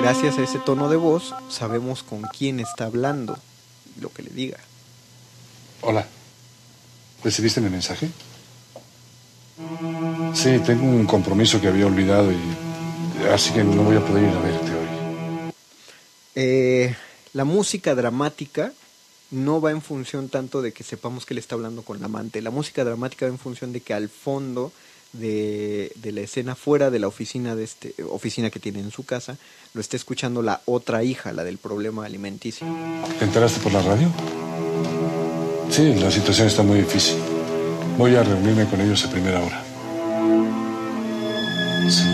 Gracias 0.00 0.38
a 0.38 0.42
ese 0.42 0.58
tono 0.58 0.88
de 0.88 0.96
voz, 0.96 1.34
sabemos 1.48 2.02
con 2.02 2.22
quién 2.22 2.60
está 2.60 2.86
hablando, 2.86 3.38
lo 4.00 4.10
que 4.10 4.22
le 4.22 4.30
diga. 4.30 4.58
Hola. 5.82 6.06
¿Recibiste 7.22 7.60
mi 7.60 7.68
mensaje? 7.68 8.08
Sí, 10.34 10.58
tengo 10.64 10.84
un 10.84 11.04
compromiso 11.04 11.60
que 11.60 11.68
había 11.68 11.86
olvidado 11.86 12.30
y 12.30 12.38
así 13.32 13.52
que 13.52 13.64
no 13.64 13.82
voy 13.82 13.96
a 13.96 14.06
poder 14.06 14.22
ir 14.24 14.30
a 14.30 14.40
verte 14.40 14.70
hoy. 14.72 15.52
Eh, 16.36 16.96
la 17.32 17.44
música 17.44 17.94
dramática 17.94 18.72
no 19.30 19.60
va 19.60 19.72
en 19.72 19.82
función 19.82 20.28
tanto 20.28 20.62
de 20.62 20.72
que 20.72 20.84
sepamos 20.84 21.26
que 21.26 21.34
él 21.34 21.38
está 21.38 21.56
hablando 21.56 21.82
con 21.82 21.98
la 22.00 22.06
amante. 22.06 22.40
La 22.40 22.50
música 22.50 22.84
dramática 22.84 23.26
va 23.26 23.32
en 23.32 23.38
función 23.38 23.72
de 23.72 23.80
que 23.80 23.94
al 23.94 24.08
fondo 24.08 24.72
de, 25.12 25.90
de 25.96 26.12
la 26.12 26.20
escena 26.20 26.54
fuera 26.54 26.90
de 26.90 26.98
la 26.98 27.08
oficina 27.08 27.54
de 27.56 27.64
este 27.64 27.94
oficina 28.10 28.50
que 28.50 28.60
tiene 28.60 28.80
en 28.80 28.90
su 28.90 29.04
casa 29.04 29.36
lo 29.74 29.80
está 29.80 29.96
escuchando 29.96 30.42
la 30.42 30.60
otra 30.66 31.02
hija, 31.04 31.32
la 31.32 31.44
del 31.44 31.58
problema 31.58 32.04
alimenticio. 32.06 32.66
¿Te 33.18 33.24
enteraste 33.24 33.60
por 33.60 33.72
la 33.72 33.82
radio? 33.82 34.10
Sí, 35.70 35.94
la 35.94 36.10
situación 36.10 36.46
está 36.48 36.62
muy 36.62 36.78
difícil. 36.80 37.16
Voy 37.98 38.14
a 38.16 38.22
reunirme 38.22 38.66
con 38.66 38.80
ellos 38.80 39.04
a 39.04 39.10
primera 39.10 39.40
hora. 39.42 39.62
Sí, 41.90 42.04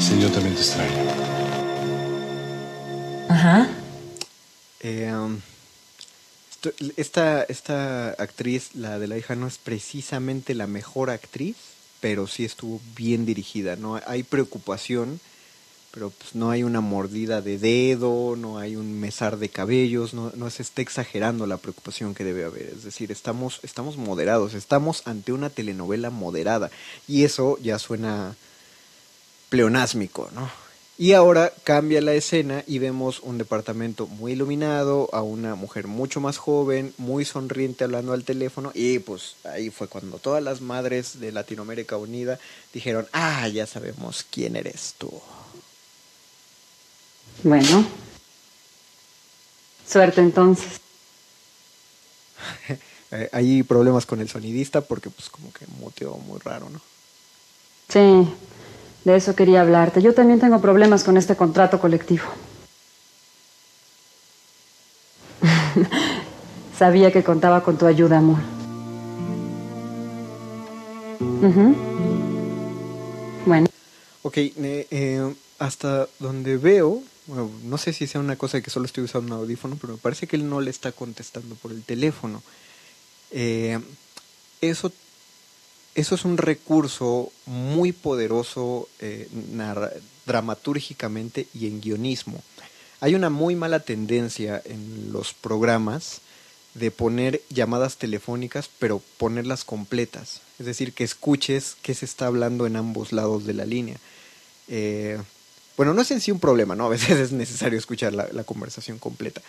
sí, 0.00 0.20
yo 0.20 0.30
también 0.30 0.54
te 0.54 0.60
extraño. 0.60 0.92
Ajá. 3.28 3.68
Eh, 4.80 5.12
um, 5.14 5.38
esto- 6.50 6.72
esta, 6.96 7.42
esta 7.44 8.10
actriz, 8.10 8.70
la 8.74 8.98
de 8.98 9.06
la 9.08 9.16
hija, 9.18 9.34
no 9.36 9.46
es 9.46 9.58
precisamente 9.58 10.54
la 10.54 10.66
mejor 10.66 11.10
actriz, 11.10 11.56
pero 12.00 12.26
sí 12.26 12.44
estuvo 12.44 12.80
bien 12.96 13.26
dirigida. 13.26 13.76
No 13.76 14.00
hay 14.06 14.22
preocupación, 14.22 15.20
pero 15.90 16.10
pues 16.10 16.34
no 16.34 16.50
hay 16.50 16.62
una 16.62 16.80
mordida 16.80 17.42
de 17.42 17.58
dedo, 17.58 18.36
no 18.36 18.58
hay 18.58 18.76
un 18.76 18.98
mesar 18.98 19.38
de 19.38 19.48
cabellos, 19.48 20.14
no, 20.14 20.32
no 20.34 20.50
se 20.50 20.62
está 20.62 20.82
exagerando 20.82 21.46
la 21.46 21.56
preocupación 21.56 22.14
que 22.14 22.24
debe 22.24 22.44
haber. 22.44 22.66
Es 22.68 22.84
decir, 22.84 23.10
estamos, 23.10 23.60
estamos 23.62 23.96
moderados, 23.96 24.54
estamos 24.54 25.02
ante 25.06 25.32
una 25.32 25.50
telenovela 25.50 26.10
moderada. 26.10 26.70
Y 27.08 27.24
eso 27.24 27.58
ya 27.60 27.78
suena 27.78 28.36
pleonásmico, 29.48 30.30
¿no? 30.34 30.50
Y 31.00 31.14
ahora 31.14 31.50
cambia 31.64 32.02
la 32.02 32.12
escena 32.12 32.62
y 32.66 32.78
vemos 32.78 33.20
un 33.20 33.38
departamento 33.38 34.06
muy 34.06 34.32
iluminado, 34.32 35.08
a 35.14 35.22
una 35.22 35.54
mujer 35.54 35.86
mucho 35.86 36.20
más 36.20 36.36
joven, 36.36 36.92
muy 36.98 37.24
sonriente 37.24 37.84
hablando 37.84 38.12
al 38.12 38.22
teléfono 38.22 38.70
y 38.74 38.98
pues 38.98 39.36
ahí 39.44 39.70
fue 39.70 39.88
cuando 39.88 40.18
todas 40.18 40.42
las 40.42 40.60
madres 40.60 41.18
de 41.18 41.32
Latinoamérica 41.32 41.96
Unida 41.96 42.38
dijeron, 42.74 43.08
ah, 43.14 43.48
ya 43.48 43.66
sabemos 43.66 44.26
quién 44.30 44.56
eres 44.56 44.94
tú. 44.98 45.10
Bueno. 47.44 47.86
Suerte 49.88 50.20
entonces. 50.20 50.80
Eh, 53.12 53.28
hay 53.32 53.64
problemas 53.64 54.06
con 54.06 54.20
el 54.20 54.28
sonidista 54.28 54.82
porque 54.82 55.10
pues 55.10 55.28
como 55.28 55.52
que 55.52 55.66
muteó 55.80 56.14
muy 56.14 56.38
raro, 56.38 56.70
¿no? 56.70 56.80
Sí, 57.88 58.32
de 59.04 59.16
eso 59.16 59.34
quería 59.34 59.62
hablarte. 59.62 60.02
Yo 60.02 60.14
también 60.14 60.40
tengo 60.40 60.60
problemas 60.60 61.04
con 61.04 61.16
este 61.16 61.36
contrato 61.36 61.80
colectivo. 61.80 62.24
Sabía 66.78 67.12
que 67.12 67.22
contaba 67.22 67.62
con 67.62 67.76
tu 67.78 67.86
ayuda, 67.86 68.18
amor. 68.18 68.38
Ujú. 71.42 71.74
Bueno, 73.46 73.66
Ok, 74.22 74.36
eh, 74.36 74.86
eh, 74.90 75.34
hasta 75.58 76.06
donde 76.18 76.58
veo, 76.58 77.02
no 77.64 77.78
sé 77.78 77.92
si 77.94 78.06
sea 78.06 78.20
una 78.20 78.36
cosa 78.36 78.58
de 78.58 78.62
que 78.62 78.70
solo 78.70 78.84
estoy 78.84 79.04
usando 79.04 79.34
un 79.34 79.40
audífono, 79.40 79.78
pero 79.80 79.94
me 79.94 79.98
parece 79.98 80.26
que 80.26 80.36
él 80.36 80.48
no 80.48 80.60
le 80.60 80.70
está 80.70 80.92
contestando 80.92 81.54
por 81.54 81.70
el 81.72 81.82
teléfono. 81.82 82.42
Eh, 83.30 83.78
eso, 84.60 84.92
eso 86.00 86.14
es 86.14 86.24
un 86.24 86.36
recurso 86.36 87.32
muy 87.46 87.92
poderoso 87.92 88.88
eh, 89.00 89.28
dramatúrgicamente 90.26 91.46
y 91.54 91.66
en 91.66 91.80
guionismo. 91.80 92.42
Hay 93.00 93.14
una 93.14 93.30
muy 93.30 93.54
mala 93.56 93.80
tendencia 93.80 94.60
en 94.64 95.12
los 95.12 95.32
programas 95.32 96.20
de 96.74 96.90
poner 96.90 97.42
llamadas 97.48 97.96
telefónicas, 97.96 98.70
pero 98.78 99.02
ponerlas 99.16 99.64
completas. 99.64 100.40
Es 100.58 100.66
decir, 100.66 100.92
que 100.92 101.04
escuches 101.04 101.76
qué 101.82 101.94
se 101.94 102.04
está 102.04 102.26
hablando 102.26 102.66
en 102.66 102.76
ambos 102.76 103.12
lados 103.12 103.44
de 103.44 103.54
la 103.54 103.64
línea. 103.64 103.96
Eh, 104.68 105.20
bueno, 105.76 105.94
no 105.94 106.02
es 106.02 106.10
en 106.10 106.20
sí 106.20 106.30
un 106.30 106.40
problema, 106.40 106.76
¿no? 106.76 106.86
A 106.86 106.90
veces 106.90 107.18
es 107.18 107.32
necesario 107.32 107.78
escuchar 107.78 108.12
la 108.12 108.44
conversación 108.44 108.98
completa. 108.98 109.40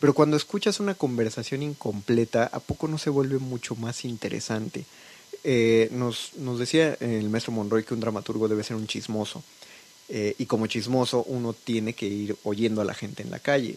Pero 0.00 0.14
cuando 0.14 0.36
escuchas 0.36 0.80
una 0.80 0.94
conversación 0.94 1.62
incompleta, 1.62 2.48
¿a 2.52 2.60
poco 2.60 2.88
no 2.88 2.96
se 2.96 3.10
vuelve 3.10 3.38
mucho 3.38 3.76
más 3.76 4.04
interesante? 4.06 4.86
Eh, 5.42 5.88
nos, 5.92 6.32
nos 6.36 6.58
decía 6.58 6.96
el 7.00 7.30
maestro 7.30 7.52
Monroy 7.52 7.84
que 7.84 7.94
un 7.94 8.00
dramaturgo 8.00 8.48
debe 8.48 8.64
ser 8.64 8.76
un 8.76 8.86
chismoso. 8.86 9.42
Eh, 10.12 10.34
y 10.38 10.46
como 10.46 10.66
chismoso 10.66 11.22
uno 11.28 11.52
tiene 11.52 11.92
que 11.92 12.06
ir 12.06 12.36
oyendo 12.42 12.80
a 12.80 12.84
la 12.84 12.94
gente 12.94 13.22
en 13.22 13.30
la 13.30 13.38
calle. 13.38 13.76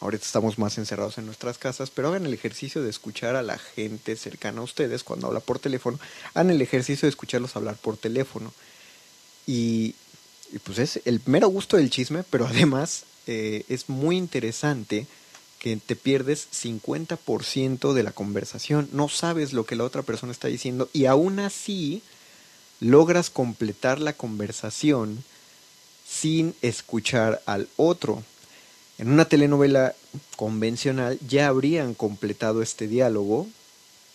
Ahorita 0.00 0.24
estamos 0.24 0.58
más 0.58 0.78
encerrados 0.78 1.18
en 1.18 1.26
nuestras 1.26 1.58
casas, 1.58 1.90
pero 1.90 2.08
hagan 2.08 2.26
el 2.26 2.34
ejercicio 2.34 2.82
de 2.82 2.90
escuchar 2.90 3.36
a 3.36 3.42
la 3.42 3.58
gente 3.58 4.16
cercana 4.16 4.62
a 4.62 4.64
ustedes 4.64 5.04
cuando 5.04 5.28
habla 5.28 5.40
por 5.40 5.58
teléfono. 5.58 6.00
Hagan 6.34 6.50
el 6.50 6.60
ejercicio 6.60 7.06
de 7.06 7.10
escucharlos 7.10 7.54
hablar 7.54 7.76
por 7.76 7.96
teléfono. 7.96 8.52
Y, 9.46 9.94
pues 10.64 10.78
es 10.78 11.00
el 11.04 11.20
mero 11.26 11.48
gusto 11.48 11.76
del 11.76 11.90
chisme, 11.90 12.24
pero 12.28 12.46
además 12.46 13.04
eh, 13.28 13.64
es 13.68 13.88
muy 13.88 14.16
interesante 14.16 15.06
que 15.60 15.76
te 15.76 15.94
pierdes 15.94 16.48
50% 16.52 17.92
de 17.92 18.02
la 18.02 18.12
conversación. 18.12 18.88
No 18.92 19.08
sabes 19.08 19.52
lo 19.52 19.66
que 19.66 19.76
la 19.76 19.84
otra 19.84 20.02
persona 20.02 20.32
está 20.32 20.48
diciendo 20.48 20.88
y 20.92 21.04
aún 21.04 21.38
así 21.38 22.02
logras 22.80 23.28
completar 23.28 24.00
la 24.00 24.14
conversación 24.14 25.22
sin 26.08 26.54
escuchar 26.62 27.42
al 27.44 27.68
otro. 27.76 28.24
En 28.98 29.12
una 29.12 29.26
telenovela 29.26 29.94
convencional 30.34 31.18
ya 31.28 31.48
habrían 31.48 31.94
completado 31.94 32.62
este 32.62 32.88
diálogo, 32.88 33.46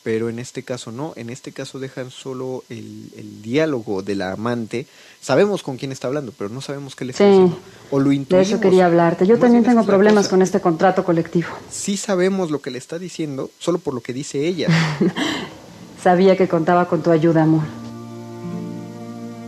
pero 0.05 0.29
en 0.29 0.37
este 0.37 0.61
caso 0.61 0.91
no, 0.91 1.13
en 1.15 1.31
este 1.31 1.51
caso 1.51 1.79
dejan 1.79 2.11
solo 2.11 2.63
el, 2.69 3.09
el 3.17 3.41
diálogo 3.41 4.03
de 4.03 4.13
la 4.13 4.33
amante. 4.33 4.85
Sabemos 5.19 5.63
con 5.63 5.77
quién 5.77 5.91
está 5.91 6.07
hablando, 6.07 6.31
pero 6.37 6.51
no 6.51 6.61
sabemos 6.61 6.95
qué 6.95 7.05
le 7.05 7.11
está 7.11 7.23
Sí, 7.23 7.29
diciendo. 7.31 7.57
O 7.89 7.99
lo 7.99 8.11
de 8.11 8.15
intuimos. 8.17 8.47
eso 8.47 8.59
quería 8.59 8.85
hablarte. 8.85 9.25
Yo 9.25 9.39
también 9.39 9.63
tengo 9.63 9.83
problemas 9.83 10.27
con 10.27 10.43
este 10.43 10.61
contrato 10.61 11.03
colectivo. 11.03 11.47
Sí 11.71 11.97
sabemos 11.97 12.51
lo 12.51 12.61
que 12.61 12.69
le 12.69 12.77
está 12.77 12.99
diciendo, 12.99 13.49
solo 13.57 13.79
por 13.79 13.95
lo 13.95 14.01
que 14.01 14.13
dice 14.13 14.45
ella. 14.47 14.67
Sabía 16.03 16.37
que 16.37 16.47
contaba 16.47 16.87
con 16.87 17.01
tu 17.01 17.09
ayuda, 17.09 17.41
amor. 17.41 17.63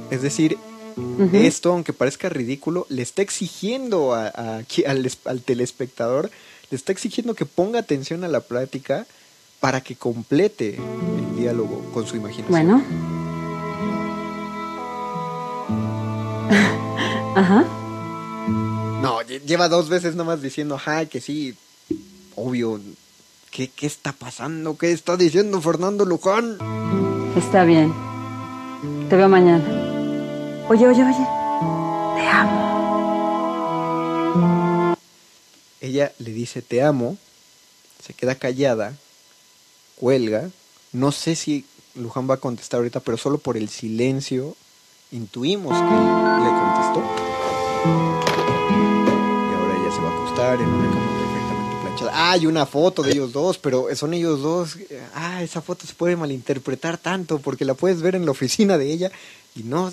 Es 0.09 0.21
decir, 0.23 0.57
esto, 1.33 1.71
aunque 1.71 1.93
parezca 1.93 2.29
ridículo, 2.29 2.87
le 2.89 3.03
está 3.03 3.21
exigiendo 3.21 4.15
a- 4.15 4.27
a- 4.29 4.61
qui- 4.63 4.85
al, 4.87 5.07
al 5.25 5.41
telespectador, 5.41 6.31
le 6.71 6.75
está 6.77 6.91
exigiendo 6.91 7.35
que 7.35 7.45
ponga 7.45 7.79
atención 7.79 8.23
a 8.23 8.27
la 8.27 8.39
plática 8.41 9.05
para 9.59 9.81
que 9.81 9.95
complete 9.95 10.75
el 10.75 11.35
diálogo 11.35 11.83
con 11.93 12.05
su 12.05 12.15
imaginación. 12.15 12.49
Bueno. 12.51 12.83
Ajá. 17.35 17.65
No, 19.01 19.21
lle- 19.21 19.41
lleva 19.45 19.67
dos 19.69 19.89
veces 19.89 20.15
nomás 20.15 20.41
diciendo, 20.41 20.75
ajá, 20.75 21.05
que 21.05 21.21
sí, 21.21 21.55
obvio. 22.35 22.79
¿Qué, 23.51 23.69
¿Qué 23.69 23.87
está 23.87 24.11
pasando? 24.11 24.77
¿Qué 24.77 24.91
está 24.91 25.15
diciendo 25.17 25.61
Fernando 25.61 26.05
Luján? 26.05 26.57
Está 27.35 27.63
bien. 27.63 27.93
Te 29.09 29.15
veo 29.15 29.29
mañana. 29.29 29.63
Oye, 30.69 30.85
oye, 30.87 31.03
oye. 31.03 31.27
Te 32.15 32.27
amo. 32.27 32.67
Ella 35.81 36.11
le 36.19 36.31
dice 36.31 36.61
te 36.61 36.83
amo, 36.83 37.17
se 38.03 38.13
queda 38.13 38.35
callada, 38.35 38.93
cuelga. 39.97 40.49
No 40.93 41.11
sé 41.11 41.35
si 41.35 41.65
Luján 41.95 42.29
va 42.29 42.35
a 42.35 42.37
contestar 42.37 42.77
ahorita, 42.79 42.99
pero 43.01 43.17
solo 43.17 43.37
por 43.37 43.57
el 43.57 43.69
silencio 43.69 44.55
intuimos 45.11 45.73
que 45.73 45.83
le 45.83 46.49
contestó. 46.49 47.03
Y 48.69 49.53
ahora 49.55 49.75
ella 49.79 49.95
se 49.95 50.01
va 50.01 50.09
a 50.09 50.15
acostar 50.15 50.61
en 50.61 50.67
una 50.67 50.89
cama 50.89 51.19
perfectamente 51.19 51.75
planchada. 51.81 52.11
Ah, 52.13 52.31
hay 52.31 52.45
una 52.45 52.65
foto 52.65 53.03
de 53.03 53.11
ellos 53.11 53.33
dos, 53.33 53.57
pero 53.57 53.87
son 53.95 54.13
ellos 54.13 54.41
dos. 54.41 54.77
Ah, 55.13 55.43
esa 55.43 55.61
foto 55.61 55.85
se 55.85 55.93
puede 55.93 56.15
malinterpretar 56.15 56.97
tanto 56.97 57.39
porque 57.39 57.65
la 57.65 57.73
puedes 57.73 58.01
ver 58.01 58.15
en 58.15 58.25
la 58.25 58.31
oficina 58.31 58.77
de 58.77 58.91
ella 58.91 59.11
y 59.55 59.63
no, 59.63 59.91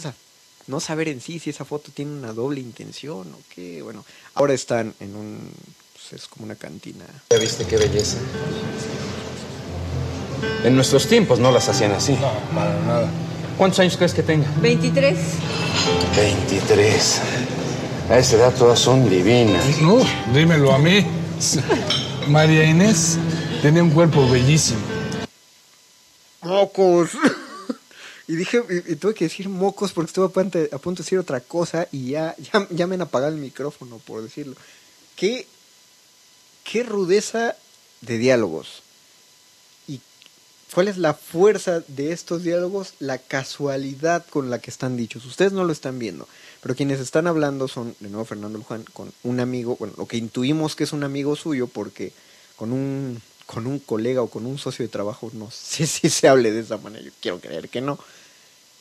no 0.66 0.80
saber 0.80 1.08
en 1.08 1.20
sí 1.20 1.38
si 1.38 1.50
esa 1.50 1.64
foto 1.64 1.90
tiene 1.92 2.12
una 2.12 2.32
doble 2.32 2.60
intención 2.60 3.32
o 3.32 3.38
qué. 3.54 3.82
Bueno, 3.82 4.04
ahora 4.34 4.54
están 4.54 4.94
en 5.00 5.16
un. 5.16 5.50
pues, 5.92 6.20
es 6.20 6.28
como 6.28 6.44
una 6.44 6.56
cantina. 6.56 7.06
¿Ya 7.30 7.38
viste 7.38 7.64
qué 7.64 7.76
belleza? 7.76 8.18
En 10.64 10.74
nuestros 10.74 11.06
tiempos 11.06 11.38
no 11.38 11.50
las 11.50 11.68
hacían 11.68 11.92
así. 11.92 12.12
No, 12.12 12.32
para 12.54 12.80
nada. 12.80 13.10
¿Cuántos 13.58 13.80
años 13.80 13.96
crees 13.96 14.14
que 14.14 14.22
tenga? 14.22 14.46
23. 14.60 15.18
23. 16.16 17.20
A 18.10 18.18
esa 18.18 18.36
edad 18.36 18.54
todas 18.54 18.78
son 18.78 19.08
divinas. 19.08 19.80
No, 19.80 19.98
dímelo 20.32 20.72
a 20.72 20.78
mí. 20.78 21.06
María 22.28 22.64
Inés 22.64 23.18
tenía 23.62 23.82
un 23.82 23.90
cuerpo 23.90 24.28
bellísimo. 24.28 24.80
¡Mocos! 26.42 27.10
y 28.28 28.36
dije, 28.36 28.62
y, 28.68 28.92
y 28.92 28.96
tuve 28.96 29.14
que 29.14 29.24
decir 29.24 29.48
mocos 29.48 29.92
porque 29.92 30.08
estuve 30.08 30.26
a 30.26 30.28
punto, 30.28 30.58
a 30.58 30.78
punto 30.78 31.02
de 31.02 31.04
decir 31.04 31.18
otra 31.18 31.40
cosa 31.40 31.88
y 31.92 32.10
ya, 32.10 32.34
ya, 32.38 32.66
ya 32.70 32.86
me 32.86 32.94
han 32.94 33.02
apagado 33.02 33.32
el 33.32 33.40
micrófono 33.40 33.98
por 33.98 34.22
decirlo. 34.22 34.54
¿Qué, 35.16 35.46
qué 36.64 36.82
rudeza 36.82 37.54
de 38.06 38.18
diálogos. 38.18 38.82
¿Y 40.74 40.74
cuál 40.74 40.88
es 40.88 40.98
la 40.98 41.14
fuerza 41.14 41.84
de 41.86 42.10
estos 42.10 42.42
diálogos? 42.42 42.94
La 42.98 43.18
casualidad 43.18 44.26
con 44.28 44.50
la 44.50 44.58
que 44.58 44.72
están 44.72 44.96
dichos. 44.96 45.24
Ustedes 45.24 45.52
no 45.52 45.62
lo 45.62 45.72
están 45.72 46.00
viendo, 46.00 46.26
pero 46.60 46.74
quienes 46.74 46.98
están 46.98 47.28
hablando 47.28 47.68
son, 47.68 47.94
de 48.00 48.08
nuevo, 48.08 48.24
Fernando 48.24 48.58
Luján 48.58 48.82
con 48.92 49.12
un 49.22 49.38
amigo, 49.38 49.76
bueno, 49.76 49.94
lo 49.96 50.08
que 50.08 50.16
intuimos 50.16 50.74
que 50.74 50.82
es 50.82 50.92
un 50.92 51.04
amigo 51.04 51.36
suyo 51.36 51.68
porque 51.68 52.12
con 52.56 52.72
un 52.72 53.22
con 53.46 53.68
un 53.68 53.78
colega 53.78 54.20
o 54.20 54.28
con 54.28 54.46
un 54.46 54.58
socio 54.58 54.84
de 54.84 54.88
trabajo, 54.88 55.30
no 55.32 55.48
sé 55.52 55.86
si 55.86 56.10
se 56.10 56.26
hable 56.26 56.50
de 56.50 56.62
esa 56.62 56.78
manera, 56.78 57.04
yo 57.04 57.12
quiero 57.20 57.38
creer 57.38 57.68
que 57.68 57.80
no. 57.80 57.96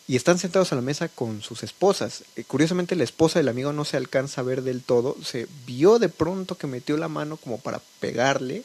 Y 0.08 0.16
están 0.16 0.40
sentados 0.40 0.72
a 0.72 0.76
la 0.76 0.82
mesa 0.82 1.10
con 1.10 1.44
sus 1.44 1.62
esposas. 1.62 2.24
Eh, 2.36 2.44
curiosamente 2.44 2.96
la 2.96 3.04
esposa 3.04 3.38
del 3.38 3.50
amigo 3.50 3.72
no 3.72 3.86
se 3.86 3.98
alcanza 3.98 4.42
a 4.42 4.46
ver 4.46 4.64
del 4.64 4.82
todo, 4.82 5.16
se 5.24 5.48
vio 5.68 6.00
de 6.00 6.10
pronto 6.10 6.58
que 6.58 6.66
metió 6.66 6.98
la 6.98 7.08
mano 7.08 7.38
como 7.38 7.60
para 7.60 7.84
pegarle, 8.00 8.64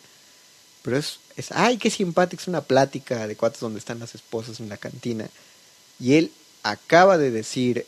pero 0.81 0.97
es, 0.97 1.19
es 1.39 1.53
ay, 1.53 1.79
qué 1.79 1.89
simpático, 1.89 2.43
es 2.43 2.49
una 2.49 2.63
plática 2.63 3.27
de 3.27 3.37
cuates 3.37 3.61
donde 3.61 3.79
están 3.79 4.01
las 4.01 4.15
esposas 4.15 4.59
en 4.59 4.69
la 4.69 4.77
cantina. 4.77 5.31
Y 6.01 6.15
él 6.15 6.33
acaba 6.65 7.17
de 7.17 7.31
decir, 7.31 7.87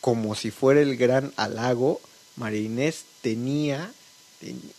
como 0.00 0.34
si 0.34 0.50
fuera 0.50 0.80
el 0.80 0.96
gran 0.96 1.32
halago, 1.36 2.00
María 2.36 2.60
Inés 2.60 3.04
tenía, 3.22 3.92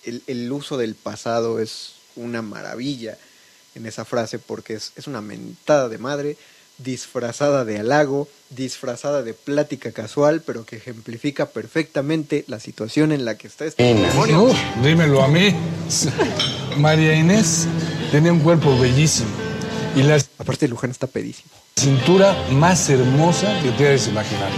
el, 0.04 0.24
el 0.28 0.52
uso 0.52 0.78
del 0.78 0.96
pasado 0.96 1.60
es 1.60 1.94
una 2.18 2.42
maravilla 2.42 3.18
en 3.76 3.86
esa 3.86 4.04
frase 4.04 4.40
porque 4.40 4.74
es, 4.74 4.92
es 4.98 5.08
una 5.08 5.22
mentada 5.22 5.88
de 5.88 5.98
madre 5.98 6.38
disfrazada 6.78 7.64
de 7.64 7.80
halago, 7.80 8.28
disfrazada 8.50 9.24
de 9.24 9.34
plática 9.34 9.92
casual, 9.92 10.42
pero 10.46 10.66
que 10.66 10.78
ejemplifica 10.78 11.48
perfectamente 11.48 12.44
la 12.48 12.60
situación 12.60 13.12
en 13.12 13.24
la 13.24 13.38
que 13.38 13.48
está 13.48 13.66
este 13.66 13.84
dímelo 14.84 15.22
a 15.22 15.28
mí. 15.28 15.56
María 16.78 17.14
Inés 17.14 17.68
tenía 18.12 18.32
un 18.32 18.40
cuerpo 18.40 18.78
bellísimo. 18.78 19.30
Y 19.96 20.04
la 20.04 20.22
Aparte, 20.38 20.68
Luján 20.68 20.90
está 20.92 21.08
pedísimo. 21.08 21.50
cintura 21.78 22.36
más 22.52 22.90
hermosa 22.90 23.60
que 23.62 23.70
hayas 23.88 24.08
imaginar. 24.08 24.50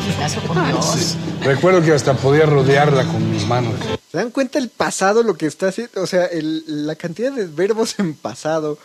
Sí. 0.95 1.15
Recuerdo 1.41 1.81
que 1.81 1.91
hasta 1.93 2.13
podía 2.15 2.45
rodearla 2.45 3.05
con 3.05 3.31
mis 3.31 3.45
manos. 3.47 3.73
¿Se 4.11 4.17
dan 4.17 4.29
cuenta 4.31 4.59
el 4.59 4.69
pasado, 4.69 5.23
lo 5.23 5.35
que 5.35 5.45
está 5.47 5.69
haciendo? 5.69 6.01
O 6.01 6.07
sea, 6.07 6.25
el- 6.25 6.63
la 6.85 6.95
cantidad 6.95 7.31
de 7.31 7.47
verbos 7.47 7.95
en 7.99 8.13
pasado, 8.13 8.77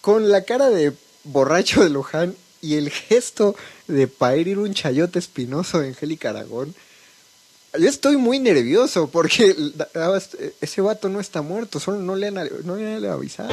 con 0.00 0.28
la 0.30 0.42
cara 0.42 0.70
de 0.70 0.92
borracho 1.24 1.82
de 1.84 1.90
Luján 1.90 2.34
y 2.62 2.74
el 2.76 2.90
gesto 2.90 3.54
de 3.86 4.08
parir 4.08 4.58
un 4.58 4.74
chayote 4.74 5.18
espinoso 5.18 5.78
de 5.80 5.88
Angélica 5.88 6.30
Aragón. 6.30 6.74
Yo 7.78 7.88
estoy 7.88 8.16
muy 8.16 8.38
nervioso 8.38 9.08
porque 9.08 9.54
la- 9.76 10.20
ese 10.60 10.80
vato 10.80 11.08
no 11.08 11.20
está 11.20 11.42
muerto, 11.42 11.78
solo 11.80 11.98
no 11.98 12.14
le 12.16 12.28
han, 12.28 12.34
no 12.64 12.76
le 12.76 12.96
han 12.96 13.04
avisado. 13.06 13.50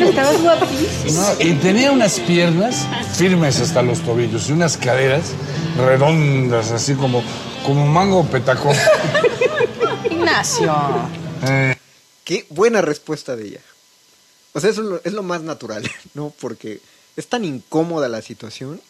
Estabas 0.00 0.40
guapísimo. 0.42 1.20
No, 1.22 1.40
y 1.44 1.52
tenía 1.54 1.92
unas 1.92 2.18
piernas 2.20 2.86
firmes 3.16 3.60
hasta 3.60 3.82
los 3.82 4.00
tobillos 4.00 4.48
y 4.48 4.52
unas 4.52 4.76
caderas 4.76 5.22
redondas, 5.78 6.70
así 6.70 6.94
como, 6.94 7.22
como 7.64 7.86
mango 7.86 8.24
petacón. 8.24 8.76
Ignacio. 10.10 10.74
Eh, 11.44 11.74
Qué 12.24 12.46
buena 12.50 12.80
respuesta 12.82 13.36
de 13.36 13.46
ella. 13.48 13.60
O 14.52 14.60
sea, 14.60 14.70
eso 14.70 14.80
es 14.82 14.86
lo, 14.88 15.00
es 15.04 15.12
lo 15.12 15.22
más 15.22 15.42
natural, 15.42 15.88
¿no? 16.14 16.32
Porque 16.40 16.80
es 17.16 17.26
tan 17.28 17.44
incómoda 17.44 18.08
la 18.08 18.22
situación, 18.22 18.74
eh, 18.76 18.80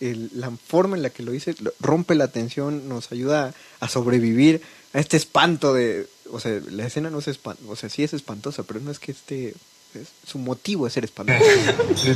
el- 0.00 0.30
la 0.34 0.50
forma 0.50 0.96
en 0.96 1.02
la 1.02 1.10
que 1.10 1.22
lo 1.22 1.32
dice 1.32 1.54
rompe 1.80 2.14
la 2.14 2.28
tensión, 2.28 2.88
nos 2.88 3.10
ayuda 3.12 3.54
a 3.80 3.88
sobrevivir 3.88 4.62
a 4.92 4.98
este 5.00 5.16
espanto 5.16 5.72
de... 5.74 6.08
O 6.32 6.40
sea, 6.40 6.60
la 6.70 6.86
escena 6.86 7.10
no 7.10 7.18
es 7.20 7.28
espantosa, 7.28 7.70
o 7.70 7.76
sea, 7.76 7.88
sí 7.88 8.02
es 8.02 8.12
espantosa, 8.12 8.62
pero 8.64 8.80
no 8.80 8.90
es 8.90 8.98
que 8.98 9.12
este... 9.12 9.48
es- 9.94 10.08
su 10.26 10.38
motivo 10.38 10.86
es 10.86 10.92
ser 10.92 11.04
espantoso. 11.04 11.38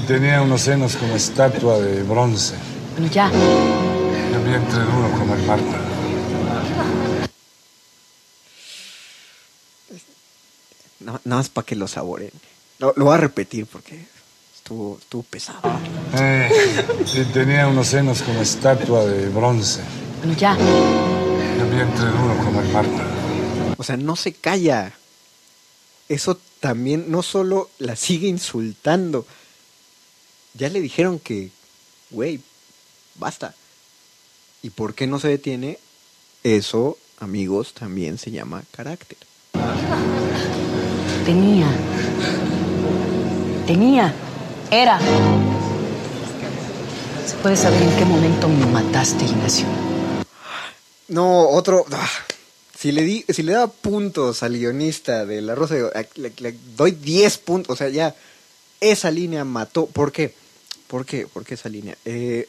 tenía 0.06 0.42
unos 0.42 0.62
senos 0.62 0.96
como 0.96 1.14
estatua 1.16 1.78
de 1.80 2.02
bronce. 2.02 2.54
Bueno, 2.96 3.10
ya. 3.12 3.28
Y 3.30 4.36
un 4.36 4.44
vientre 4.44 4.78
duro 4.80 5.10
como 5.18 5.34
el. 5.34 5.40
No, 11.00 11.12
nada 11.24 11.40
más 11.40 11.48
para 11.48 11.64
que 11.66 11.76
lo 11.76 11.88
saboren. 11.88 12.30
Lo, 12.78 12.92
lo 12.96 13.06
voy 13.06 13.14
a 13.14 13.18
repetir 13.18 13.66
porque 13.66 14.04
estuvo, 14.70 14.98
estuvo 15.00 15.22
pesado. 15.24 15.80
Eh, 16.14 16.48
y 17.14 17.24
tenía 17.32 17.66
unos 17.66 17.88
senos 17.88 18.22
como 18.22 18.40
estatua 18.40 19.04
de 19.04 19.28
bronce. 19.28 19.80
Bueno, 20.18 20.38
ya. 20.38 20.56
Y 20.56 21.60
un 21.60 21.70
vientre 21.70 22.06
duro 22.06 22.36
como 22.44 22.60
el 22.60 22.68
mármol. 22.68 23.02
O 23.76 23.82
sea, 23.82 23.96
no 23.96 24.14
se 24.14 24.32
calla. 24.32 24.92
Eso 26.08 26.38
también 26.60 27.10
no 27.10 27.22
solo 27.22 27.68
la 27.78 27.96
sigue 27.96 28.28
insultando. 28.28 29.26
Ya 30.54 30.68
le 30.68 30.80
dijeron 30.80 31.18
que, 31.18 31.50
güey, 32.10 32.40
basta. 33.16 33.54
¿Y 34.62 34.70
por 34.70 34.94
qué 34.94 35.08
no 35.08 35.18
se 35.18 35.28
detiene? 35.28 35.78
Eso, 36.44 36.96
amigos, 37.18 37.74
también 37.74 38.18
se 38.18 38.30
llama 38.30 38.62
carácter. 38.70 39.18
Tenía. 41.24 41.66
Tenía. 43.66 44.14
Era. 44.70 45.00
¿Se 47.26 47.36
puede 47.42 47.56
saber 47.56 47.82
en 47.82 47.96
qué 47.96 48.04
momento 48.04 48.48
me 48.48 48.66
mataste, 48.66 49.24
Ignacio? 49.24 49.66
No, 51.08 51.48
otro. 51.48 51.84
ah, 51.92 52.08
Si 52.78 52.92
le, 52.92 53.02
di, 53.02 53.24
si 53.28 53.42
le 53.42 53.52
daba 53.52 53.66
puntos 53.68 54.42
al 54.42 54.56
guionista 54.56 55.26
de 55.26 55.40
La 55.42 55.54
Rosa, 55.54 55.74
le 56.16 56.54
doy 56.76 56.92
10 56.92 57.38
puntos. 57.38 57.72
O 57.74 57.76
sea, 57.76 57.88
ya 57.88 58.14
esa 58.80 59.10
línea 59.10 59.44
mató. 59.44 59.86
¿Por 59.86 60.12
qué? 60.12 60.34
¿Por 60.86 61.04
qué? 61.04 61.26
¿Por 61.26 61.44
qué 61.44 61.54
esa 61.54 61.68
línea? 61.68 61.96
Eh, 62.04 62.48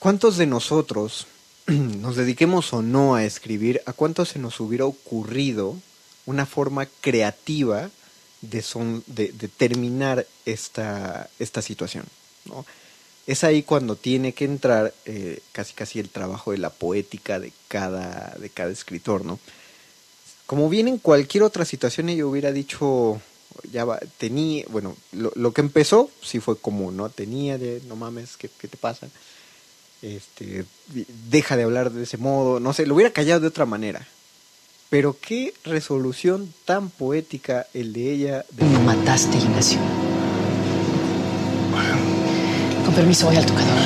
¿Cuántos 0.00 0.36
de 0.36 0.46
nosotros 0.46 1.26
nos 1.66 2.16
dediquemos 2.16 2.72
o 2.72 2.82
no 2.82 3.14
a 3.14 3.24
escribir? 3.24 3.80
¿A 3.86 3.92
cuántos 3.92 4.30
se 4.30 4.38
nos 4.38 4.60
hubiera 4.60 4.84
ocurrido 4.84 5.76
una 6.26 6.44
forma 6.46 6.86
creativa 7.00 7.88
de, 8.40 8.62
son, 8.62 9.02
de, 9.06 9.28
terminar 9.56 10.26
esta, 10.44 11.28
esta 11.38 11.62
situación? 11.62 12.04
¿no? 12.44 12.64
Es 13.26 13.44
ahí 13.44 13.62
cuando 13.62 13.96
tiene 13.96 14.32
que 14.32 14.44
entrar 14.44 14.94
eh, 15.04 15.40
casi 15.52 15.74
casi 15.74 16.00
el 16.00 16.08
trabajo 16.08 16.52
de 16.52 16.58
la 16.58 16.70
poética 16.70 17.38
de 17.38 17.52
cada, 17.68 18.34
de 18.38 18.48
cada 18.48 18.70
escritor, 18.70 19.24
¿no? 19.24 19.38
Como 20.46 20.70
bien 20.70 20.88
en 20.88 20.96
cualquier 20.96 21.42
otra 21.42 21.66
situación 21.66 22.08
ella 22.08 22.24
hubiera 22.24 22.52
dicho, 22.52 23.20
ya 23.70 23.84
va, 23.84 24.00
tenía, 24.16 24.64
bueno, 24.70 24.96
lo, 25.12 25.30
lo 25.34 25.52
que 25.52 25.60
empezó 25.60 26.10
sí 26.22 26.40
fue 26.40 26.58
común, 26.58 26.96
¿no? 26.96 27.10
Tenía 27.10 27.58
de, 27.58 27.82
no 27.86 27.96
mames, 27.96 28.38
¿qué, 28.38 28.48
qué 28.58 28.66
te 28.66 28.78
pasa? 28.78 29.08
Este, 30.00 30.64
deja 31.28 31.56
de 31.56 31.64
hablar 31.64 31.92
de 31.92 32.04
ese 32.04 32.16
modo, 32.16 32.60
no 32.60 32.72
sé, 32.72 32.86
lo 32.86 32.94
hubiera 32.94 33.12
callado 33.12 33.40
de 33.40 33.48
otra 33.48 33.66
manera. 33.66 34.06
Pero 34.90 35.16
qué 35.20 35.52
resolución 35.64 36.52
tan 36.64 36.88
poética 36.88 37.66
el 37.74 37.92
de 37.92 38.12
ella. 38.12 38.46
De... 38.50 38.64
Me 38.64 38.78
mataste, 38.78 39.36
Ignacio. 39.36 39.78
Con 42.84 42.94
permiso, 42.94 43.26
voy 43.26 43.36
al 43.36 43.44
tocador. 43.44 43.78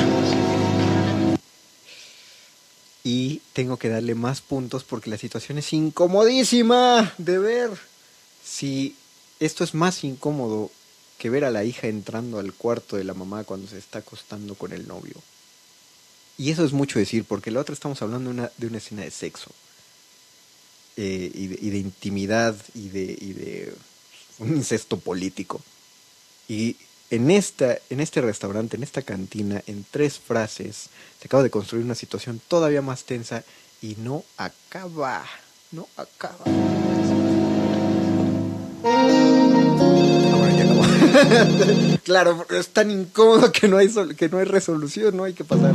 Y 3.03 3.41
tengo 3.51 3.75
que 3.75 3.89
darle 3.89 4.15
más 4.15 4.39
puntos 4.39 4.85
porque 4.85 5.09
la 5.09 5.17
situación 5.17 5.57
es 5.57 5.73
incomodísima 5.73 7.13
de 7.17 7.37
ver. 7.37 7.69
Si 8.45 8.95
esto 9.41 9.65
es 9.65 9.73
más 9.73 10.05
incómodo 10.05 10.71
que 11.17 11.29
ver 11.29 11.43
a 11.43 11.51
la 11.51 11.65
hija 11.65 11.87
entrando 11.87 12.39
al 12.39 12.53
cuarto 12.53 12.95
de 12.95 13.03
la 13.03 13.13
mamá 13.13 13.43
cuando 13.43 13.67
se 13.67 13.77
está 13.77 13.99
acostando 13.99 14.55
con 14.55 14.71
el 14.71 14.87
novio. 14.87 15.15
Y 16.37 16.51
eso 16.51 16.63
es 16.63 16.71
mucho 16.71 16.97
decir, 16.97 17.25
porque 17.25 17.51
la 17.51 17.59
otra 17.59 17.73
estamos 17.73 18.01
hablando 18.01 18.29
de 18.29 18.35
una, 18.37 18.51
de 18.57 18.67
una 18.67 18.77
escena 18.77 19.01
de 19.03 19.11
sexo. 19.11 19.51
Eh, 20.97 21.31
y, 21.33 21.47
de, 21.47 21.59
y 21.61 21.69
de 21.69 21.77
intimidad 21.77 22.55
y 22.75 22.89
de, 22.89 23.17
y 23.19 23.33
de 23.33 23.73
un 24.39 24.55
incesto 24.55 24.97
político. 24.97 25.61
Y 26.47 26.75
en, 27.09 27.31
esta, 27.31 27.77
en 27.89 27.99
este 27.99 28.21
restaurante, 28.21 28.77
en 28.77 28.83
esta 28.83 29.01
cantina, 29.01 29.61
en 29.67 29.85
tres 29.89 30.19
frases, 30.19 30.89
se 31.19 31.27
acaba 31.27 31.43
de 31.43 31.49
construir 31.49 31.85
una 31.85 31.95
situación 31.95 32.41
todavía 32.47 32.81
más 32.81 33.03
tensa 33.03 33.43
y 33.81 33.95
no 33.99 34.23
acaba. 34.37 35.25
No 35.71 35.87
acaba. 35.97 36.43
Acabó. 36.45 37.13
claro, 42.03 42.45
es 42.49 42.69
tan 42.69 42.91
incómodo 42.91 43.51
que 43.51 43.67
no 43.67 43.77
hay, 43.77 43.89
que 44.15 44.29
no 44.29 44.39
hay 44.39 44.45
resolución, 44.45 45.15
no 45.15 45.23
hay 45.23 45.33
que 45.33 45.43
pasar. 45.43 45.73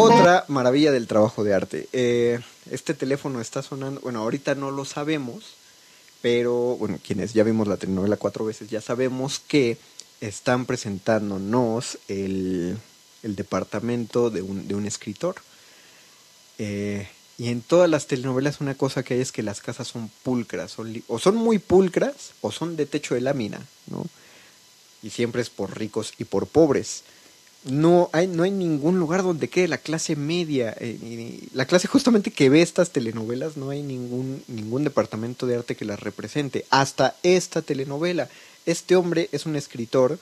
Otra 0.00 0.44
maravilla 0.48 0.92
del 0.92 1.06
trabajo 1.06 1.44
de 1.44 1.54
arte. 1.54 1.88
Eh, 1.92 2.40
este 2.70 2.94
teléfono 2.94 3.40
está 3.40 3.62
sonando, 3.62 4.00
bueno, 4.00 4.20
ahorita 4.20 4.54
no 4.54 4.70
lo 4.70 4.84
sabemos, 4.84 5.54
pero 6.22 6.76
bueno, 6.76 6.98
quienes 7.02 7.32
ya 7.34 7.44
vimos 7.44 7.68
la 7.68 7.76
telenovela 7.76 8.16
cuatro 8.16 8.44
veces 8.44 8.70
ya 8.70 8.80
sabemos 8.80 9.38
que 9.38 9.78
están 10.20 10.66
presentándonos 10.66 11.98
el, 12.08 12.76
el 13.22 13.36
departamento 13.36 14.30
de 14.30 14.42
un, 14.42 14.68
de 14.68 14.74
un 14.74 14.86
escritor. 14.86 15.36
Eh, 16.58 17.08
y 17.38 17.48
en 17.48 17.62
todas 17.62 17.88
las 17.88 18.08
telenovelas 18.08 18.60
una 18.60 18.74
cosa 18.74 19.04
que 19.04 19.14
hay 19.14 19.20
es 19.20 19.30
que 19.30 19.44
las 19.44 19.60
casas 19.60 19.86
son 19.86 20.10
pulcras, 20.24 20.72
son 20.72 21.02
o 21.06 21.20
son 21.20 21.36
muy 21.36 21.58
pulcras 21.58 22.32
o 22.40 22.50
son 22.50 22.76
de 22.76 22.84
techo 22.84 23.14
de 23.14 23.20
lámina, 23.20 23.64
¿no? 23.86 24.04
Y 25.04 25.10
siempre 25.10 25.40
es 25.40 25.48
por 25.48 25.78
ricos 25.78 26.14
y 26.18 26.24
por 26.24 26.48
pobres. 26.48 27.04
No 27.64 28.08
hay, 28.12 28.26
no 28.26 28.44
hay 28.44 28.50
ningún 28.50 28.98
lugar 28.98 29.22
donde 29.22 29.48
quede 29.48 29.68
la 29.68 29.78
clase 29.78 30.16
media. 30.16 30.74
eh, 30.80 31.40
la 31.52 31.66
clase 31.66 31.88
justamente 31.88 32.30
que 32.30 32.48
ve 32.48 32.62
estas 32.62 32.90
telenovelas, 32.90 33.56
no 33.56 33.70
hay 33.70 33.82
ningún, 33.82 34.42
ningún 34.48 34.84
departamento 34.84 35.46
de 35.46 35.56
arte 35.56 35.76
que 35.76 35.84
las 35.84 36.00
represente. 36.00 36.64
Hasta 36.70 37.16
esta 37.22 37.62
telenovela. 37.62 38.28
Este 38.66 38.96
hombre 38.96 39.28
es 39.32 39.46
un 39.46 39.56
escritor, 39.56 40.18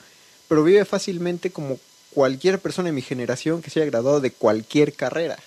pero 0.47 0.63
vive 0.63 0.83
fácilmente 0.85 1.51
como 1.51 1.79
cualquier 2.13 2.59
persona 2.59 2.87
de 2.87 2.93
mi 2.93 3.01
generación 3.01 3.61
que 3.61 3.69
se 3.69 3.81
haya 3.81 3.91
graduado 3.91 4.19
de 4.21 4.31
cualquier 4.31 4.93
carrera. 4.93 5.37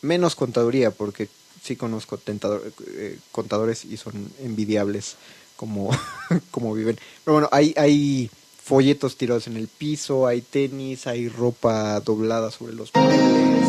Menos 0.00 0.34
contaduría, 0.36 0.90
porque 0.90 1.28
sí 1.62 1.76
conozco 1.76 2.18
tentador- 2.18 2.72
eh, 2.86 3.18
contadores 3.32 3.84
y 3.84 3.96
son 3.96 4.30
envidiables 4.40 5.16
como, 5.56 5.90
como 6.50 6.72
viven. 6.72 6.98
Pero 7.24 7.34
bueno, 7.34 7.48
hay, 7.52 7.74
hay 7.76 8.30
folletos 8.68 9.16
tirados 9.16 9.46
en 9.46 9.56
el 9.56 9.66
piso, 9.66 10.26
hay 10.26 10.42
tenis, 10.42 11.06
hay 11.06 11.30
ropa 11.30 11.98
doblada 12.00 12.50
sobre 12.50 12.74
los 12.74 12.94
muebles. 12.94 13.66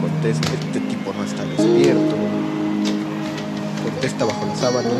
Contesta, 0.00 0.52
este 0.52 0.80
tipo 0.80 1.12
no 1.12 1.22
está 1.22 1.44
despierto. 1.44 2.16
Contesta 3.84 4.24
bajo 4.24 4.46
las 4.46 4.58
sábanas. 4.58 4.92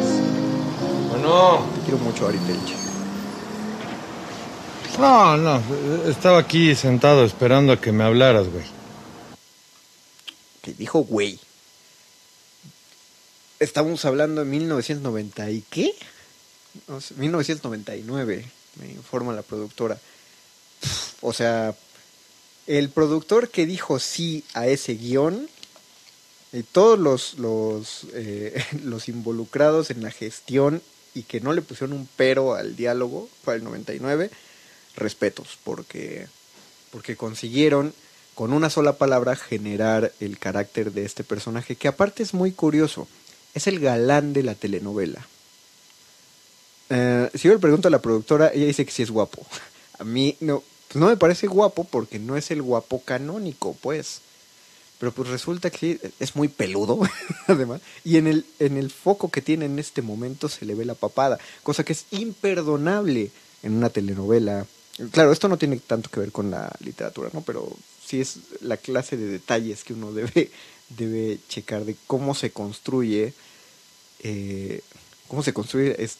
Bueno. 1.10 1.66
Te 1.74 1.80
quiero 1.80 1.98
mucho, 1.98 2.28
Ari 2.28 2.38
Telche. 2.38 2.74
No, 5.00 5.36
no, 5.36 5.60
estaba 6.08 6.38
aquí 6.38 6.76
sentado 6.76 7.24
esperando 7.24 7.72
a 7.72 7.80
que 7.80 7.90
me 7.90 8.04
hablaras, 8.04 8.48
güey. 8.48 8.64
Que 10.62 10.72
dijo 10.72 11.00
güey. 11.00 11.40
Estamos 13.58 14.04
hablando 14.04 14.44
de 14.44 14.50
1990 14.50 15.50
y 15.50 15.64
qué? 15.68 15.94
No 16.86 17.00
sé, 17.00 17.14
1999, 17.14 18.44
me 18.80 18.90
informa 18.92 19.32
la 19.32 19.42
productora. 19.42 19.98
O 21.20 21.32
sea, 21.32 21.74
el 22.66 22.90
productor 22.90 23.48
que 23.48 23.66
dijo 23.66 23.98
sí 23.98 24.44
a 24.54 24.66
ese 24.66 24.94
guion 24.94 25.48
y 26.52 26.62
todos 26.62 26.98
los, 26.98 27.38
los, 27.38 28.06
eh, 28.12 28.62
involucrados 29.08 29.90
en 29.90 30.02
la 30.02 30.10
gestión 30.10 30.82
y 31.14 31.22
que 31.22 31.40
no 31.40 31.52
le 31.52 31.62
pusieron 31.62 31.96
un 31.96 32.08
pero 32.16 32.54
al 32.54 32.76
diálogo 32.76 33.28
para 33.44 33.56
el 33.56 33.64
99, 33.64 34.30
respetos, 34.96 35.58
porque, 35.64 36.28
porque 36.92 37.16
consiguieron 37.16 37.92
con 38.34 38.52
una 38.52 38.70
sola 38.70 38.98
palabra 38.98 39.34
generar 39.34 40.12
el 40.20 40.38
carácter 40.38 40.92
de 40.92 41.04
este 41.04 41.24
personaje, 41.24 41.74
que 41.74 41.88
aparte 41.88 42.22
es 42.22 42.34
muy 42.34 42.52
curioso, 42.52 43.08
es 43.54 43.66
el 43.66 43.80
galán 43.80 44.32
de 44.32 44.44
la 44.44 44.54
telenovela. 44.54 45.26
Eh, 46.90 47.30
si 47.34 47.48
yo 47.48 47.54
le 47.54 47.60
pregunto 47.60 47.88
a 47.88 47.90
la 47.90 48.00
productora, 48.00 48.50
ella 48.52 48.66
dice 48.66 48.84
que 48.86 48.92
sí 48.92 49.02
es 49.02 49.10
guapo. 49.10 49.46
A 49.98 50.04
mí 50.04 50.36
no, 50.40 50.62
pues 50.88 51.00
no 51.00 51.08
me 51.08 51.16
parece 51.16 51.46
guapo 51.46 51.84
porque 51.84 52.18
no 52.18 52.36
es 52.36 52.50
el 52.50 52.62
guapo 52.62 53.02
canónico, 53.04 53.76
pues. 53.80 54.20
Pero 54.98 55.12
pues 55.12 55.28
resulta 55.28 55.70
que 55.70 56.00
es 56.18 56.34
muy 56.34 56.48
peludo, 56.48 57.00
además. 57.46 57.80
Y 58.04 58.16
en 58.16 58.26
el, 58.26 58.46
en 58.58 58.76
el 58.76 58.90
foco 58.90 59.30
que 59.30 59.42
tiene 59.42 59.66
en 59.66 59.78
este 59.78 60.02
momento 60.02 60.48
se 60.48 60.64
le 60.64 60.74
ve 60.74 60.84
la 60.84 60.94
papada, 60.94 61.38
cosa 61.62 61.84
que 61.84 61.92
es 61.92 62.06
imperdonable 62.10 63.30
en 63.62 63.74
una 63.74 63.90
telenovela. 63.90 64.66
Claro, 65.12 65.30
esto 65.30 65.48
no 65.48 65.58
tiene 65.58 65.76
tanto 65.78 66.10
que 66.10 66.18
ver 66.20 66.32
con 66.32 66.50
la 66.50 66.74
literatura, 66.80 67.30
¿no? 67.32 67.42
Pero 67.42 67.70
sí 68.04 68.20
es 68.20 68.38
la 68.60 68.76
clase 68.76 69.16
de 69.16 69.26
detalles 69.26 69.84
que 69.84 69.92
uno 69.92 70.12
debe, 70.14 70.50
debe 70.88 71.38
checar 71.48 71.84
de 71.84 71.96
cómo 72.06 72.34
se 72.34 72.50
construye. 72.50 73.34
eh, 74.20 74.80
cómo 75.28 75.42
se 75.44 75.52
construye. 75.52 76.02
Es, 76.02 76.16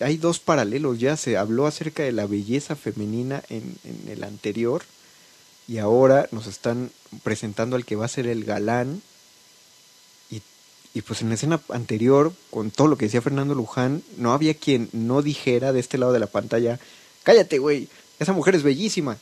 hay 0.00 0.16
dos 0.16 0.38
paralelos, 0.38 0.98
ya 0.98 1.16
se 1.16 1.36
habló 1.36 1.66
acerca 1.66 2.02
de 2.02 2.12
la 2.12 2.26
belleza 2.26 2.76
femenina 2.76 3.42
en, 3.48 3.76
en 3.84 4.08
el 4.08 4.24
anterior 4.24 4.82
y 5.66 5.78
ahora 5.78 6.28
nos 6.30 6.46
están 6.46 6.90
presentando 7.22 7.76
al 7.76 7.84
que 7.84 7.96
va 7.96 8.04
a 8.04 8.08
ser 8.08 8.26
el 8.26 8.44
galán. 8.44 9.02
Y, 10.30 10.42
y 10.92 11.02
pues 11.02 11.22
en 11.22 11.28
la 11.28 11.34
escena 11.34 11.60
anterior, 11.70 12.32
con 12.50 12.70
todo 12.70 12.88
lo 12.88 12.96
que 12.96 13.06
decía 13.06 13.22
Fernando 13.22 13.54
Luján, 13.54 14.02
no 14.16 14.32
había 14.32 14.54
quien 14.54 14.88
no 14.92 15.22
dijera 15.22 15.72
de 15.72 15.80
este 15.80 15.98
lado 15.98 16.12
de 16.12 16.20
la 16.20 16.26
pantalla, 16.26 16.78
cállate, 17.22 17.58
güey, 17.58 17.88
esa 18.18 18.32
mujer 18.32 18.54
es 18.54 18.62
bellísima. 18.62 19.18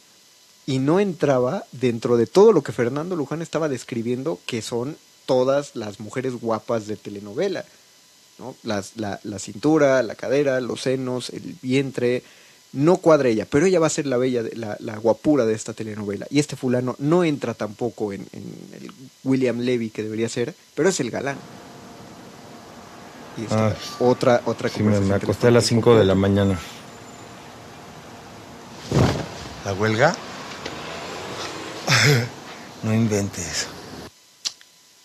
Y 0.65 0.79
no 0.79 1.01
entraba 1.01 1.65
dentro 1.73 2.17
de 2.17 2.27
todo 2.27 2.53
lo 2.53 2.63
que 2.63 2.73
Fernando 2.73 3.17
Luján 3.17 3.43
estaba 3.43 3.69
describiendo, 3.69 4.39
que 4.47 4.63
son 4.63 4.97
todas 5.27 5.75
las 5.75 5.99
mujeres 5.99 6.35
guapas 6.35 6.87
de 6.87 6.97
telenovela. 6.97 7.65
¿No? 8.39 8.55
Las, 8.63 8.93
la, 8.97 9.21
la 9.25 9.39
cintura, 9.39 10.03
la 10.03 10.15
cadera, 10.15 10.61
los 10.61 10.83
senos, 10.83 11.31
el 11.31 11.57
vientre, 11.63 12.23
no 12.73 12.97
cuadra 12.97 13.29
ella, 13.29 13.47
pero 13.49 13.67
ella 13.67 13.81
va 13.81 13.87
a 13.87 13.91
ser 13.91 14.07
la 14.07 14.17
bella, 14.17 14.43
de- 14.43 14.57
la, 14.57 14.77
la 14.81 14.97
guapura 14.97 15.45
de 15.45 15.55
esta 15.55 15.73
telenovela. 15.75 16.27
Y 16.31 16.39
este 16.39 16.57
fulano 16.57 16.97
no 16.99 17.23
entra 17.25 17.55
tampoco 17.55 18.13
en, 18.13 18.27
en 18.33 18.45
el 18.81 18.91
William 19.25 19.59
Levy 19.59 19.91
que 19.91 20.03
debería 20.03 20.29
ser, 20.29 20.55
pero 20.75 20.89
es 20.89 20.99
el 21.01 21.11
galán. 21.11 21.37
Y 23.39 23.43
esta 23.45 23.69
Ah, 23.69 23.75
otra, 23.99 24.43
otra 24.47 24.69
Sí, 24.69 24.83
me, 24.83 24.99
me 25.01 25.15
acosté 25.15 25.47
a 25.49 25.51
las 25.51 25.65
5 25.67 25.97
de 25.97 26.05
la 26.05 26.15
mañana. 26.15 26.59
¿La 29.65 29.73
huelga? 29.75 30.15
no 32.83 32.93
inventes. 32.95 33.67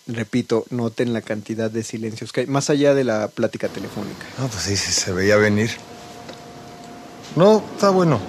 Repito, 0.08 0.66
noten 0.70 1.12
la 1.12 1.22
cantidad 1.22 1.70
de 1.70 1.84
silencios 1.84 2.32
que 2.32 2.42
hay, 2.42 2.48
más 2.48 2.70
allá 2.70 2.94
de 2.94 3.04
la 3.04 3.28
plática 3.28 3.68
telefónica. 3.68 4.26
No, 4.38 4.48
pues 4.48 4.64
sí, 4.64 4.78
sí, 4.78 4.92
se 4.92 5.12
veía 5.12 5.36
venir. 5.36 5.70
No, 7.36 7.64
está 7.74 7.90
bueno. 7.90 8.20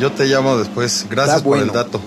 Yo 0.00 0.12
te 0.12 0.26
llamo 0.26 0.58
después. 0.58 1.06
Gracias 1.08 1.42
por 1.42 1.58
el 1.58 1.68
dato. 1.68 2.00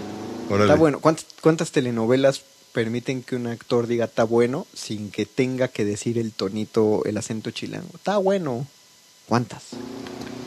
Órale. 0.49 0.65
Está 0.65 0.75
bueno. 0.75 0.99
¿Cuántas, 0.99 1.25
cuántas 1.41 1.71
telenovelas 1.71 2.41
permiten 2.73 3.23
que 3.23 3.35
un 3.35 3.47
actor 3.47 3.87
diga 3.87 4.05
está 4.05 4.23
bueno 4.23 4.67
sin 4.73 5.09
que 5.09 5.25
tenga 5.25 5.67
que 5.69 5.85
decir 5.85 6.17
el 6.17 6.33
tonito, 6.33 7.03
el 7.05 7.17
acento 7.17 7.51
chilango? 7.51 7.89
Está 7.95 8.17
bueno. 8.17 8.67
¿Cuántas? 9.27 9.63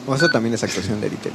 No, 0.06 0.14
eso 0.14 0.28
también 0.28 0.54
es 0.54 0.62
actuación 0.62 1.00
de 1.00 1.06
Eritel. 1.06 1.32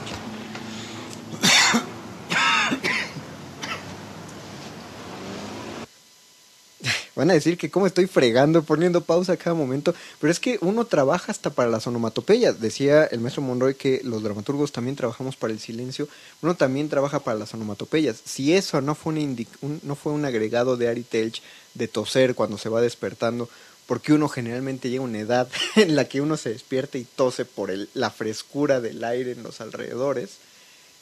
Van 7.20 7.32
a 7.32 7.34
decir 7.34 7.58
que 7.58 7.70
cómo 7.70 7.86
estoy 7.86 8.08
fregando, 8.08 8.64
poniendo 8.64 9.02
pausa 9.02 9.34
a 9.34 9.38
cada 9.38 9.54
momento, 9.54 9.94
pero 10.22 10.32
es 10.32 10.40
que 10.40 10.58
uno 10.62 10.86
trabaja 10.86 11.34
hasta 11.34 11.50
para 11.50 11.70
las 11.70 11.86
onomatopeyas. 11.86 12.62
Decía 12.62 13.04
el 13.04 13.20
maestro 13.20 13.42
Monroy 13.42 13.76
que 13.76 14.00
los 14.06 14.24
dramaturgos 14.24 14.72
también 14.72 14.96
trabajamos 14.96 15.36
para 15.36 15.52
el 15.52 15.60
silencio, 15.60 16.08
uno 16.42 16.56
también 16.56 16.88
trabaja 16.88 17.20
para 17.20 17.38
las 17.38 17.54
onomatopeyas. 17.54 18.22
Si 18.24 18.54
eso 18.54 18.80
no 18.80 18.96
fue, 18.96 19.16
un, 19.16 19.82
no 19.84 19.96
fue 19.98 20.14
un 20.14 20.24
agregado 20.24 20.78
de 20.78 20.88
Ari 20.88 21.04
Telch 21.04 21.42
de 21.74 21.90
toser 21.90 22.36
cuando 22.36 22.58
se 22.58 22.70
va 22.70 22.80
despertando, 22.80 23.50
porque 23.86 24.14
uno 24.14 24.30
generalmente 24.30 24.90
llega 24.90 25.04
a 25.04 25.08
una 25.08 25.20
edad 25.20 25.50
en 25.76 25.98
la 25.98 26.06
que 26.06 26.22
uno 26.22 26.38
se 26.38 26.52
despierta 26.52 26.98
y 26.98 27.04
tose 27.04 27.44
por 27.44 27.70
la 27.96 28.12
frescura 28.12 28.80
del 28.80 29.04
aire 29.04 29.34
en 29.34 29.44
los 29.44 29.60
alrededores, 29.60 30.38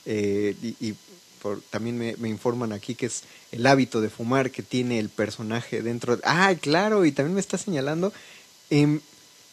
eh, 0.08 0.56
y 0.80 0.96
también 1.70 1.98
me, 1.98 2.30
informan 2.30 2.74
aquí 2.74 2.96
que 2.96 3.08
es 3.08 3.24
el 3.52 3.66
hábito 3.66 4.02
de 4.02 4.10
fumar 4.10 4.52
que 4.52 4.64
tiene 4.64 5.00
el 5.00 5.10
personaje 5.10 5.82
dentro. 5.82 6.18
de- 6.18 6.24
ah, 6.26 6.54
claro, 6.60 7.06
y 7.06 7.12
también 7.12 7.36
me 7.36 7.42
está 7.42 7.58
señalando, 7.58 8.14
em, 8.70 9.02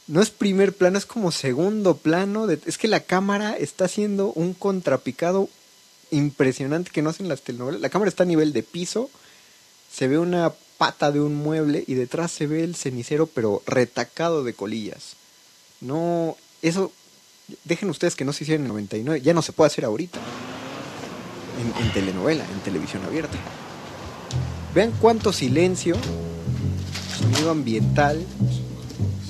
no 0.07 0.21
es 0.21 0.31
primer 0.31 0.75
plano, 0.75 0.99
es 0.99 1.07
como 1.07 1.33
segundo 1.33 1.97
plano. 1.97 2.49
es 2.51 2.79
que 2.79 2.89
la 2.89 3.01
cámara 3.01 3.57
está 3.57 3.87
haciendo 3.87 4.33
un 4.33 4.55
contrapicado 4.55 5.49
impresionante 6.11 6.91
que 6.91 7.03
no 7.03 7.11
hacen 7.11 7.29
las 7.29 7.43
telenovelas. 7.43 7.81
La 7.81 7.89
cámara 7.89 8.09
está 8.09 8.23
a 8.25 8.27
nivel 8.27 8.53
de 8.53 8.63
piso, 8.63 9.11
se 9.93 10.09
ve 10.09 10.19
una 10.19 10.53
pata 10.79 11.13
de 11.13 11.21
un 11.21 11.35
mueble 11.35 11.85
y 11.87 11.95
detrás 11.95 12.33
se 12.33 12.47
ve 12.47 12.65
el 12.65 12.75
cenicero, 12.75 13.27
pero 13.27 13.63
retacado 13.67 14.45
de 14.45 14.55
colillas. 14.55 15.17
No, 15.81 16.37
eso, 16.63 16.93
dejen 17.65 17.91
ustedes 17.91 18.17
que 18.17 18.25
no 18.25 18.33
se 18.33 18.45
hiciera 18.45 18.57
en 18.57 18.67
el 18.67 18.69
99, 18.69 19.21
ya 19.21 19.35
no 19.35 19.43
se 19.43 19.53
puede 19.53 19.69
hacer 19.69 19.85
ahorita. 19.85 20.21
En, 21.61 21.85
en 21.85 21.93
telenovela, 21.93 22.45
en 22.45 22.61
televisión 22.61 23.05
abierta. 23.05 23.37
Vean 24.75 24.93
cuánto 25.01 25.33
silencio, 25.33 25.97
sonido 27.19 27.51
ambiental, 27.51 28.25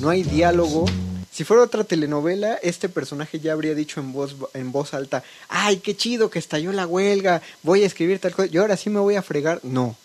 no 0.01 0.09
hay 0.09 0.23
diálogo. 0.23 0.87
Si 1.31 1.45
fuera 1.45 1.65
otra 1.65 1.85
telenovela, 1.85 2.55
este 2.63 2.89
personaje 2.89 3.41
ya 3.41 3.53
habría 3.53 3.75
dicho 3.75 4.01
en 4.01 4.13
voz, 4.13 4.37
en 4.55 4.71
voz 4.71 4.95
alta, 4.95 5.25
ay, 5.49 5.79
qué 5.79 5.97
chido 5.97 6.31
que 6.31 6.39
estalló 6.39 6.73
la 6.73 6.87
huelga, 6.87 7.43
voy 7.63 7.83
a 7.83 7.87
escribir 7.87 8.21
tal 8.21 8.33
cosa, 8.33 8.49
yo 8.49 8.63
ahora 8.63 8.77
sí 8.77 8.89
me 8.89 9.01
voy 9.01 9.17
a 9.17 9.23
fregar. 9.23 9.61
No. 9.63 9.97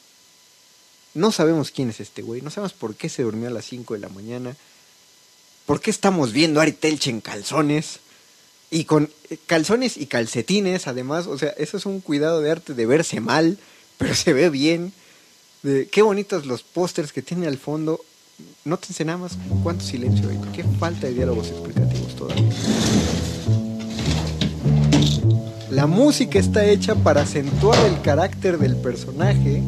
No 1.14 1.32
sabemos 1.32 1.72
quién 1.72 1.90
es 1.90 2.00
este 2.00 2.22
güey, 2.22 2.42
no 2.42 2.50
sabemos 2.50 2.74
por 2.74 2.96
qué 2.96 3.10
se 3.10 3.24
durmió 3.24 3.48
a 3.48 3.52
las 3.52 3.66
5 3.66 3.94
de 3.94 4.00
la 4.00 4.10
mañana, 4.10 4.56
por 5.66 5.82
qué 5.82 5.92
estamos 5.92 6.32
viendo 6.32 6.60
a 6.60 6.64
Ari 6.64 6.78
en 6.82 7.22
calzones, 7.22 8.00
y 8.72 8.84
con 8.84 9.10
eh, 9.30 9.38
calzones 9.46 9.98
y 9.98 10.06
calcetines 10.06 10.88
además, 10.88 11.28
o 11.28 11.38
sea, 11.38 11.50
eso 11.58 11.78
es 11.78 11.86
un 11.86 12.02
cuidado 12.02 12.42
de 12.42 12.52
arte 12.52 12.74
de 12.74 12.86
verse 12.86 13.20
mal, 13.20 13.58
pero 13.98 14.16
se 14.16 14.34
ve 14.34 14.50
bien. 14.50 14.94
De, 15.64 15.88
qué 15.88 16.02
bonitos 16.02 16.46
los 16.46 16.64
pósters 16.64 17.12
que 17.12 17.22
tiene 17.22 17.48
al 17.48 17.58
fondo. 17.58 18.00
Nótense 18.64 19.04
nada 19.04 19.18
más 19.18 19.38
cuánto 19.64 19.84
silencio 19.84 20.30
hay, 20.30 20.40
qué 20.54 20.64
falta 20.80 21.08
de 21.08 21.14
diálogos 21.14 21.50
explicativos 21.50 22.16
todavía. 22.16 22.50
La 25.72 25.88
música 25.88 26.40
está 26.40 26.66
hecha 26.66 26.96
para 26.96 27.22
acentuar 27.22 27.78
el 27.86 28.02
carácter 28.02 28.58
del 28.58 28.78
personaje, 28.78 29.62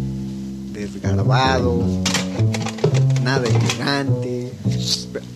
desgarbado, 0.72 1.84
nada 3.24 3.47
elegante. 3.47 4.40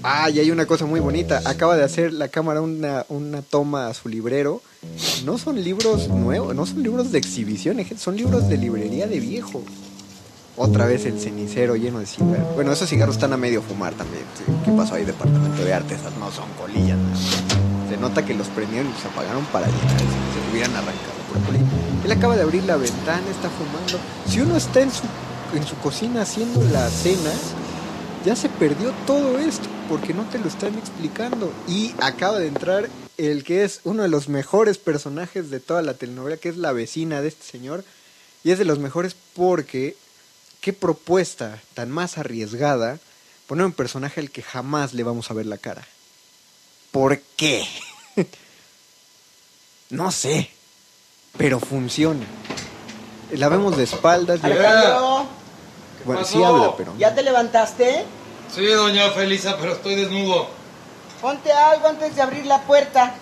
Ah, 0.04 0.30
y 0.30 0.40
hay 0.40 0.52
una 0.52 0.66
cosa 0.66 0.86
muy 0.86 1.00
bonita. 1.00 1.42
Acaba 1.46 1.76
de 1.76 1.84
hacer 1.84 2.14
la 2.14 2.28
cámara 2.28 2.62
una, 2.62 3.06
una 3.10 3.42
toma 3.42 3.88
a 3.88 3.94
su 3.94 4.10
librero. 4.10 4.62
No 5.26 5.38
son 5.38 5.64
libros 5.64 6.08
nuevos, 6.10 6.56
no 6.56 6.66
son 6.66 6.84
libros 6.84 7.12
de 7.12 7.18
exhibición, 7.18 7.78
son 7.98 8.16
libros 8.16 8.48
de 8.48 8.58
librería 8.58 9.08
de 9.08 9.20
viejo. 9.20 9.64
Otra 10.58 10.86
vez 10.86 11.06
el 11.06 11.20
cenicero 11.20 11.76
lleno 11.76 12.00
de 12.00 12.06
cigarros. 12.06 12.56
Bueno, 12.56 12.72
esos 12.72 12.90
cigarros 12.90 13.16
están 13.16 13.34
a 13.34 13.38
medio 13.38 13.62
fumar 13.62 13.94
también. 13.94 14.24
¿Qué 14.64 14.72
pasó 14.72 14.96
ahí, 14.96 15.04
departamento 15.04 15.64
de 15.66 15.74
arte? 15.74 15.96
Esas 15.96 16.16
no 16.18 16.32
son 16.32 16.46
colillas. 16.58 16.98
Se 17.90 17.98
nota 17.98 18.26
que 18.26 18.34
los 18.34 18.48
prendieron 18.48 18.88
y 18.90 18.94
los 18.94 19.06
apagaron 19.06 19.44
para 19.46 19.68
llenar 19.68 19.92
el 19.92 19.98
cenicero. 19.98 20.52
Hubieran 20.52 20.72
arrancado 20.72 21.20
por 21.34 21.42
colilla. 21.44 21.66
Él 22.06 22.12
acaba 22.12 22.36
de 22.38 22.44
abrir 22.44 22.64
la 22.64 22.78
ventana, 22.78 23.24
está 23.30 23.50
fumando. 23.50 24.00
Si 24.30 24.40
uno 24.40 24.56
está 24.56 24.80
en 24.82 24.92
su, 24.92 25.04
en 25.56 25.66
su 25.66 25.76
cocina 25.78 26.22
haciendo 26.22 26.64
la 26.72 26.88
cena, 26.90 27.32
ya 28.26 28.36
se 28.36 28.50
perdió 28.50 28.92
todo 29.06 29.38
esto 29.38 29.70
porque 29.88 30.14
no 30.14 30.24
te 30.24 30.40
lo 30.40 30.48
están 30.48 30.76
explicando. 30.80 31.54
Y 31.68 31.94
acaba 32.02 32.40
de 32.40 32.48
entrar 32.48 32.90
el 33.18 33.44
que 33.44 33.64
es 33.64 33.82
uno 33.84 34.02
de 34.02 34.10
los 34.10 34.30
mejores 34.30 34.80
personajes 34.80 35.52
de 35.52 35.60
toda 35.60 35.84
la 35.84 35.94
telenovela, 35.94 36.38
que 36.38 36.50
es 36.50 36.58
la 36.58 36.72
vecina 36.72 37.22
de 37.22 37.28
este 37.28 37.46
señor. 37.46 37.86
Y 38.44 38.52
es 38.52 38.58
de 38.58 38.66
los 38.66 38.80
mejores 38.80 39.16
porque 39.36 39.96
qué 40.60 40.74
propuesta 40.74 41.62
tan 41.76 41.92
más 41.92 42.18
arriesgada 42.18 43.00
poner 43.46 43.66
un 43.66 43.74
personaje 43.74 44.22
al 44.22 44.32
que 44.32 44.42
jamás 44.42 44.96
le 44.96 45.04
vamos 45.04 45.30
a 45.30 45.36
ver 45.36 45.46
la 45.46 45.60
cara. 45.60 45.88
¿Por 46.92 47.20
qué? 47.38 47.64
no 49.92 50.12
sé, 50.12 50.50
pero 51.38 51.60
funciona. 51.60 52.26
La 53.32 53.50
vemos 53.50 53.78
de 53.78 53.84
espaldas. 53.84 54.44
Alejandro, 54.44 55.28
Bueno, 56.06 56.22
pasó? 56.22 56.34
sí 56.38 56.44
habla, 56.44 56.76
pero... 56.78 56.94
¿ya 56.98 57.14
te 57.14 57.24
levantaste? 57.24 58.06
Sí, 58.54 58.66
doña 58.66 59.10
Felisa, 59.10 59.58
pero 59.60 59.74
estoy 59.74 59.96
desnudo. 59.96 60.48
Ponte 61.22 61.52
algo 61.52 61.88
antes 61.88 62.16
de 62.16 62.22
abrir 62.22 62.46
la 62.46 62.62
puerta. 62.62 63.16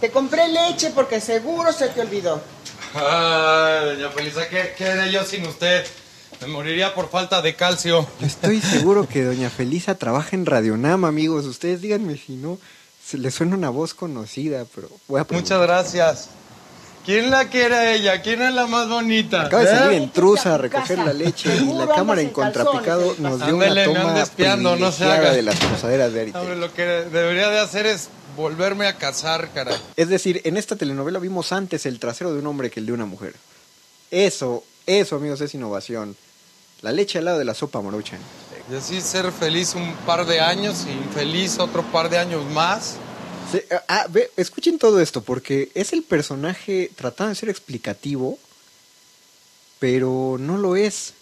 Te 0.00 0.10
compré 0.10 0.48
leche 0.48 0.90
porque 0.94 1.20
seguro 1.20 1.72
se 1.72 1.88
te 1.88 2.00
olvidó. 2.00 2.40
Ay, 2.94 3.86
doña 3.86 4.10
Felisa, 4.10 4.48
¿qué, 4.48 4.74
qué 4.78 4.84
haré 4.86 5.10
yo 5.10 5.24
sin 5.24 5.46
usted? 5.46 5.84
Me 6.40 6.46
moriría 6.46 6.94
por 6.94 7.10
falta 7.10 7.42
de 7.42 7.56
calcio. 7.56 8.06
Estoy 8.22 8.60
seguro 8.60 9.08
que 9.08 9.24
doña 9.24 9.50
Felisa 9.50 9.96
trabaja 9.96 10.36
en 10.36 10.46
Radionam, 10.46 11.04
amigos. 11.04 11.46
Ustedes 11.46 11.80
díganme 11.80 12.16
si 12.16 12.34
no, 12.34 12.58
se 13.04 13.18
le 13.18 13.32
suena 13.32 13.56
una 13.56 13.70
voz 13.70 13.92
conocida, 13.94 14.64
pero 14.72 14.88
voy 15.08 15.20
a 15.20 15.24
preguntar. 15.24 15.58
Muchas 15.58 15.60
gracias. 15.66 16.28
¿Quién 17.08 17.30
la 17.30 17.48
quiere 17.48 17.74
a 17.74 17.94
ella? 17.94 18.20
¿Quién 18.20 18.42
es 18.42 18.52
la 18.52 18.66
más 18.66 18.86
bonita? 18.86 19.46
Acaba 19.46 19.64
de 19.64 19.72
¿Eh? 19.72 19.78
salir 19.78 20.02
intrusa 20.02 20.56
a 20.56 20.58
recoger 20.58 20.98
la 20.98 21.14
leche 21.14 21.56
y 21.56 21.72
la 21.72 21.86
cámara 21.88 22.20
en 22.20 22.28
contrapicado 22.28 23.14
nos 23.16 23.42
dio 23.46 23.56
una 23.56 23.64
Ándele, 23.64 23.88
me 23.88 23.94
toma 23.94 24.20
espiando, 24.20 24.76
no 24.76 24.92
se 24.92 25.06
haga. 25.06 25.32
de 25.32 25.40
las 25.40 25.56
posaderas 25.58 26.12
de. 26.12 26.32
Hombre, 26.34 26.56
lo 26.56 26.70
que 26.74 26.82
debería 26.82 27.48
de 27.48 27.60
hacer 27.60 27.86
es 27.86 28.10
volverme 28.36 28.86
a 28.86 28.98
casar, 28.98 29.48
caray. 29.54 29.74
Es 29.96 30.10
decir, 30.10 30.42
en 30.44 30.58
esta 30.58 30.76
telenovela 30.76 31.18
vimos 31.18 31.50
antes 31.50 31.86
el 31.86 31.98
trasero 31.98 32.34
de 32.34 32.40
un 32.40 32.46
hombre 32.46 32.70
que 32.70 32.80
el 32.80 32.84
de 32.84 32.92
una 32.92 33.06
mujer. 33.06 33.32
Eso, 34.10 34.64
eso, 34.84 35.16
amigos, 35.16 35.40
es 35.40 35.54
innovación. 35.54 36.14
La 36.82 36.92
leche 36.92 37.20
al 37.20 37.24
lado 37.24 37.38
de 37.38 37.46
la 37.46 37.54
sopa 37.54 37.80
morocha. 37.80 38.18
Y 38.70 38.76
así 38.76 39.00
ser 39.00 39.32
feliz 39.32 39.74
un 39.74 39.94
par 40.04 40.26
de 40.26 40.40
años 40.40 40.84
y 40.86 40.90
infeliz 40.90 41.58
otro 41.58 41.82
par 41.84 42.10
de 42.10 42.18
años 42.18 42.44
más. 42.52 42.96
Sí, 43.50 43.62
ah, 43.88 44.06
escuchen 44.36 44.78
todo 44.78 45.00
esto, 45.00 45.22
porque 45.22 45.70
es 45.74 45.92
el 45.92 46.02
personaje 46.02 46.90
tratando 46.94 47.30
de 47.30 47.34
ser 47.34 47.48
explicativo, 47.48 48.38
pero 49.78 50.36
no 50.38 50.58
lo 50.58 50.76
es. 50.76 51.14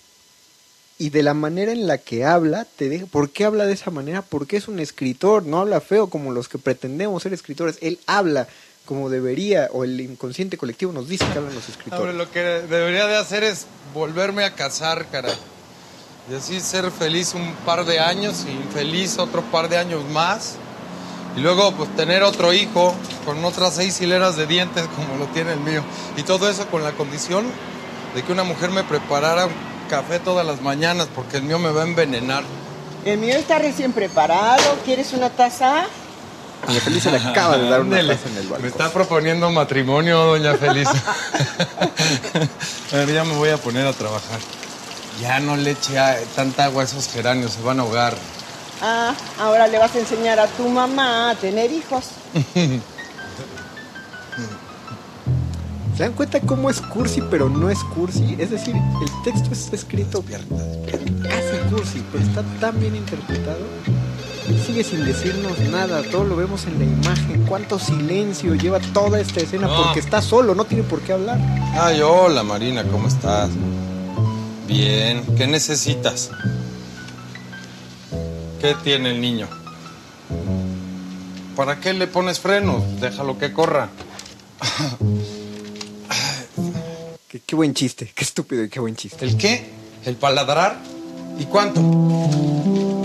Y 0.99 1.11
de 1.11 1.23
la 1.23 1.35
manera 1.35 1.73
en 1.73 1.87
la 1.87 1.99
que 1.99 2.25
habla, 2.25 2.65
te 2.65 2.89
deja. 2.89 3.07
¿Por 3.07 3.31
qué 3.31 3.45
habla 3.45 3.67
de 3.67 3.75
esa 3.75 3.91
manera? 3.91 4.23
Porque 4.23 4.57
es 4.57 4.67
un 4.67 4.81
escritor, 4.81 5.45
no 5.45 5.59
habla 5.61 5.83
feo 5.83 6.09
como 6.09 6.33
los 6.33 6.49
que 6.49 6.59
pretendemos 6.59 7.23
ser 7.23 7.35
escritores. 7.35 7.77
Él 7.83 7.99
habla 8.07 8.49
como 8.87 9.11
debería, 9.11 9.69
o 9.73 9.85
el 9.85 10.01
inconsciente 10.01 10.57
colectivo 10.57 10.93
nos 10.93 11.09
dice 11.09 11.27
que 11.33 11.39
hablan 11.39 11.55
los 11.55 11.69
escritores. 11.69 12.15
lo 12.15 12.31
que 12.31 12.41
debería 12.41 13.07
de 13.07 13.17
hacer 13.17 13.45
es 13.45 13.67
volverme 13.93 14.45
a 14.45 14.55
casar, 14.55 15.07
caray. 15.11 15.35
Y 16.31 16.35
así 16.35 16.61
ser 16.61 16.91
feliz 16.91 17.35
un 17.35 17.53
par 17.67 17.85
de 17.85 18.01
años 18.01 18.45
y 18.49 18.51
infeliz 18.51 19.19
otro 19.19 19.43
par 19.43 19.69
de 19.69 19.77
años 19.77 20.05
más. 20.11 20.57
Y 21.37 21.41
luego 21.41 21.73
pues 21.73 21.95
tener 21.97 22.23
otro 22.23 22.53
hijo 22.53 22.95
con 23.25 23.45
otras 23.45 23.75
seis 23.75 24.01
hileras 24.01 24.37
de 24.37 24.47
dientes 24.47 24.85
como 24.97 25.17
lo 25.19 25.27
tiene 25.27 25.53
el 25.53 25.61
mío. 25.61 25.83
Y 26.17 26.23
todo 26.23 26.49
eso 26.49 26.67
con 26.69 26.83
la 26.83 26.93
condición 26.93 27.45
de 28.15 28.23
que 28.23 28.33
una 28.33 28.45
mujer 28.45 28.71
me 28.71 28.83
preparara 28.85 29.47
un 29.47 29.53
café 29.91 30.19
todas 30.19 30.47
las 30.47 30.63
mañanas 30.63 31.09
porque 31.15 31.37
el 31.37 31.43
mío 31.45 31.59
me 31.59 31.71
va 31.71 31.83
a 31.83 31.85
envenenar. 31.85 32.43
El 33.05 33.19
mío 33.19 33.37
está 33.37 33.59
recién 33.59 33.93
preparado. 33.93 34.63
¿Quieres 34.85 35.13
una 35.13 35.31
taza? 35.31 35.85
Doña 36.67 36.81
Felisa 36.81 37.11
le 37.11 37.19
acaba 37.19 37.59
de 37.59 37.69
dar 37.69 37.83
una 37.83 37.97
taza 37.99 38.29
en 38.29 38.37
el 38.39 38.49
Me 38.61 38.69
está 38.69 38.91
proponiendo 38.91 39.51
matrimonio, 39.51 40.25
doña 40.25 40.55
Feliz. 40.55 40.89
a 42.93 42.97
ver, 42.97 43.13
ya 43.13 43.25
me 43.25 43.35
voy 43.37 43.51
a 43.51 43.59
poner 43.59 43.87
a 43.87 43.93
trabajar. 43.93 44.41
Ya 45.21 45.39
no 45.41 45.57
le 45.57 45.73
eche 45.73 45.99
a- 45.99 46.19
tanta 46.35 46.65
agua 46.65 46.83
a 46.83 46.87
esos 46.87 47.09
geranios, 47.09 47.53
se 47.53 47.63
van 47.63 47.79
a 47.79 47.83
ahogar. 47.83 48.15
Ah, 48.83 49.15
ahora 49.41 49.67
le 49.69 49.79
vas 49.79 49.95
a 49.95 49.99
enseñar 50.01 50.39
a 50.39 50.47
tu 50.49 50.69
mamá 50.69 51.31
a 51.31 51.35
tener 51.35 51.73
hijos. 51.73 52.11
¿Se 55.97 56.03
dan 56.03 56.13
cuenta 56.13 56.41
cómo 56.41 56.69
es 56.69 56.81
cursi, 56.83 57.23
pero 57.31 57.49
no 57.49 57.71
es 57.71 57.79
cursi? 57.95 58.37
Es 58.39 58.51
decir, 58.51 58.75
el 58.77 59.23
texto 59.25 59.51
está 59.53 59.77
escrito 59.77 60.23
casi 60.23 61.57
cursi, 61.75 62.05
pero 62.13 62.23
está 62.23 62.43
tan 62.61 62.79
bien 62.79 62.97
interpretado. 62.97 63.61
Él 64.47 64.63
sigue 64.65 64.85
sin 64.85 65.05
decirnos 65.07 65.59
nada, 65.71 66.03
todo 66.03 66.25
lo 66.25 66.37
vemos 66.37 66.67
en 66.67 66.79
la 66.79 66.85
imagen. 66.85 67.47
Cuánto 67.49 67.79
silencio 67.79 68.55
lleva 68.55 68.79
toda 68.79 69.19
esta 69.21 69.41
escena 69.41 69.67
No. 69.69 69.85
porque 69.85 70.01
está 70.01 70.21
solo, 70.21 70.55
no 70.55 70.65
tiene 70.67 70.85
por 70.85 71.01
qué 71.01 71.15
hablar. 71.15 71.39
Ay, 71.81 72.03
hola 72.03 72.43
Marina, 72.43 72.85
¿cómo 72.85 73.09
estás? 73.09 73.49
Bien, 74.69 75.25
¿qué 75.37 75.47
necesitas? 75.47 76.31
¿Qué 78.67 78.75
tiene 78.83 79.11
el 79.13 79.21
niño? 79.21 79.47
¿Para 81.55 81.79
qué 81.79 81.93
le 81.93 82.09
pones 82.09 82.41
frenos? 82.41 82.83
Déjalo 83.01 83.39
que 83.39 83.53
corra. 83.53 83.91
Qué, 87.29 87.39
qué 87.47 87.55
buen 87.55 87.75
chiste, 87.75 88.11
qué 88.13 88.25
estúpido 88.25 88.65
y 88.65 88.69
qué 88.69 88.81
buen 88.81 88.97
chiste. 88.97 89.25
¿El 89.25 89.37
qué? 89.37 89.71
¿El 90.05 90.17
paladrar? 90.17 90.81
¿Y 91.39 91.45
cuánto? 91.45 91.81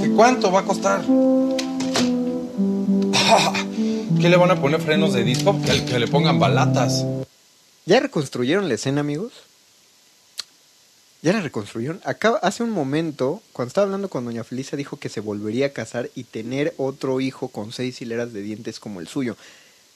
¿Qué 0.02 0.10
cuánto 0.10 0.52
va 0.52 0.62
a 0.62 0.64
costar? 0.64 1.02
¿Qué 4.20 4.30
le 4.30 4.38
van 4.38 4.50
a 4.50 4.60
poner 4.60 4.82
frenos 4.82 5.14
de 5.14 5.24
disco? 5.24 5.62
Que, 5.62 5.86
que 5.86 6.00
le 6.00 6.08
pongan 6.08 6.40
balatas. 6.40 7.06
¿Ya 7.86 8.00
reconstruyeron 8.00 8.68
la 8.68 8.74
escena, 8.74 9.02
amigos? 9.02 9.32
¿Ya 11.24 11.34
la 11.34 11.42
reconstruyeron? 11.42 12.02
Acá, 12.04 12.40
hace 12.42 12.64
un 12.64 12.72
momento, 12.72 13.44
cuando 13.54 13.68
estaba 13.68 13.86
hablando 13.86 14.10
con 14.10 14.26
Doña 14.26 14.44
Felisa, 14.44 14.76
dijo 14.76 14.98
que 14.98 15.08
se 15.08 15.20
volvería 15.20 15.68
a 15.68 15.74
casar 15.74 16.10
y 16.16 16.24
tener 16.24 16.74
otro 16.78 17.22
hijo 17.22 17.50
con 17.50 17.72
seis 17.72 18.02
hileras 18.02 18.34
de 18.34 18.42
dientes 18.42 18.80
como 18.80 19.00
el 19.00 19.08
suyo. 19.08 19.38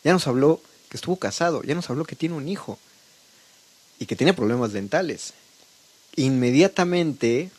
Ya 0.03 0.13
nos 0.13 0.27
habló 0.27 0.61
que 0.87 0.97
estuvo 0.97 1.17
casado, 1.17 1.63
ya 1.63 1.73
nos 1.73 1.89
habló 1.89 2.05
que 2.05 2.15
tiene 2.15 2.35
un 2.35 2.47
hijo 2.47 2.77
y 3.97 4.05
que 4.05 4.15
tiene 4.15 4.35
problemas 4.35 4.71
dentales. 4.71 5.33
Inmediatamente, 6.15 7.49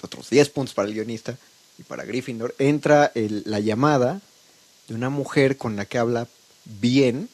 otros 0.00 0.30
10 0.30 0.48
puntos 0.48 0.74
para 0.74 0.88
el 0.88 0.94
guionista 0.94 1.36
y 1.78 1.82
para 1.82 2.06
Gryffindor, 2.06 2.54
entra 2.58 3.12
la 3.14 3.60
llamada 3.60 4.22
de 4.88 4.94
una 4.94 5.10
mujer 5.10 5.58
con 5.58 5.76
la 5.76 5.84
que 5.84 5.98
habla 5.98 6.26
bien, 6.64 7.28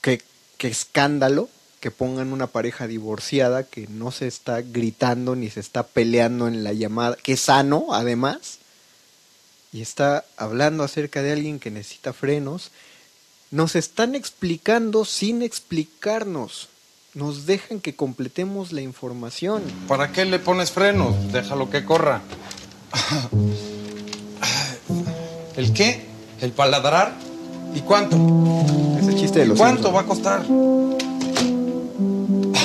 qué, 0.00 0.20
qué 0.56 0.66
escándalo 0.66 1.48
que 1.80 1.90
pongan 1.90 2.32
una 2.32 2.46
pareja 2.46 2.86
divorciada 2.86 3.64
que 3.64 3.86
no 3.88 4.10
se 4.10 4.26
está 4.26 4.60
gritando 4.62 5.36
ni 5.36 5.50
se 5.50 5.60
está 5.60 5.84
peleando 5.84 6.48
en 6.48 6.64
la 6.64 6.72
llamada, 6.72 7.16
que 7.22 7.34
es 7.34 7.40
sano 7.40 7.86
además, 7.92 8.58
y 9.72 9.82
está 9.82 10.24
hablando 10.36 10.82
acerca 10.82 11.22
de 11.22 11.32
alguien 11.32 11.60
que 11.60 11.70
necesita 11.70 12.12
frenos. 12.12 12.70
Nos 13.50 13.76
están 13.76 14.14
explicando 14.14 15.04
sin 15.04 15.42
explicarnos. 15.42 16.68
Nos 17.14 17.46
dejan 17.46 17.80
que 17.80 17.94
completemos 17.94 18.72
la 18.72 18.80
información. 18.80 19.62
¿Para 19.86 20.12
qué 20.12 20.24
le 20.24 20.38
pones 20.38 20.70
frenos? 20.70 21.32
Déjalo 21.32 21.70
que 21.70 21.84
corra. 21.84 22.22
¿El 25.56 25.72
qué? 25.72 26.06
¿El 26.40 26.52
paladrar? 26.52 27.14
¿Y 27.74 27.80
cuánto? 27.80 28.16
Ese 29.00 29.14
chiste 29.16 29.40
de 29.40 29.46
los 29.46 29.58
¿Cuánto 29.58 29.92
va 29.92 30.02
a 30.02 30.06
costar? 30.06 30.44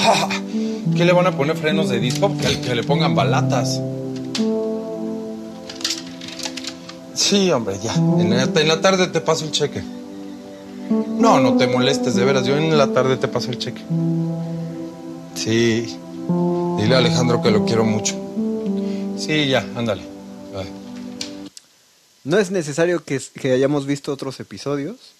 ¿Qué 0.95 1.06
le 1.06 1.14
van 1.14 1.28
a 1.28 1.38
poner 1.38 1.58
frenos 1.58 1.89
de 1.89 1.99
disco? 1.99 2.32
Que, 2.38 2.76
le 2.76 2.84
pongan 2.84 3.16
balatas. 3.16 3.82
Sí, 7.14 7.51
hombre, 7.51 7.78
ya. 7.82 7.93
En 7.93 8.30
la, 8.30 8.43
en 8.43 8.68
la 8.68 8.82
tarde 8.82 9.08
te 9.08 9.22
paso 9.22 9.45
un 9.45 9.51
cheque. 9.51 9.84
No, 10.89 11.39
no 11.39 11.58
te 11.58 11.68
molestes, 11.68 12.16
de 12.16 12.26
veras. 12.26 12.45
Yo 12.45 12.58
en 12.58 12.78
la 12.78 12.88
tarde 12.88 13.18
te 13.18 13.28
paso 13.28 13.49
el 13.49 13.58
cheque. 13.58 13.82
Sí. 15.36 15.97
Dile 16.78 16.95
a 16.95 16.97
Alejandro 16.97 17.41
que 17.41 17.51
lo 17.51 17.66
quiero 17.66 17.86
mucho. 17.86 18.16
Sí, 19.18 19.47
ya, 19.47 19.66
ándale. 19.76 20.04
No 22.26 22.39
es 22.39 22.51
necesario 22.51 23.04
que, 23.04 23.22
que 23.36 23.51
hayamos 23.51 23.86
visto 23.86 24.14
otros 24.14 24.39
episodios. 24.39 25.14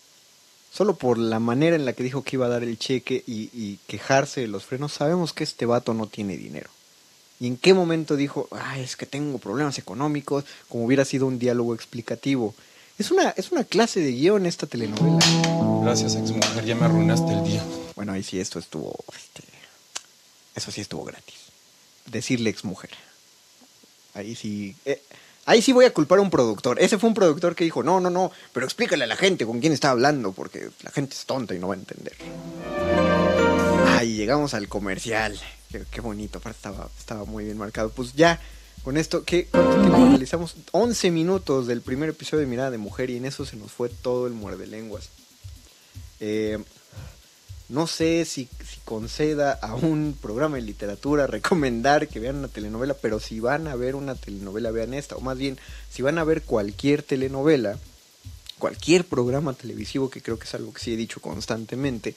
Solo 0.74 0.96
por 0.96 1.20
la 1.20 1.40
manera 1.40 1.76
en 1.76 1.86
la 1.86 1.94
que 1.94 2.02
dijo 2.02 2.24
que 2.24 2.36
iba 2.36 2.48
a 2.48 2.50
dar 2.50 2.64
el 2.64 2.80
cheque 2.80 3.24
y, 3.28 3.50
y 3.54 3.80
quejarse 3.86 4.42
de 4.42 4.48
los 4.48 4.66
frenos, 4.66 4.94
sabemos 4.94 5.32
que 5.32 5.44
este 5.44 5.68
vato 5.68 5.94
no 5.94 6.08
tiene 6.08 6.36
dinero. 6.36 6.72
¿Y 7.40 7.48
en 7.48 7.58
qué 7.58 7.74
momento 7.76 8.16
dijo, 8.16 8.48
ay, 8.52 8.82
es 8.82 8.96
que 8.96 9.06
tengo 9.06 9.38
problemas 9.38 9.78
económicos? 9.78 10.46
Como 10.70 10.86
hubiera 10.86 11.06
sido 11.06 11.28
un 11.28 11.38
diálogo 11.38 11.76
explicativo. 11.76 12.56
Es 12.98 13.12
una, 13.12 13.30
es 13.32 13.52
una 13.52 13.66
clase 13.66 14.00
de 14.00 14.14
guion 14.14 14.46
esta 14.46 14.66
telenovela. 14.66 15.20
Gracias, 15.84 16.16
exmujer, 16.16 16.66
ya 16.66 16.76
me 16.76 16.86
arruinaste 16.86 17.34
el 17.34 17.44
día. 17.44 17.64
Bueno, 17.96 18.14
ahí 18.14 18.24
sí 18.24 18.40
esto 18.40 18.60
estuvo. 18.60 18.96
este, 19.16 19.44
eso 20.56 20.72
sí 20.72 20.82
estuvo 20.82 21.04
gratis. 21.04 21.36
Decirle 22.06 22.50
exmujer. 22.50 22.92
Ahí 24.14 24.36
sí. 24.36 24.76
eh, 24.86 25.02
ahí 25.46 25.62
sí 25.62 25.74
voy 25.74 25.86
a 25.86 25.94
culpar 25.94 26.20
a 26.20 26.22
un 26.22 26.30
productor. 26.30 26.80
Ese 26.80 26.98
fue 26.98 27.10
un 27.10 27.14
productor 27.14 27.56
que 27.56 27.64
dijo, 27.64 27.84
no, 27.84 28.00
no, 28.00 28.10
no, 28.10 28.32
pero 28.52 28.66
explícale 28.66 29.04
a 29.04 29.08
la 29.08 29.16
gente 29.16 29.46
con 29.46 29.60
quién 29.60 29.74
está 29.74 29.92
hablando, 29.92 30.32
porque 30.32 30.70
la 30.84 30.92
gente 30.92 31.16
es 31.16 31.26
tonta 31.26 31.56
y 31.56 31.60
no 31.60 31.68
va 31.68 31.76
a 31.76 31.78
entender. 31.78 32.14
Ay, 33.88 34.16
llegamos 34.16 34.54
al 34.54 34.68
comercial. 34.68 35.40
Qué, 35.72 35.84
qué 35.90 36.02
bonito, 36.02 36.40
aparte 36.40 36.58
estaba, 36.58 36.90
estaba 36.98 37.26
muy 37.26 37.46
bien 37.46 37.58
marcado. 37.58 37.90
Pues 37.90 38.14
ya, 38.14 38.40
con 38.84 38.98
esto, 38.98 39.24
¿qué, 39.24 39.48
¿cuánto 39.48 39.80
tiempo 39.80 39.98
analizamos? 39.98 40.56
11 40.72 41.12
minutos 41.12 41.68
del 41.68 41.82
primer 41.82 42.10
episodio 42.10 42.42
de 42.42 42.48
Mirada 42.48 42.72
de 42.72 42.78
Mujer 42.78 43.10
y 43.10 43.18
en 43.18 43.26
eso 43.26 43.46
se 43.46 43.56
nos 43.56 43.72
fue 43.72 43.90
todo 43.90 44.28
el 44.28 44.34
muerde 44.34 44.68
lenguas. 44.68 45.10
Eh, 46.20 46.60
no 47.74 47.88
sé 47.88 48.24
si, 48.26 48.48
conceda 48.86 49.54
a 49.54 49.74
un 49.74 50.16
programa 50.22 50.58
de 50.58 50.62
literatura 50.62 51.26
recomendar 51.26 52.08
que 52.08 52.20
vean 52.20 52.36
una 52.36 52.48
telenovela, 52.48 52.94
pero 52.94 53.20
si 53.20 53.40
van 53.40 53.68
a 53.68 53.76
ver 53.76 53.96
una 53.96 54.14
telenovela, 54.14 54.70
vean 54.70 54.94
esta. 54.94 55.16
O 55.16 55.22
más 55.22 55.40
bien, 55.40 55.58
si 55.90 56.04
van 56.04 56.20
a 56.20 56.24
ver 56.24 56.44
cualquier 56.44 57.02
telenovela, 57.02 57.80
cualquier 58.60 59.06
programa 59.06 59.54
televisivo, 59.54 60.12
que 60.12 60.22
creo 60.22 60.38
que 60.38 60.46
es 60.46 60.54
algo 60.54 60.72
que 60.72 60.82
sí 60.82 60.94
he 60.94 60.98
dicho 60.98 61.20
constantemente, 61.20 62.16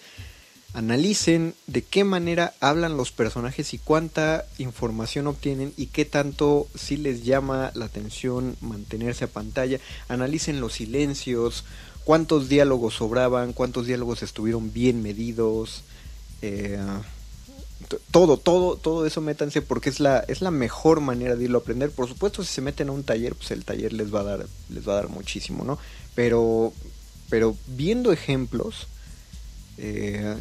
analicen 0.75 1.55
de 1.67 1.81
qué 1.81 2.05
manera 2.05 2.53
hablan 2.61 2.99
los 2.99 3.11
personajes 3.11 3.73
y 3.73 3.79
cuánta 3.79 4.45
información 4.59 5.27
obtienen 5.27 5.73
y 5.79 5.87
qué 5.87 6.05
tanto 6.05 6.69
sí 6.75 6.99
les 6.99 7.25
llama 7.25 7.71
la 7.75 7.87
atención 7.87 8.59
mantenerse 8.61 9.25
a 9.25 9.29
pantalla. 9.29 9.81
Analicen 10.09 10.61
los 10.61 10.75
silencios, 10.75 11.65
cuántos 12.07 12.49
diálogos 12.49 12.95
sobraban, 12.95 13.53
cuántos 13.53 13.87
diálogos 13.87 14.23
estuvieron 14.23 14.73
bien 14.73 15.03
medidos. 15.03 15.83
eh, 16.41 16.79
todo, 18.11 18.37
todo, 18.39 18.77
todo 18.77 19.07
eso 19.07 19.21
métanse 19.21 19.61
porque 19.61 19.91
es 19.91 20.01
la, 20.01 20.21
es 20.29 20.41
la 20.41 20.51
mejor 20.51 21.01
manera 21.01 21.37
de 21.37 21.45
irlo 21.45 21.59
a 21.59 21.61
aprender. 21.61 21.91
Por 21.91 22.09
supuesto, 22.09 22.43
si 22.43 22.53
se 22.53 22.63
meten 22.63 22.89
a 22.89 22.93
un 22.93 23.05
taller, 23.05 23.35
pues 23.35 23.51
el 23.51 23.65
taller 23.65 23.93
les 23.93 24.13
va 24.15 24.21
a 24.21 24.25
dar, 24.25 24.47
les 24.71 24.89
va 24.89 24.93
a 24.95 24.97
dar 24.97 25.09
muchísimo, 25.09 25.63
¿no? 25.65 25.79
Pero, 26.15 26.73
pero 27.29 27.55
viendo 27.67 28.13
ejemplos, 28.13 28.87
eh, 29.79 30.37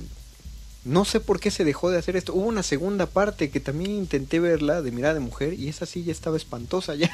no 0.85 1.03
sé 1.03 1.19
por 1.19 1.39
qué 1.39 1.51
se 1.51 1.65
dejó 1.65 1.89
de 1.91 1.97
hacer 1.97 2.15
esto. 2.15 2.33
Hubo 2.33 2.45
una 2.47 2.63
segunda 2.63 3.05
parte 3.07 3.49
que 3.49 3.59
también 3.59 3.91
intenté 3.91 4.39
verla 4.39 4.81
de 4.81 4.91
mirada 4.91 5.15
de 5.15 5.19
mujer 5.19 5.53
y 5.53 5.67
esa 5.67 5.85
sí 5.85 6.03
ya 6.03 6.11
estaba 6.13 6.37
espantosa. 6.37 6.93
Ya, 6.99 7.09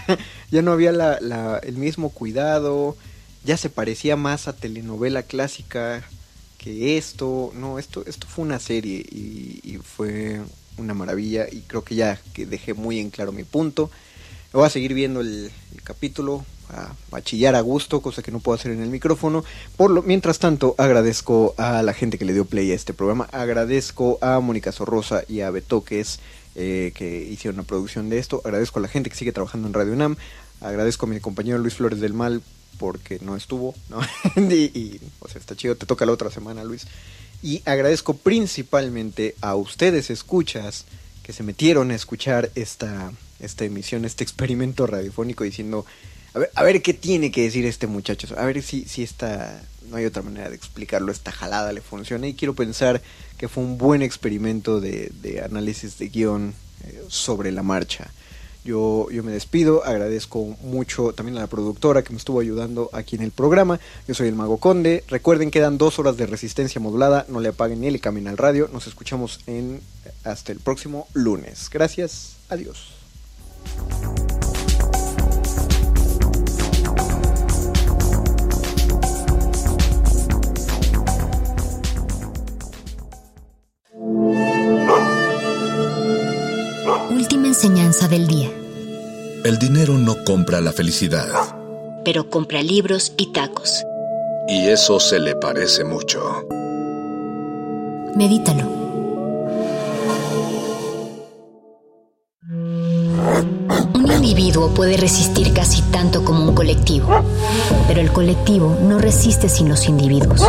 ya 0.52 0.62
no 0.62 0.72
había 0.74 0.92
la- 0.92 1.58
el 1.64 1.78
mismo 1.78 2.10
cuidado. 2.10 2.96
Ya 3.44 3.58
se 3.58 3.70
parecía 3.70 4.16
más 4.16 4.48
a 4.48 4.54
telenovela 4.54 5.24
clásica 5.24 6.04
que 6.58 6.98
esto. 6.98 7.52
No, 7.56 7.80
esto, 7.80 8.04
esto 8.06 8.28
fue 8.28 8.46
una 8.46 8.60
serie 8.60 8.98
y, 9.00 9.80
fue 9.84 10.42
una 10.78 10.94
maravilla. 10.94 11.48
Y 11.52 11.62
creo 11.62 11.84
que 11.84 11.96
ya 11.96 12.20
que 12.34 12.46
dejé 12.46 12.74
muy 12.74 13.00
en 13.00 13.10
claro 13.10 13.32
mi 13.32 13.44
punto. 13.44 13.90
Voy 14.54 14.66
a 14.66 14.70
seguir 14.70 14.94
viendo 14.94 15.22
el, 15.22 15.50
el 15.74 15.82
capítulo, 15.82 16.46
a, 16.70 16.94
a 17.12 17.22
chillar 17.22 17.56
a 17.56 17.62
gusto, 17.62 18.02
cosa 18.02 18.22
que 18.22 18.32
no 18.32 18.40
puedo 18.40 18.58
hacer 18.58 18.72
en 18.72 18.82
el 18.82 18.90
micrófono. 18.90 19.44
Por 19.78 19.92
lo, 19.92 20.04
mientras 20.04 20.40
tanto, 20.40 20.76
agradezco 20.78 21.56
a 21.58 21.82
la 21.82 21.94
gente 21.94 22.18
que 22.18 22.26
le 22.26 22.34
dio 22.34 22.46
play 22.46 22.72
a 22.72 22.76
este 22.76 22.94
programa. 22.94 23.28
Agradezco 23.32 24.20
a 24.22 24.40
Mónica 24.40 24.72
Sorrosa 24.72 25.24
y 25.28 25.42
a 25.42 25.50
Betoques 25.52 26.20
eh, 26.56 26.92
que 26.96 27.24
hicieron 27.24 27.58
la 27.58 27.64
producción 27.64 28.10
de 28.10 28.20
esto. 28.20 28.42
Agradezco 28.44 28.80
a 28.80 28.82
la 28.82 28.88
gente 28.88 29.10
que 29.10 29.16
sigue 29.16 29.32
trabajando 29.32 29.68
en 29.68 29.74
Radio 29.74 29.94
UNAM. 29.94 30.18
Agradezco 30.60 31.06
a 31.06 31.10
mi 31.10 31.20
compañero 31.20 31.58
Luis 31.58 31.76
Flores 31.76 32.02
del 32.02 32.14
Mal 32.14 32.42
porque 32.78 33.20
no 33.22 33.36
estuvo, 33.36 33.76
¿no? 33.90 34.00
y, 34.36 34.78
y, 34.78 35.02
o 35.20 35.28
sea, 35.28 35.40
está 35.40 35.56
chido, 35.56 35.76
te 35.76 35.86
toca 35.86 36.06
la 36.06 36.12
otra 36.12 36.32
semana, 36.32 36.64
Luis. 36.64 36.88
Y 37.44 37.62
agradezco 37.66 38.16
principalmente 38.16 39.36
a 39.42 39.56
ustedes, 39.56 40.10
escuchas, 40.10 40.86
que 41.24 41.34
se 41.34 41.44
metieron 41.44 41.92
a 41.92 41.96
escuchar 41.96 42.52
esta, 42.56 43.12
esta 43.40 43.66
emisión, 43.66 44.06
este 44.06 44.24
experimento 44.24 44.86
radiofónico 44.88 45.44
diciendo, 45.44 45.86
a 46.34 46.40
ver, 46.40 46.52
a 46.56 46.64
ver 46.64 46.82
qué 46.82 46.94
tiene 46.94 47.32
que 47.32 47.44
decir 47.44 47.66
este 47.66 47.88
muchacho, 47.88 48.28
a 48.38 48.46
ver 48.46 48.62
si, 48.62 48.86
si 48.86 49.04
esta, 49.04 49.62
no 49.90 49.98
hay 49.98 50.06
otra 50.06 50.22
manera 50.22 50.50
de 50.50 50.56
explicarlo, 50.56 51.12
esta 51.12 51.32
jalada 51.32 51.74
le 51.74 51.82
funciona 51.82 52.28
y 52.28 52.34
quiero 52.34 52.54
pensar 52.54 53.02
que 53.38 53.48
fue 53.48 53.64
un 53.64 53.78
buen 53.78 54.02
experimento 54.02 54.80
de, 54.80 55.12
de 55.22 55.42
análisis 55.42 55.98
de 55.98 56.10
guion 56.10 56.54
eh, 56.84 57.04
sobre 57.08 57.52
la 57.52 57.64
marcha. 57.64 58.12
Yo, 58.64 59.10
yo 59.10 59.24
me 59.24 59.32
despido, 59.32 59.84
agradezco 59.84 60.56
mucho 60.62 61.14
también 61.14 61.38
a 61.38 61.42
la 61.42 61.48
productora 61.48 62.04
que 62.04 62.12
me 62.12 62.18
estuvo 62.18 62.40
ayudando 62.40 62.90
aquí 62.94 63.16
en 63.16 63.24
el 63.24 63.32
programa. 63.32 63.80
Yo 64.08 64.14
soy 64.14 64.28
el 64.28 64.36
Mago 64.36 64.58
Conde. 64.58 65.04
Recuerden, 65.08 65.50
quedan 65.50 65.78
dos 65.78 65.98
horas 65.98 66.18
de 66.18 66.28
resistencia 66.28 66.80
modulada. 66.80 67.26
No 67.28 67.40
le 67.40 67.50
apaguen 67.50 67.82
ni 67.82 67.90
le 67.90 68.00
cambien 68.00 68.28
al 68.28 68.38
radio. 68.38 68.70
Nos 68.72 68.88
escuchamos 68.88 69.40
en 69.48 69.82
hasta 70.24 70.52
el 70.52 70.60
próximo 70.60 71.08
lunes. 71.14 71.70
Gracias. 71.72 72.38
Adiós. 72.50 72.94
Enseñanza 87.62 88.08
del 88.08 88.26
día. 88.26 88.50
El 89.44 89.60
dinero 89.60 89.96
no 89.96 90.24
compra 90.24 90.62
la 90.62 90.72
felicidad. 90.72 91.28
Pero 92.04 92.28
compra 92.28 92.64
libros 92.64 93.14
y 93.18 93.32
tacos. 93.34 93.84
Y 94.48 94.68
eso 94.70 95.00
se 95.00 95.20
le 95.20 95.36
parece 95.36 95.84
mucho. 95.84 96.48
Medítalo. 98.16 98.64
Un 103.94 104.12
individuo 104.12 104.74
puede 104.74 104.98
resistir 104.98 105.54
casi 105.54 105.84
tanto 105.84 106.26
como 106.26 106.44
un 106.44 106.56
colectivo, 106.56 107.24
pero 107.88 108.02
el 108.02 108.12
colectivo 108.12 108.76
no 108.82 108.98
resiste 108.98 109.48
sin 109.48 109.70
los 109.70 109.88
individuos. 109.88 110.42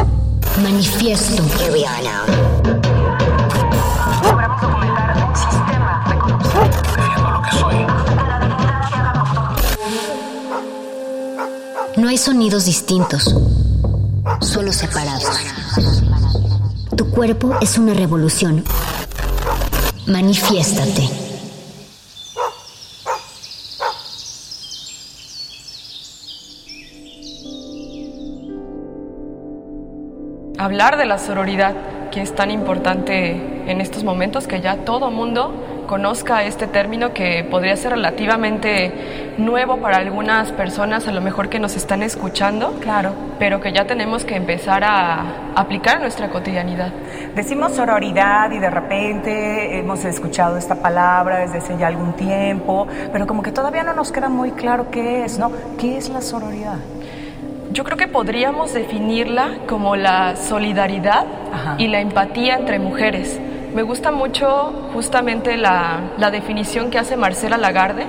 Manifiesto. 0.62 1.42
Hay 12.12 12.18
sonidos 12.18 12.66
distintos, 12.66 13.34
solo 14.42 14.70
separados. 14.70 15.30
Tu 16.94 17.08
cuerpo 17.10 17.54
es 17.62 17.78
una 17.78 17.94
revolución. 17.94 18.64
Manifiéstate. 20.06 21.08
hablar 30.58 30.96
de 30.96 31.06
la 31.06 31.18
sororidad, 31.18 32.10
que 32.10 32.20
es 32.20 32.36
tan 32.36 32.50
importante 32.50 33.70
en 33.70 33.80
estos 33.80 34.04
momentos, 34.04 34.46
que 34.46 34.60
ya 34.60 34.84
todo 34.84 35.10
mundo 35.10 35.52
conozca 35.92 36.42
este 36.44 36.68
término 36.68 37.12
que 37.12 37.44
podría 37.44 37.76
ser 37.76 37.92
relativamente 37.92 39.34
nuevo 39.36 39.76
para 39.76 39.98
algunas 39.98 40.50
personas, 40.50 41.06
a 41.06 41.12
lo 41.12 41.20
mejor 41.20 41.50
que 41.50 41.58
nos 41.58 41.76
están 41.76 42.02
escuchando, 42.02 42.78
claro, 42.80 43.12
pero 43.38 43.60
que 43.60 43.74
ya 43.74 43.86
tenemos 43.86 44.24
que 44.24 44.34
empezar 44.34 44.84
a 44.84 45.52
aplicar 45.54 45.96
en 45.96 46.00
nuestra 46.04 46.30
cotidianidad. 46.30 46.94
Decimos 47.34 47.72
sororidad 47.72 48.50
y 48.52 48.58
de 48.58 48.70
repente 48.70 49.80
hemos 49.80 50.02
escuchado 50.06 50.56
esta 50.56 50.76
palabra 50.76 51.40
desde 51.40 51.58
hace 51.58 51.76
ya 51.76 51.88
algún 51.88 52.14
tiempo, 52.14 52.88
pero 53.12 53.26
como 53.26 53.42
que 53.42 53.52
todavía 53.52 53.82
no 53.82 53.92
nos 53.92 54.12
queda 54.12 54.30
muy 54.30 54.52
claro 54.52 54.90
qué 54.90 55.26
es, 55.26 55.38
¿no? 55.38 55.52
¿Qué 55.78 55.98
es 55.98 56.08
la 56.08 56.22
sororidad? 56.22 56.78
Yo 57.70 57.84
creo 57.84 57.98
que 57.98 58.08
podríamos 58.08 58.72
definirla 58.72 59.58
como 59.68 59.94
la 59.94 60.36
solidaridad 60.36 61.26
y 61.76 61.88
la 61.88 62.00
empatía 62.00 62.54
entre 62.54 62.78
mujeres. 62.78 63.38
Me 63.74 63.82
gusta 63.82 64.10
mucho 64.10 64.70
justamente 64.92 65.56
la, 65.56 66.12
la 66.18 66.30
definición 66.30 66.90
que 66.90 66.98
hace 66.98 67.16
Marcela 67.16 67.56
Lagarde, 67.56 68.04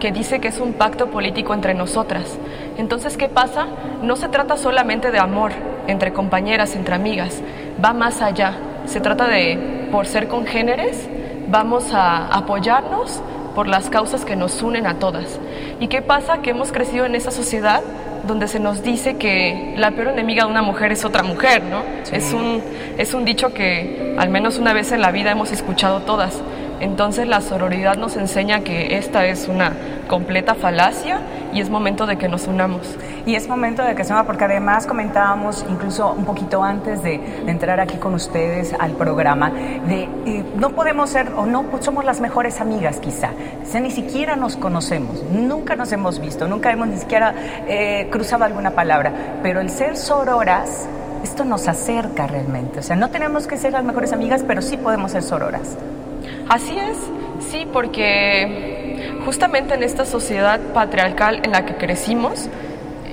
que 0.00 0.10
dice 0.10 0.40
que 0.40 0.48
es 0.48 0.58
un 0.58 0.72
pacto 0.72 1.08
político 1.08 1.54
entre 1.54 1.72
nosotras. 1.72 2.36
Entonces, 2.78 3.16
¿qué 3.16 3.28
pasa? 3.28 3.68
No 4.02 4.16
se 4.16 4.28
trata 4.28 4.56
solamente 4.56 5.12
de 5.12 5.20
amor 5.20 5.52
entre 5.86 6.12
compañeras, 6.12 6.74
entre 6.74 6.96
amigas, 6.96 7.40
va 7.82 7.92
más 7.92 8.22
allá. 8.22 8.56
Se 8.86 9.00
trata 9.00 9.28
de, 9.28 9.88
por 9.92 10.06
ser 10.06 10.26
congéneres, 10.26 11.08
vamos 11.48 11.94
a 11.94 12.26
apoyarnos 12.34 13.22
por 13.54 13.68
las 13.68 13.88
causas 13.90 14.24
que 14.24 14.36
nos 14.36 14.62
unen 14.62 14.86
a 14.86 14.98
todas. 14.98 15.38
¿Y 15.80 15.88
qué 15.88 16.02
pasa? 16.02 16.38
Que 16.42 16.50
hemos 16.50 16.72
crecido 16.72 17.06
en 17.06 17.14
esa 17.14 17.30
sociedad 17.30 17.82
donde 18.26 18.48
se 18.48 18.58
nos 18.58 18.82
dice 18.82 19.16
que 19.16 19.74
la 19.76 19.90
peor 19.92 20.08
enemiga 20.08 20.44
de 20.44 20.50
una 20.50 20.62
mujer 20.62 20.92
es 20.92 21.04
otra 21.04 21.22
mujer, 21.22 21.62
¿no? 21.62 21.82
Es, 22.10 22.32
un, 22.32 22.62
es 22.96 23.14
un 23.14 23.24
dicho 23.24 23.52
que 23.52 24.14
al 24.18 24.30
menos 24.30 24.58
una 24.58 24.72
vez 24.72 24.92
en 24.92 25.00
la 25.00 25.10
vida 25.10 25.30
hemos 25.30 25.52
escuchado 25.52 26.00
todas. 26.00 26.40
Entonces 26.80 27.26
la 27.26 27.40
sororidad 27.40 27.96
nos 27.96 28.16
enseña 28.16 28.60
que 28.60 28.96
esta 28.96 29.26
es 29.26 29.48
una 29.48 29.72
completa 30.08 30.54
falacia 30.54 31.20
y 31.52 31.60
es 31.60 31.70
momento 31.70 32.06
de 32.06 32.16
que 32.18 32.28
nos 32.28 32.46
unamos. 32.46 32.96
Y 33.26 33.36
es 33.36 33.48
momento 33.48 33.82
de 33.82 33.94
que 33.94 34.04
se 34.04 34.12
una, 34.12 34.24
porque 34.24 34.44
además 34.44 34.86
comentábamos 34.86 35.64
incluso 35.68 36.12
un 36.12 36.24
poquito 36.24 36.62
antes 36.62 37.02
de, 37.02 37.14
entrar 37.46 37.80
aquí 37.80 37.96
con 37.96 38.14
ustedes 38.14 38.74
al 38.78 38.92
programa, 38.92 39.50
de 39.50 40.08
eh, 40.26 40.44
no 40.56 40.70
podemos 40.70 41.10
ser 41.10 41.32
o 41.36 41.46
no 41.46 41.64
somos 41.80 42.04
las 42.04 42.20
mejores 42.20 42.60
amigas 42.60 42.98
quizá, 42.98 43.30
o 43.62 43.66
sea, 43.66 43.80
ni 43.80 43.90
siquiera 43.90 44.36
nos 44.36 44.56
conocemos, 44.56 45.22
nunca 45.30 45.76
nos 45.76 45.92
hemos 45.92 46.20
visto, 46.20 46.48
nunca 46.48 46.72
hemos 46.72 46.88
ni 46.88 46.96
siquiera 46.96 47.34
eh, 47.66 48.08
cruzado 48.10 48.44
alguna 48.44 48.70
palabra, 48.70 49.12
pero 49.42 49.60
el 49.60 49.70
ser 49.70 49.96
sororas, 49.96 50.86
esto 51.22 51.44
nos 51.44 51.68
acerca 51.68 52.26
realmente, 52.26 52.80
o 52.80 52.82
sea, 52.82 52.96
no 52.96 53.10
tenemos 53.10 53.46
que 53.46 53.56
ser 53.56 53.72
las 53.72 53.84
mejores 53.84 54.12
amigas, 54.12 54.44
pero 54.46 54.62
sí 54.62 54.76
podemos 54.76 55.12
ser 55.12 55.22
sororas. 55.22 55.76
Así 56.48 56.78
es, 56.78 56.98
sí, 57.50 57.66
porque 57.72 59.18
justamente 59.24 59.74
en 59.74 59.82
esta 59.82 60.04
sociedad 60.04 60.60
patriarcal 60.72 61.40
en 61.42 61.52
la 61.52 61.64
que 61.64 61.74
crecimos, 61.76 62.48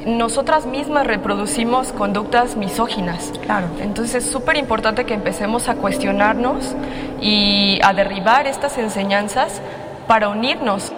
nosotras 0.06 0.66
mismas 0.66 1.06
reproducimos 1.06 1.92
conductas 1.92 2.56
misóginas. 2.56 3.32
Claro. 3.44 3.68
Entonces 3.82 4.26
es 4.26 4.32
súper 4.32 4.58
importante 4.58 5.06
que 5.06 5.14
empecemos 5.14 5.70
a 5.70 5.76
cuestionarnos 5.76 6.76
y 7.22 7.80
a 7.84 7.94
derribar 7.94 8.48
estas 8.48 8.78
enseñanzas 8.78 9.62
para 10.08 10.30
unirnos. 10.30 10.92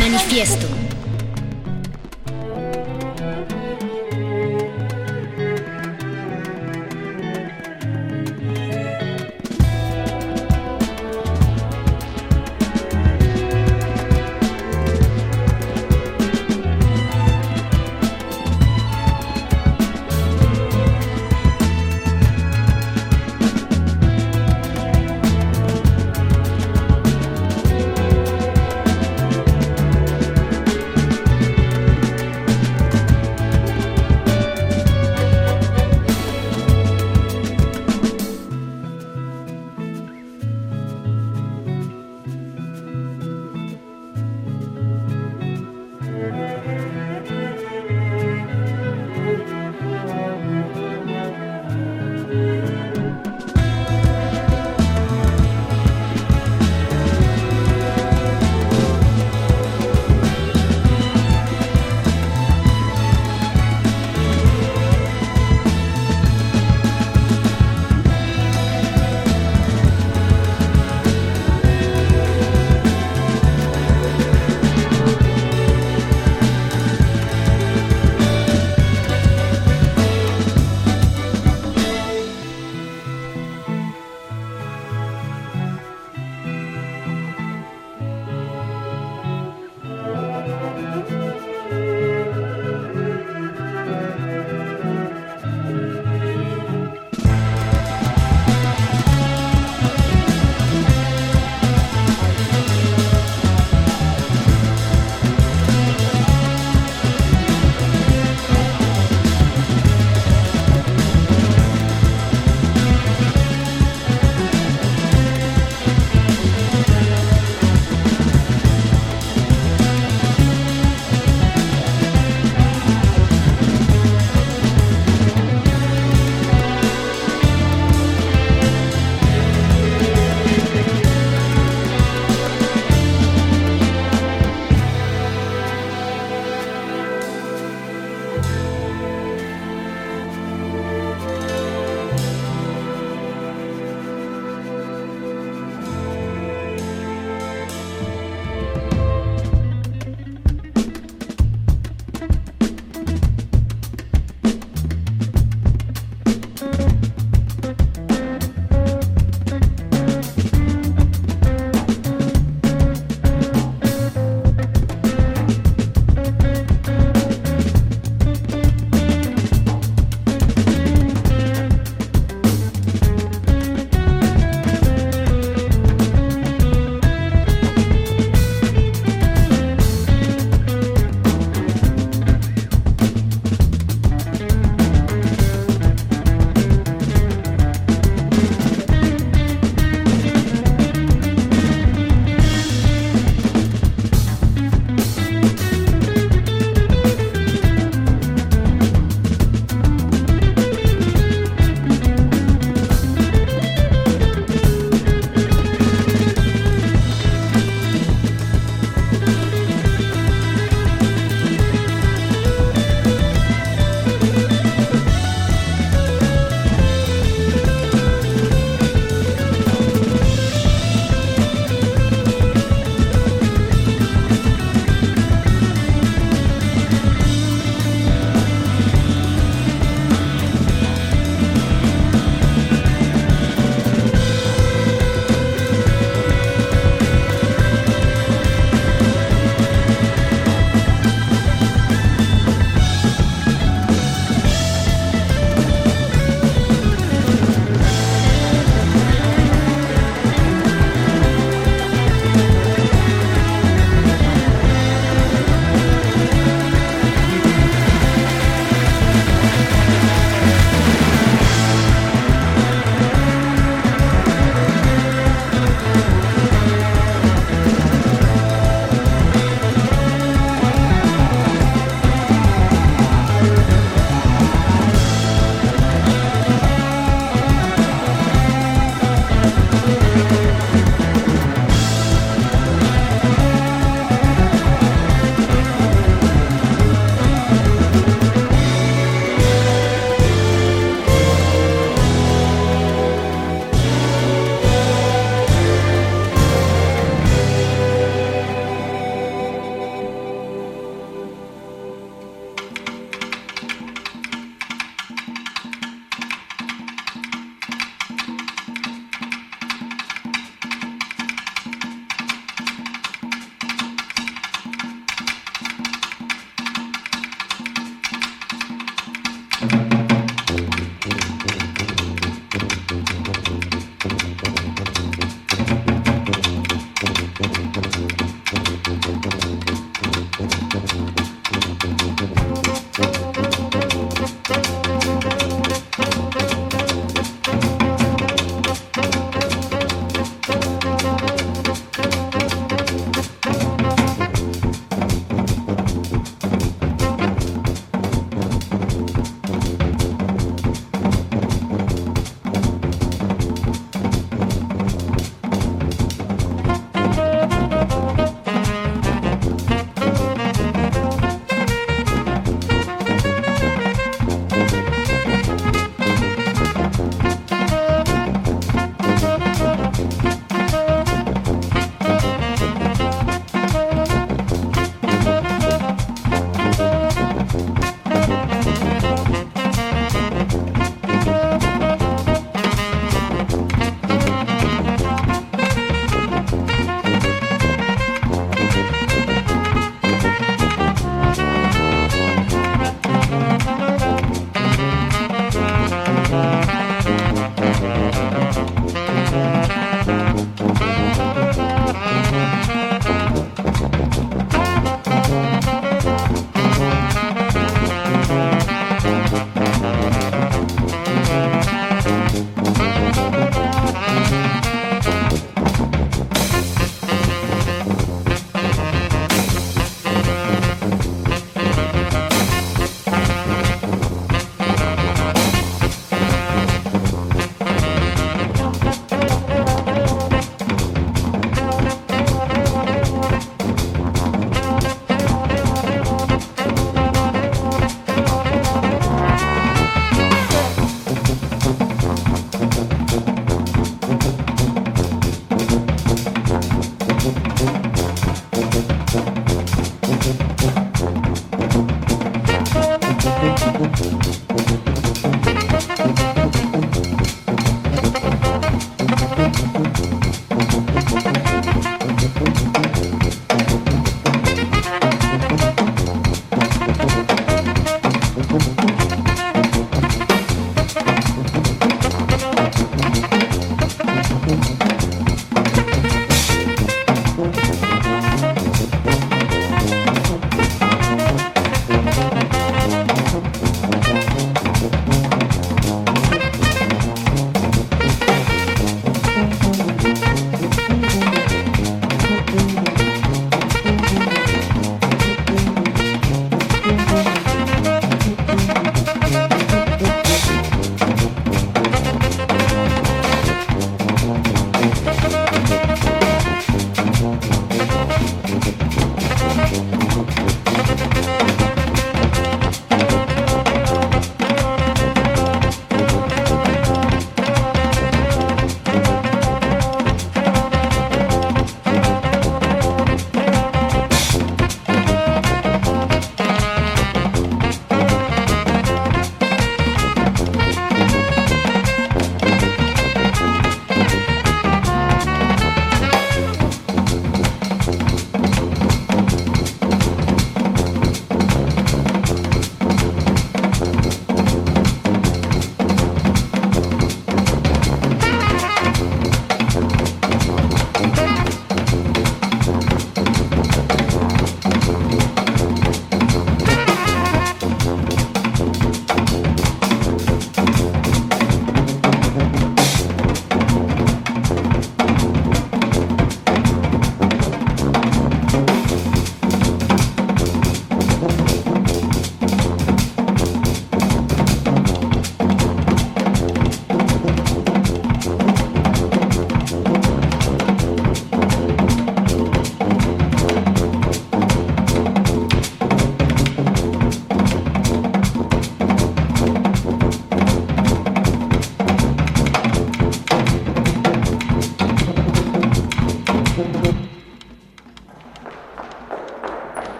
Manifiesto. 0.00 0.66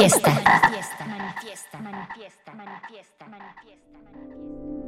Manifiesta. 0.00 0.32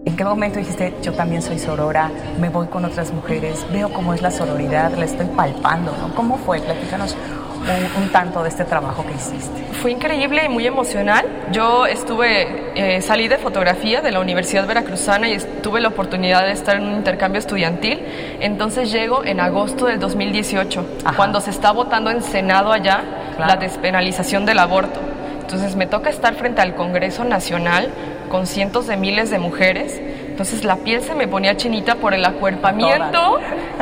¿En 0.04 0.16
qué 0.16 0.24
momento 0.24 0.58
dijiste, 0.58 0.94
yo 1.02 1.12
también 1.12 1.42
soy 1.42 1.58
sorora, 1.58 2.10
me 2.40 2.48
voy 2.48 2.66
con 2.68 2.84
otras 2.84 3.12
mujeres, 3.12 3.66
veo 3.70 3.92
cómo 3.92 4.14
es 4.14 4.22
la 4.22 4.30
sororidad, 4.30 4.92
la 4.92 5.04
estoy 5.04 5.26
palpando, 5.26 5.94
¿no? 6.00 6.14
¿Cómo 6.14 6.38
fue? 6.38 6.60
Platícanos 6.60 7.14
un, 7.60 8.02
un 8.02 8.08
tanto 8.10 8.42
de 8.42 8.48
este 8.48 8.64
trabajo 8.64 9.04
que 9.06 9.12
hiciste. 9.12 9.62
Fue 9.82 9.92
increíble 9.92 10.44
y 10.46 10.48
muy 10.48 10.66
emocional. 10.66 11.26
Yo 11.52 11.86
estuve, 11.86 12.72
eh, 12.74 13.02
salí 13.02 13.28
de 13.28 13.36
fotografía 13.36 14.00
de 14.00 14.12
la 14.12 14.20
Universidad 14.20 14.66
Veracruzana 14.66 15.28
y 15.28 15.38
tuve 15.62 15.80
la 15.80 15.88
oportunidad 15.88 16.44
de 16.46 16.52
estar 16.52 16.76
en 16.76 16.84
un 16.84 16.96
intercambio 16.96 17.38
estudiantil. 17.38 18.02
Entonces 18.40 18.90
llego 18.90 19.24
en 19.24 19.40
agosto 19.40 19.86
del 19.86 20.00
2018, 20.00 20.86
cuando 21.16 21.40
se 21.40 21.50
está 21.50 21.70
votando 21.70 22.10
en 22.10 22.22
Senado 22.22 22.72
allá 22.72 23.21
la 23.46 23.56
despenalización 23.56 24.44
del 24.44 24.58
aborto. 24.58 25.00
Entonces 25.40 25.76
me 25.76 25.86
toca 25.86 26.10
estar 26.10 26.34
frente 26.34 26.60
al 26.62 26.74
Congreso 26.74 27.24
Nacional 27.24 27.90
con 28.30 28.46
cientos 28.46 28.86
de 28.86 28.96
miles 28.96 29.30
de 29.30 29.38
mujeres. 29.38 30.00
Entonces 30.28 30.64
la 30.64 30.76
piel 30.76 31.02
se 31.02 31.14
me 31.14 31.28
ponía 31.28 31.56
chinita 31.56 31.96
por 31.96 32.14
el 32.14 32.24
acuerpamiento 32.24 33.38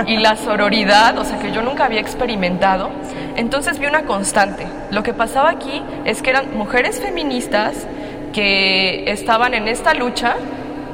y 0.06 0.16
la 0.16 0.34
sororidad, 0.34 1.16
o 1.18 1.24
sea 1.24 1.38
que 1.38 1.52
yo 1.52 1.62
nunca 1.62 1.84
había 1.84 2.00
experimentado. 2.00 2.90
Entonces 3.36 3.78
vi 3.78 3.86
una 3.86 4.02
constante. 4.02 4.66
Lo 4.90 5.02
que 5.04 5.12
pasaba 5.14 5.50
aquí 5.50 5.82
es 6.04 6.22
que 6.22 6.30
eran 6.30 6.56
mujeres 6.56 7.00
feministas 7.00 7.86
que 8.32 9.10
estaban 9.10 9.54
en 9.54 9.68
esta 9.68 9.94
lucha 9.94 10.34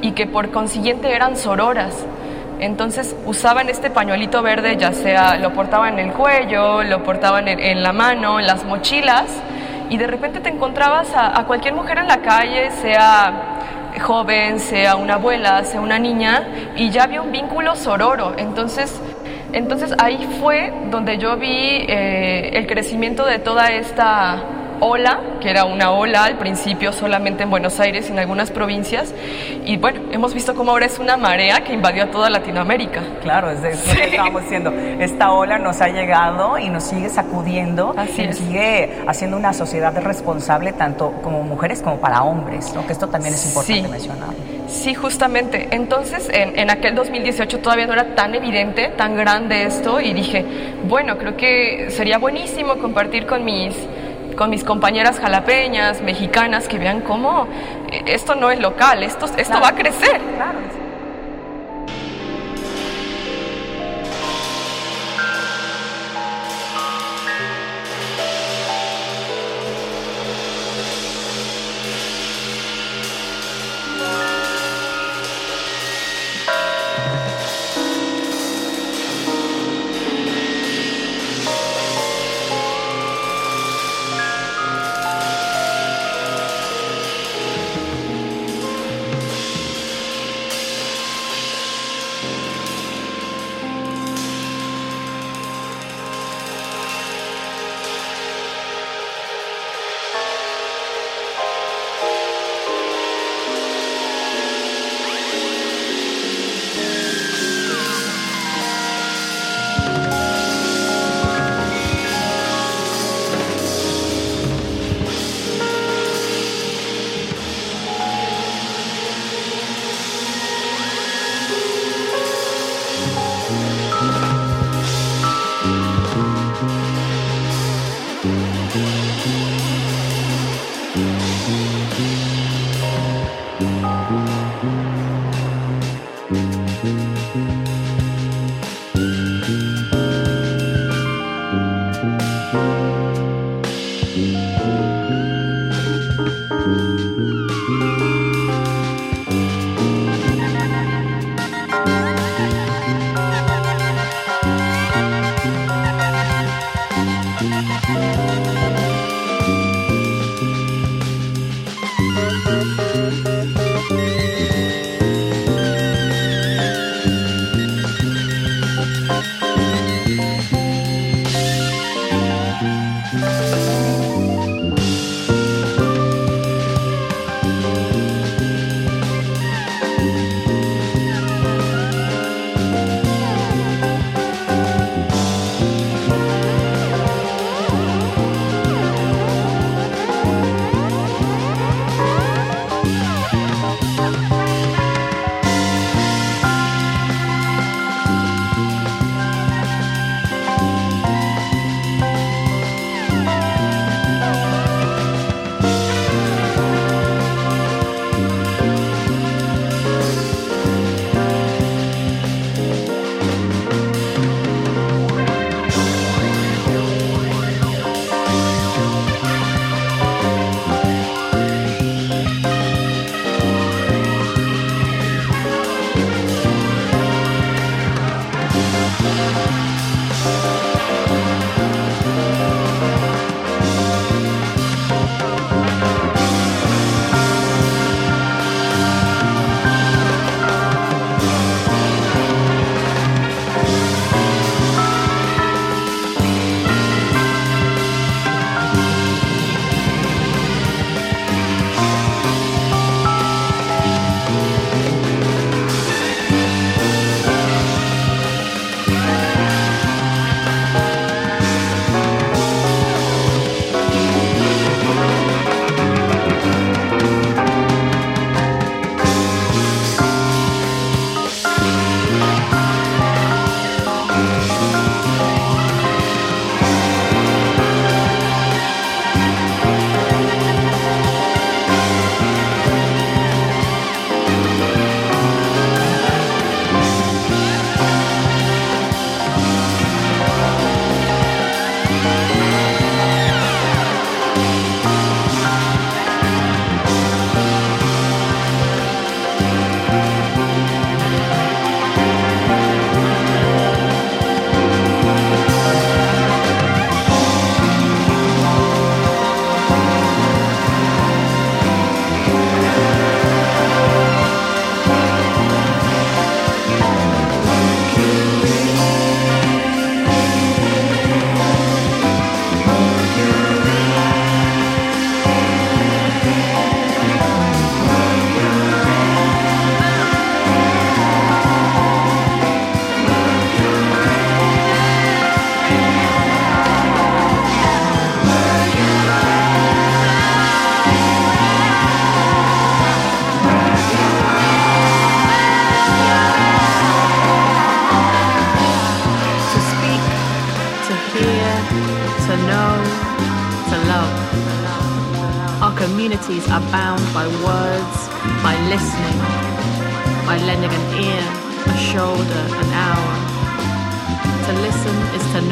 y 0.01 0.11
que 0.11 0.27
por 0.27 0.51
consiguiente 0.51 1.15
eran 1.15 1.35
sororas. 1.35 1.93
Entonces 2.59 3.15
usaban 3.25 3.69
este 3.69 3.89
pañuelito 3.89 4.41
verde, 4.41 4.77
ya 4.77 4.91
sea 4.91 5.37
lo 5.37 5.53
portaban 5.53 5.99
en 5.99 6.09
el 6.09 6.13
cuello, 6.13 6.83
lo 6.83 7.03
portaban 7.03 7.47
en, 7.47 7.83
la 7.83 7.93
mano, 7.93 8.39
en 8.39 8.47
las 8.47 8.65
mochilas, 8.65 9.25
y 9.89 9.97
de 9.97 10.07
repente 10.07 10.39
te 10.39 10.49
encontrabas 10.49 11.13
a, 11.13 11.39
a 11.39 11.45
cualquier 11.45 11.73
mujer 11.73 11.99
en 11.99 12.07
la 12.07 12.17
calle, 12.21 12.71
sea 12.81 13.57
joven, 13.99 14.59
sea 14.59 14.95
una 14.95 15.15
abuela, 15.15 15.63
sea 15.63 15.81
una 15.81 15.99
niña, 15.99 16.47
y 16.75 16.89
ya 16.89 17.03
había 17.03 17.21
un 17.21 17.31
vínculo 17.31 17.75
sororo. 17.75 18.33
Entonces, 18.37 18.99
entonces 19.53 19.93
ahí 19.99 20.27
fue 20.41 20.73
donde 20.89 21.17
yo 21.17 21.37
vi 21.37 21.85
eh, 21.87 22.51
el 22.53 22.67
crecimiento 22.67 23.25
de 23.25 23.39
toda 23.39 23.69
esta 23.69 24.43
ola, 24.79 25.19
que 25.41 25.49
era 25.49 25.65
una 25.65 25.91
ola 25.91 26.23
al 26.25 26.37
principio 26.37 26.91
solamente 26.93 27.43
en 27.43 27.49
Buenos 27.49 27.79
Aires 27.79 28.07
y 28.09 28.11
en 28.11 28.19
algunas 28.19 28.51
provincias, 28.51 29.13
y 29.65 29.77
bueno, 29.77 30.01
hemos 30.11 30.33
visto 30.33 30.55
cómo 30.55 30.71
ahora 30.71 30.85
es 30.85 30.99
una 30.99 31.17
marea 31.17 31.63
que 31.63 31.73
invadió 31.73 32.03
a 32.03 32.07
toda 32.07 32.29
Latinoamérica. 32.29 33.01
Claro, 33.21 33.49
es 33.51 33.61
de 33.61 33.71
eso 33.71 33.93
que 33.95 34.05
estábamos 34.05 34.43
diciendo. 34.43 34.71
Esta 34.99 35.31
ola 35.31 35.57
nos 35.59 35.81
ha 35.81 35.87
llegado 35.89 36.57
y 36.57 36.69
nos 36.69 36.83
sigue 36.83 37.09
sacudiendo 37.09 37.93
Así 37.97 38.21
y 38.21 38.25
es. 38.25 38.37
sigue 38.37 38.91
haciendo 39.07 39.37
una 39.37 39.53
sociedad 39.53 39.93
responsable 40.01 40.73
tanto 40.73 41.11
como 41.23 41.43
mujeres 41.43 41.81
como 41.81 41.97
para 41.97 42.23
hombres, 42.23 42.73
¿no? 42.73 42.85
que 42.85 42.93
esto 42.93 43.07
también 43.07 43.33
es 43.33 43.45
importante 43.45 43.81
Sí. 43.83 43.87
mencionar. 43.87 44.29
Sí, 44.67 44.93
justamente. 44.95 45.69
Entonces, 45.71 46.29
en, 46.33 46.59
en 46.59 46.69
aquel 46.69 46.93
2018 46.93 47.59
todavía 47.59 47.87
no 47.87 47.93
era 47.93 48.15
tan 48.15 48.35
evidente, 48.35 48.89
tan 48.97 49.15
grande 49.15 49.63
esto, 49.63 50.01
y 50.01 50.13
dije, 50.13 50.45
bueno, 50.89 51.17
creo 51.17 51.37
que 51.37 51.87
sería 51.89 52.17
buenísimo 52.17 52.75
compartir 52.77 53.25
con 53.25 53.45
mis 53.45 53.73
con 54.37 54.49
mis 54.49 54.63
compañeras 54.63 55.19
jalapeñas, 55.19 56.01
mexicanas, 56.01 56.69
que 56.69 56.77
vean 56.77 57.01
cómo 57.01 57.47
eh, 57.91 58.03
esto 58.05 58.35
no 58.35 58.51
es 58.51 58.59
local, 58.59 59.03
esto, 59.03 59.25
esto 59.35 59.59
va 59.59 59.69
a 59.69 59.75
crecer. 59.75 60.21
hear, 60.21 60.66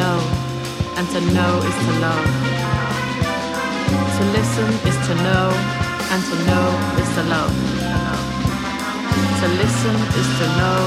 know, 0.06 0.20
and 0.98 1.06
to 1.14 1.20
know 1.36 1.54
is 1.70 1.78
to 1.86 1.94
love. 2.06 2.28
To 4.18 4.24
listen 4.38 4.70
is 4.90 4.98
to 5.08 5.14
know, 5.26 5.48
and 6.12 6.22
to 6.30 6.36
know 6.48 6.68
is 7.02 7.10
to 7.18 7.24
love. 7.34 7.54
To 9.42 9.48
listen 9.62 9.96
is 10.20 10.30
to 10.40 10.48
know, 10.60 10.82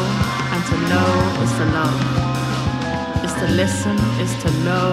and 0.53 0.63
to 0.71 0.77
know 0.91 1.11
is 1.45 1.53
to 1.59 1.65
love. 1.79 2.01
Is 3.27 3.35
to 3.41 3.47
listen 3.61 3.97
is 4.25 4.33
to 4.43 4.51
know, 4.67 4.87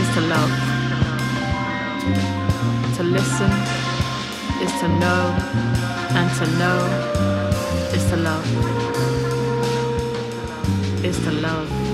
is 0.00 0.08
to 0.16 0.22
love. 0.32 0.52
To 2.96 3.02
listen 3.16 3.52
is 4.64 4.72
to 4.80 4.88
know, 5.02 5.22
and 6.18 6.28
to 6.38 6.46
know 6.60 6.78
is 7.96 8.04
to 8.10 8.16
love. 8.28 8.46
Is 11.04 11.18
to 11.24 11.32
love. 11.46 11.87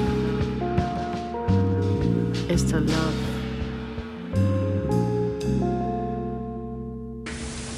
Is 2.55 2.63
to 2.71 2.79
love. 2.79 3.15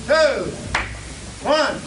two, 0.07 0.45
one, 1.43 1.81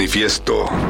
Manifiesto. 0.00 0.89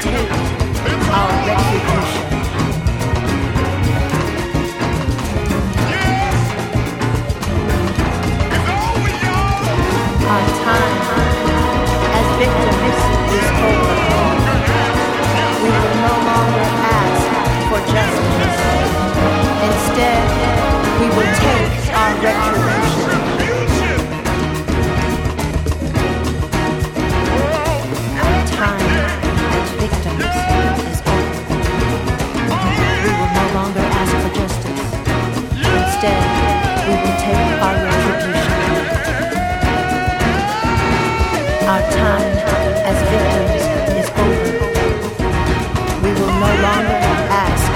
take 0.00 0.30
our 1.10 1.30
retribution. 1.46 2.24
Our 10.26 10.44
time 10.64 10.98
as 12.18 12.28
victims 12.40 13.00
is 13.38 13.48
over. 13.70 14.56
We 15.62 15.70
will 15.70 15.98
no 16.06 16.14
longer 16.28 16.66
ask 16.96 17.24
for 17.70 17.80
justice. 17.94 18.60
Instead, 19.68 20.26
we 21.00 21.06
will 21.16 21.32
take 21.40 21.72
our 21.94 22.12
retribution. 22.22 23.20
Time 28.56 29.25
victims 29.88 30.24
is 30.90 31.00
over. 31.14 31.46
We 33.04 33.10
will 33.18 33.32
no 33.38 33.46
longer 33.58 33.84
ask 34.00 34.14
for 34.22 34.32
justice. 34.40 34.82
Instead, 35.78 36.22
we 36.86 36.94
will 37.02 37.16
take 37.26 37.50
our 37.64 37.76
retribution. 37.86 38.60
Our 41.70 41.82
time 42.02 42.34
as 42.90 42.98
victims 43.12 43.64
is 44.00 44.08
over. 44.24 44.50
We 46.02 46.10
will 46.18 46.34
no 46.44 46.52
longer 46.66 46.98
ask 47.46 47.66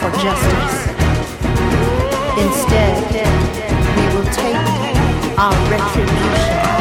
for 0.00 0.10
justice. 0.24 0.76
Instead, 2.44 2.94
we 3.96 4.04
will 4.14 4.28
take 4.44 4.64
our 5.38 5.56
retribution. 5.72 6.75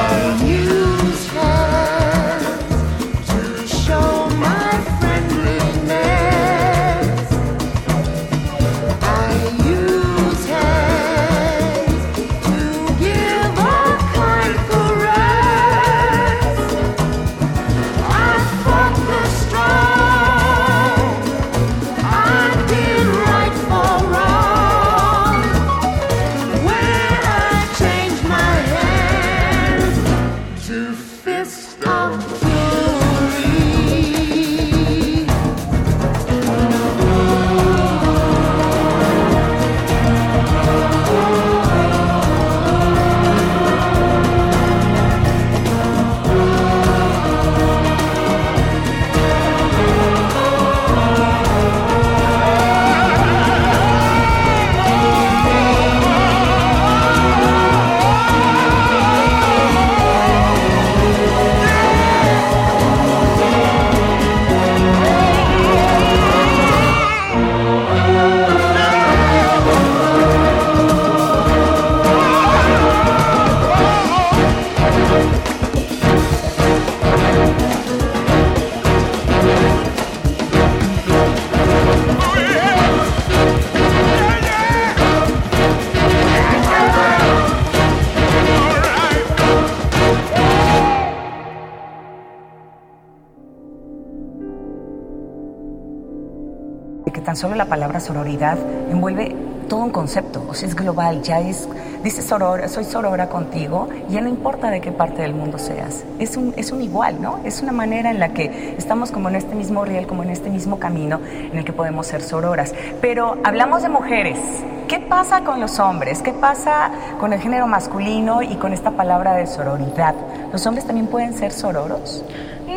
Solo 97.45 97.53
la 97.57 97.65
palabra 97.65 97.99
sororidad 97.99 98.57
envuelve 98.89 99.35
todo 99.69 99.83
un 99.83 99.91
concepto, 99.91 100.43
o 100.49 100.55
sea, 100.55 100.67
es 100.67 100.75
global, 100.75 101.21
ya 101.21 101.39
es, 101.41 101.69
dice 102.03 102.23
soror, 102.23 102.67
soy 102.69 102.85
sorora 102.85 103.29
contigo, 103.29 103.87
ya 104.09 104.19
no 104.19 104.29
importa 104.29 104.71
de 104.71 104.81
qué 104.81 104.91
parte 104.91 105.21
del 105.21 105.35
mundo 105.35 105.59
seas, 105.59 106.03
es 106.17 106.37
un, 106.37 106.55
es 106.57 106.71
un 106.71 106.81
igual, 106.81 107.21
¿no? 107.21 107.41
Es 107.43 107.61
una 107.61 107.71
manera 107.71 108.09
en 108.09 108.19
la 108.19 108.29
que 108.29 108.73
estamos 108.79 109.11
como 109.11 109.29
en 109.29 109.35
este 109.35 109.53
mismo 109.53 109.85
riel, 109.85 110.07
como 110.07 110.23
en 110.23 110.31
este 110.31 110.49
mismo 110.49 110.79
camino 110.79 111.19
en 111.23 111.55
el 111.55 111.63
que 111.63 111.71
podemos 111.71 112.07
ser 112.07 112.23
sororas. 112.23 112.73
Pero 112.99 113.37
hablamos 113.43 113.83
de 113.83 113.89
mujeres, 113.89 114.39
¿qué 114.87 114.99
pasa 114.99 115.43
con 115.43 115.59
los 115.59 115.77
hombres? 115.77 116.23
¿Qué 116.23 116.33
pasa 116.33 116.89
con 117.19 117.31
el 117.31 117.39
género 117.39 117.67
masculino 117.67 118.41
y 118.41 118.55
con 118.55 118.73
esta 118.73 118.89
palabra 118.89 119.35
de 119.35 119.45
sororidad? 119.45 120.15
¿Los 120.51 120.65
hombres 120.65 120.87
también 120.87 121.05
pueden 121.05 121.37
ser 121.37 121.51
sororos? 121.51 122.23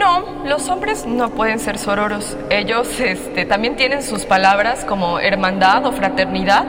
No, 0.09 0.25
los 0.47 0.71
hombres 0.71 1.05
no 1.05 1.29
pueden 1.29 1.59
ser 1.59 1.77
sororos. 1.77 2.35
Ellos 2.49 2.99
este, 2.99 3.45
también 3.45 3.77
tienen 3.77 4.03
sus 4.03 4.25
palabras 4.25 4.87
como 4.87 5.19
hermandad 5.19 5.85
o 5.85 5.93
fraternidad, 5.93 6.65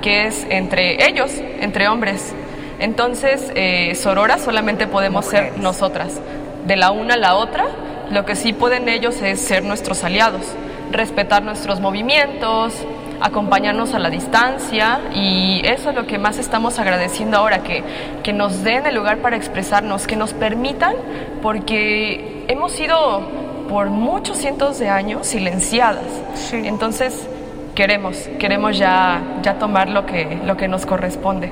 que 0.00 0.26
es 0.26 0.44
entre 0.50 1.08
ellos, 1.08 1.30
entre 1.60 1.86
hombres. 1.86 2.34
Entonces, 2.80 3.52
eh, 3.54 3.94
sororas 3.94 4.40
solamente 4.42 4.88
podemos 4.88 5.26
ser 5.26 5.58
nosotras. 5.58 6.20
De 6.66 6.74
la 6.74 6.90
una 6.90 7.14
a 7.14 7.18
la 7.18 7.36
otra, 7.36 7.66
lo 8.10 8.26
que 8.26 8.34
sí 8.34 8.52
pueden 8.52 8.88
ellos 8.88 9.22
es 9.22 9.40
ser 9.40 9.62
nuestros 9.62 10.02
aliados, 10.02 10.42
respetar 10.90 11.44
nuestros 11.44 11.78
movimientos, 11.78 12.74
acompañarnos 13.20 13.94
a 13.94 14.00
la 14.00 14.10
distancia 14.10 14.98
y 15.14 15.62
eso 15.64 15.90
es 15.90 15.94
lo 15.94 16.08
que 16.08 16.18
más 16.18 16.38
estamos 16.38 16.80
agradeciendo 16.80 17.36
ahora, 17.36 17.62
que, 17.62 17.84
que 18.24 18.32
nos 18.32 18.64
den 18.64 18.86
el 18.86 18.96
lugar 18.96 19.18
para 19.18 19.36
expresarnos, 19.36 20.08
que 20.08 20.16
nos 20.16 20.32
permitan, 20.34 20.94
porque 21.40 22.41
hemos 22.52 22.72
sido 22.72 23.26
por 23.68 23.88
muchos 23.88 24.38
cientos 24.38 24.78
de 24.78 24.88
años 24.88 25.26
silenciadas. 25.26 26.04
Entonces 26.52 27.26
queremos, 27.74 28.28
queremos 28.38 28.76
ya, 28.76 29.40
ya 29.42 29.58
tomar 29.58 29.88
lo 29.88 30.04
que, 30.04 30.38
lo 30.44 30.56
que 30.56 30.68
nos 30.68 30.84
corresponde. 30.84 31.50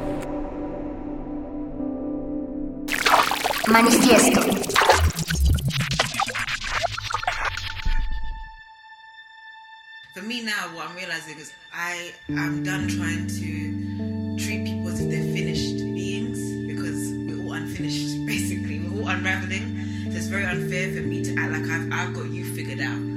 Manifiesto. 3.67 4.41
For 10.13 10.23
me 10.23 10.43
now, 10.43 10.53
what 10.75 10.89
I'm 10.89 10.97
realizing 10.97 11.39
is 11.39 11.53
I 11.73 12.13
am 12.29 12.63
done 12.63 12.89
trying 12.89 13.27
to 13.27 14.45
treat 14.45 14.65
people 14.65 14.89
as 14.89 15.01
if 15.01 15.09
they're 15.09 15.33
finished 15.33 15.79
beings 15.95 16.39
because 16.67 17.15
we're 17.25 17.43
all 17.43 17.53
unfinished, 17.53 18.27
basically. 18.27 18.81
We're 18.81 19.03
all 19.03 19.09
unraveling. 19.09 19.80
It's 20.21 20.29
very 20.29 20.45
unfair 20.45 20.93
for 20.93 21.01
me 21.01 21.25
to 21.25 21.35
act 21.39 21.51
like 21.51 21.63
I've, 21.63 21.91
I've 21.91 22.15
got 22.15 22.29
you 22.29 22.45
figured 22.45 22.81
out. 22.81 23.10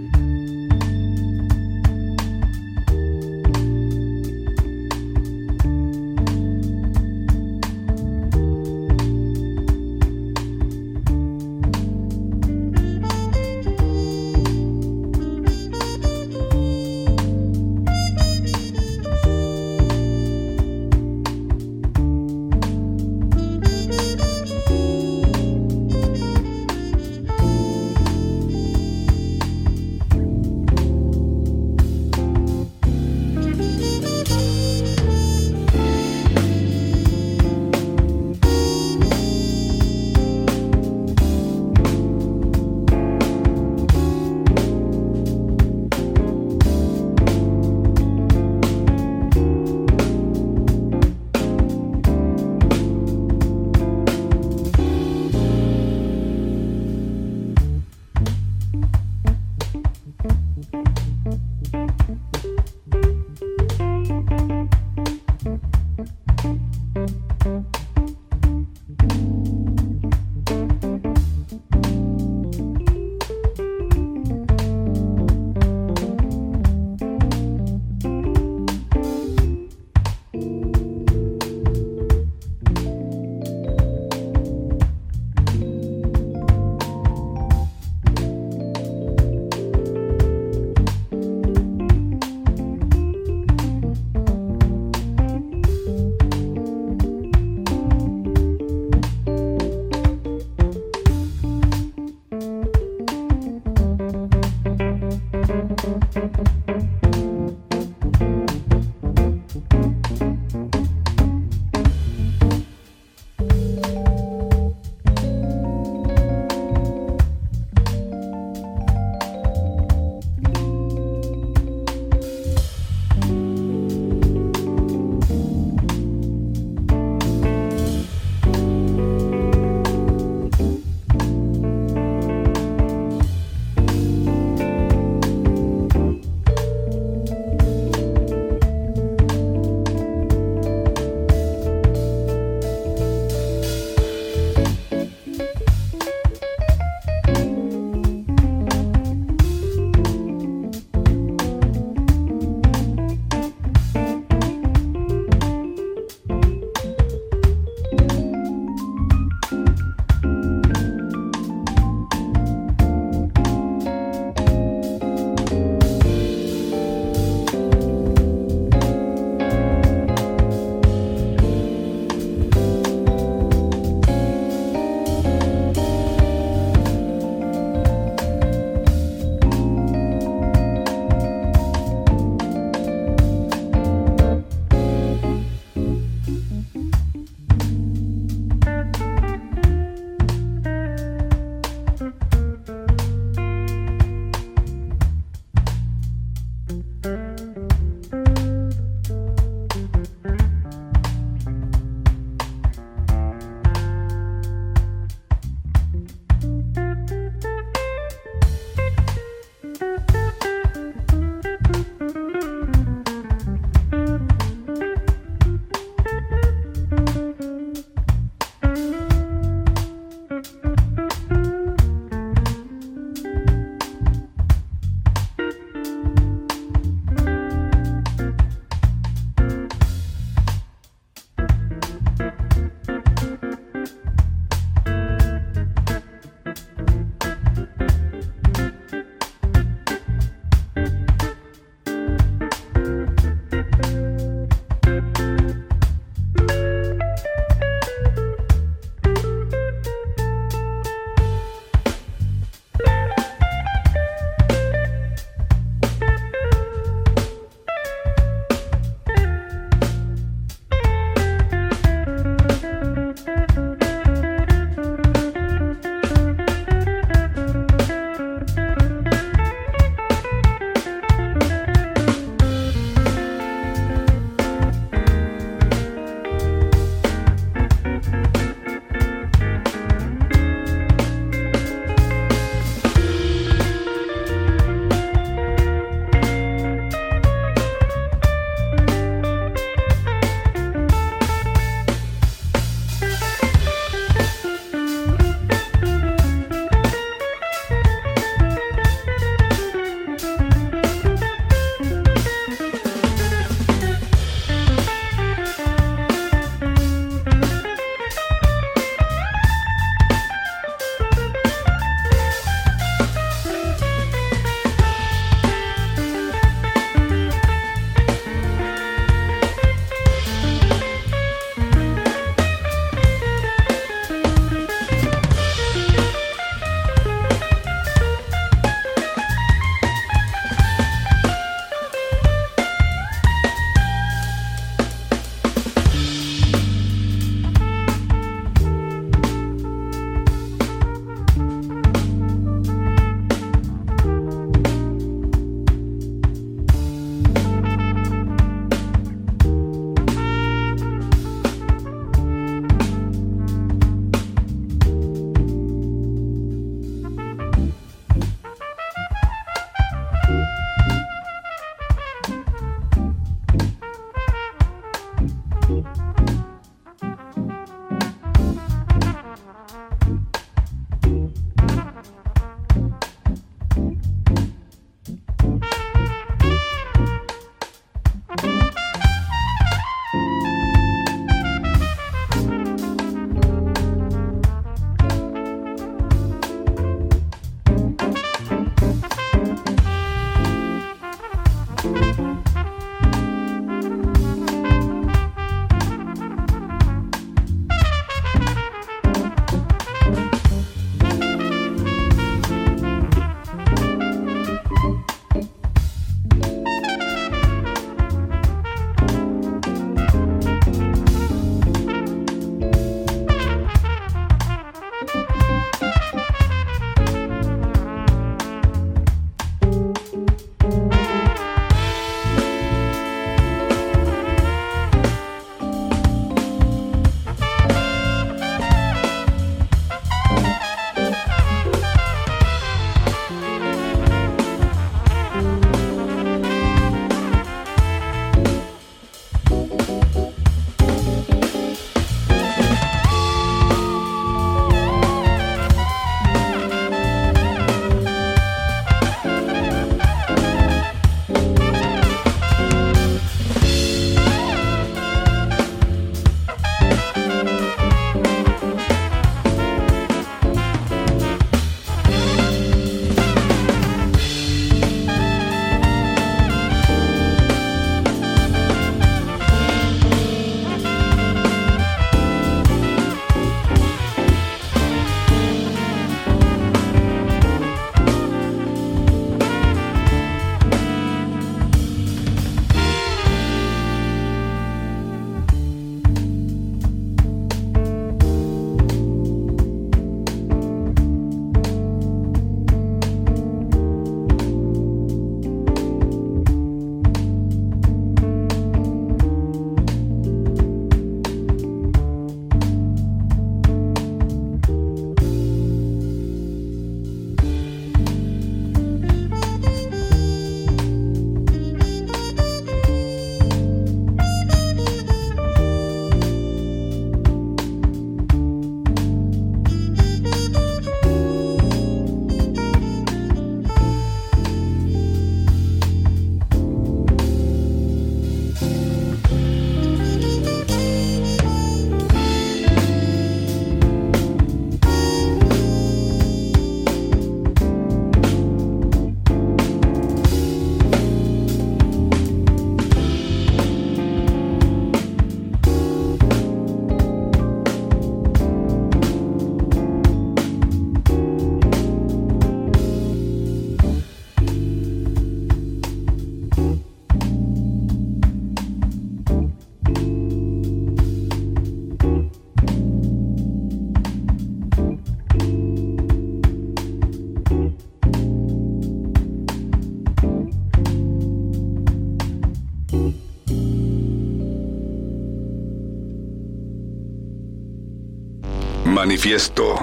Manifiesto. 579.04 579.76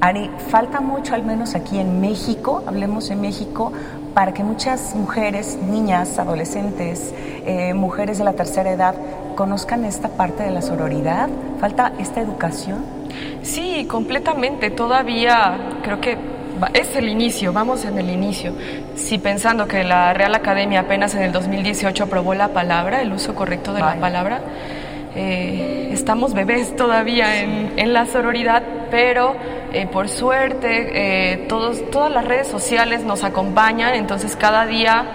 Ari, 0.00 0.28
falta 0.50 0.80
mucho, 0.80 1.14
al 1.14 1.22
menos 1.22 1.54
aquí 1.54 1.78
en 1.78 2.00
México, 2.00 2.64
hablemos 2.66 3.08
de 3.08 3.14
México, 3.14 3.72
para 4.12 4.34
que 4.34 4.42
muchas 4.42 4.96
mujeres, 4.96 5.56
niñas, 5.70 6.18
adolescentes, 6.18 7.14
eh, 7.46 7.74
mujeres 7.74 8.18
de 8.18 8.24
la 8.24 8.32
tercera 8.32 8.72
edad 8.72 8.96
conozcan 9.36 9.84
esta 9.84 10.08
parte 10.08 10.42
de 10.42 10.50
la 10.50 10.62
sororidad. 10.62 11.28
¿Falta 11.60 11.92
esta 12.00 12.20
educación? 12.20 12.84
Sí, 13.44 13.86
completamente. 13.88 14.72
Todavía 14.72 15.78
creo 15.84 16.00
que 16.00 16.18
es 16.74 16.94
el 16.96 17.08
inicio, 17.08 17.52
vamos 17.52 17.84
en 17.84 17.98
el 17.98 18.10
inicio. 18.10 18.52
Si 18.94 19.18
pensando 19.18 19.66
que 19.66 19.84
la 19.84 20.12
Real 20.12 20.34
Academia 20.34 20.80
apenas 20.80 21.14
en 21.14 21.22
el 21.22 21.32
2018 21.32 22.04
aprobó 22.04 22.34
la 22.34 22.48
palabra, 22.48 23.02
el 23.02 23.12
uso 23.12 23.34
correcto 23.34 23.72
de 23.72 23.80
la 23.80 23.96
palabra, 23.96 24.42
eh, 25.14 25.90
estamos 25.92 26.34
bebés 26.34 26.74
todavía 26.76 27.42
en, 27.42 27.78
en 27.78 27.92
la 27.92 28.06
sororidad, 28.06 28.62
pero 28.90 29.36
eh, 29.72 29.86
por 29.86 30.08
suerte 30.08 31.32
eh, 31.32 31.46
todos, 31.48 31.90
todas 31.90 32.10
las 32.12 32.24
redes 32.24 32.46
sociales 32.46 33.04
nos 33.04 33.24
acompañan, 33.24 33.94
entonces 33.94 34.36
cada 34.36 34.66
día 34.66 35.06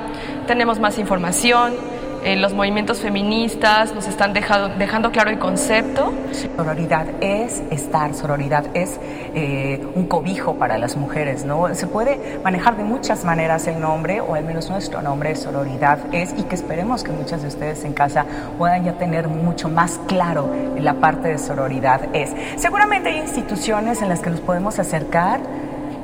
tenemos 0.47 0.79
más 0.79 0.97
información. 0.97 1.75
Eh, 2.23 2.35
los 2.35 2.53
movimientos 2.53 2.99
feministas 2.99 3.93
nos 3.93 4.07
están 4.07 4.33
dejado- 4.33 4.69
dejando 4.77 5.11
claro 5.11 5.29
el 5.29 5.39
concepto. 5.39 6.13
Sororidad 6.31 7.05
es 7.21 7.61
estar, 7.71 8.13
sororidad 8.13 8.65
es 8.73 8.99
eh, 9.33 9.85
un 9.95 10.07
cobijo 10.07 10.55
para 10.55 10.77
las 10.77 10.95
mujeres, 10.97 11.45
¿no? 11.45 11.73
Se 11.75 11.87
puede 11.87 12.39
manejar 12.43 12.77
de 12.77 12.83
muchas 12.83 13.23
maneras 13.23 13.67
el 13.67 13.79
nombre, 13.79 14.21
o 14.21 14.35
al 14.35 14.43
menos 14.43 14.69
nuestro 14.69 15.01
nombre, 15.01 15.35
sororidad 15.35 15.99
es, 16.11 16.33
y 16.37 16.43
que 16.43 16.55
esperemos 16.55 17.03
que 17.03 17.11
muchas 17.11 17.41
de 17.41 17.47
ustedes 17.47 17.83
en 17.83 17.93
casa 17.93 18.25
puedan 18.57 18.83
ya 18.83 18.93
tener 18.93 19.27
mucho 19.27 19.69
más 19.69 19.99
claro 20.07 20.49
la 20.79 20.95
parte 20.95 21.29
de 21.29 21.37
sororidad 21.37 22.01
es. 22.13 22.31
Seguramente 22.57 23.09
hay 23.09 23.19
instituciones 23.19 24.01
en 24.01 24.09
las 24.09 24.19
que 24.19 24.29
nos 24.29 24.39
podemos 24.41 24.79
acercar 24.79 25.39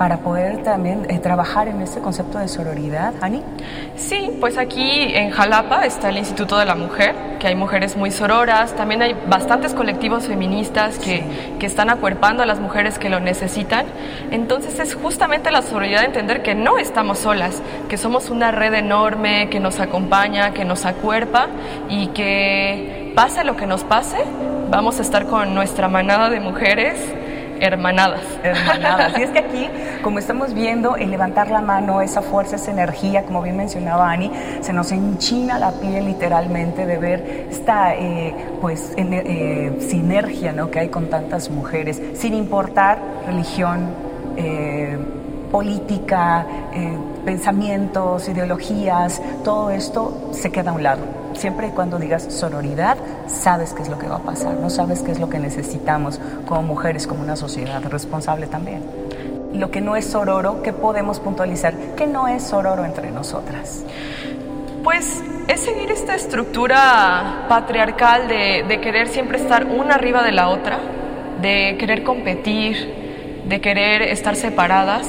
para 0.04 0.18
poder 0.18 0.64
también 0.64 1.06
eh, 1.08 1.18
trabajar 1.20 1.70
en 1.70 1.82
este 1.82 2.02
concepto 2.02 2.38
de 2.38 2.50
sororidad, 2.50 3.14
Ani. 3.22 3.42
Sí, 3.96 4.32
pues 4.42 4.58
aquí 4.58 5.16
en 5.16 5.30
Jalapa 5.30 5.86
está 5.86 6.10
el 6.10 6.18
Instituto 6.18 6.58
de 6.58 6.66
la 6.66 6.76
Mujer, 6.76 7.16
que 7.40 7.48
hay 7.48 7.56
mujeres 7.56 7.96
muy 7.96 8.12
sororas, 8.12 8.76
también 8.76 9.02
hay 9.02 9.16
bastantes 9.30 9.74
colectivos 9.74 10.28
feministas 10.28 11.00
que, 11.00 11.24
que 11.58 11.66
están 11.66 11.90
acuerpando 11.90 12.44
a 12.44 12.46
las 12.46 12.60
mujeres 12.60 13.00
que 13.00 13.10
lo 13.10 13.22
necesitan. 13.22 13.86
Entonces 14.30 14.78
es 14.78 14.94
justamente 14.94 15.52
la 15.52 15.62
sororidad 15.62 16.02
de 16.02 16.08
entender 16.08 16.42
que 16.44 16.54
no 16.54 16.80
estamos 16.80 17.20
solas, 17.20 17.62
que 17.88 17.96
somos 17.96 18.30
una 18.30 18.52
red 18.52 18.74
enorme 18.74 19.48
que 19.50 19.62
nos 19.62 19.80
acompaña, 19.80 20.52
que 20.52 20.66
nos 20.66 20.84
acuerpa 20.84 21.48
y 21.88 22.08
que 22.08 23.14
pase 23.16 23.46
lo 23.46 23.56
que 23.56 23.68
nos 23.68 23.86
pase, 23.86 24.18
vamos 24.70 25.00
a 25.00 25.02
estar 25.02 25.28
con 25.28 25.56
nuestra 25.56 25.88
manada 25.88 26.30
de 26.30 26.42
mujeres 26.42 27.23
hermanadas. 27.60 28.22
hermanadas. 28.44 29.14
Y 29.18 29.24
es 29.24 29.30
que 29.32 29.40
aquí, 29.40 29.70
como 30.02 30.20
estamos 30.20 30.54
viendo, 30.54 30.96
el 30.96 31.12
levantar 31.12 31.50
la 31.52 31.62
mano, 31.62 32.02
esa 32.02 32.22
fuerza, 32.22 32.56
esa 32.56 32.72
energía, 32.72 33.24
como 33.24 33.42
bien 33.42 33.58
mencionaba 33.58 34.10
Ani, 34.12 34.32
se 34.62 34.74
nos 34.74 34.92
enchina 34.92 35.60
la 35.60 35.72
piel 35.72 36.06
literalmente 36.06 36.86
de 36.86 36.98
ver 36.98 37.48
esta 37.52 37.96
eh, 37.96 38.34
pues, 38.62 38.94
en- 38.98 39.14
eh, 39.14 39.78
sinergia 39.90 40.52
¿no? 40.54 40.70
que 40.72 40.80
hay 40.80 40.90
con 40.90 41.08
tantas 41.10 41.50
mujeres, 41.50 42.02
sin 42.16 42.34
importar 42.34 43.00
religión, 43.28 43.90
eh, 44.38 44.98
política, 45.52 46.46
eh, 46.74 46.98
pensamientos, 47.26 48.28
ideologías, 48.28 49.22
todo 49.44 49.70
esto 49.70 50.30
se 50.32 50.52
queda 50.52 50.72
a 50.72 50.74
un 50.74 50.84
lado. 50.84 51.02
Siempre 51.34 51.68
y 51.68 51.72
cuando 51.72 52.00
digas 52.00 52.24
sororidad, 52.30 52.98
sabes 53.28 53.74
qué 53.74 53.82
es 53.82 53.90
lo 53.90 53.98
que 53.98 54.08
va 54.08 54.18
a 54.18 54.24
pasar, 54.24 54.56
no 54.56 54.70
sabes 54.70 55.02
qué 55.02 55.12
es 55.12 55.20
lo 55.20 55.30
que 55.30 55.40
necesitamos 55.40 56.20
como 56.48 56.64
mujeres, 56.64 57.08
como 57.08 57.22
una 57.22 57.36
sociedad 57.36 57.82
responsable 57.84 58.48
también. 58.48 58.84
Lo 59.54 59.70
que 59.70 59.82
no 59.82 59.96
es 59.96 60.06
sororo, 60.06 60.62
¿qué 60.64 60.74
podemos 60.74 61.20
puntualizar? 61.20 61.74
Que 61.96 62.08
no 62.08 62.28
es 62.28 62.44
sororo 62.44 62.86
entre 62.86 63.12
nosotras. 63.12 63.84
Pues 64.84 65.22
es 65.48 65.60
seguir 65.60 65.92
esta 65.92 66.16
estructura 66.16 67.46
patriarcal 67.48 68.28
de, 68.28 68.66
de 68.68 68.82
querer 68.82 69.08
siempre 69.08 69.38
estar 69.38 69.66
una 69.66 69.96
arriba 69.96 70.24
de 70.24 70.32
la 70.32 70.50
otra, 70.50 70.80
de 71.42 71.76
querer 71.78 72.04
competir, 72.04 73.44
de 73.48 73.62
querer 73.62 74.02
estar 74.04 74.36
separadas, 74.36 75.08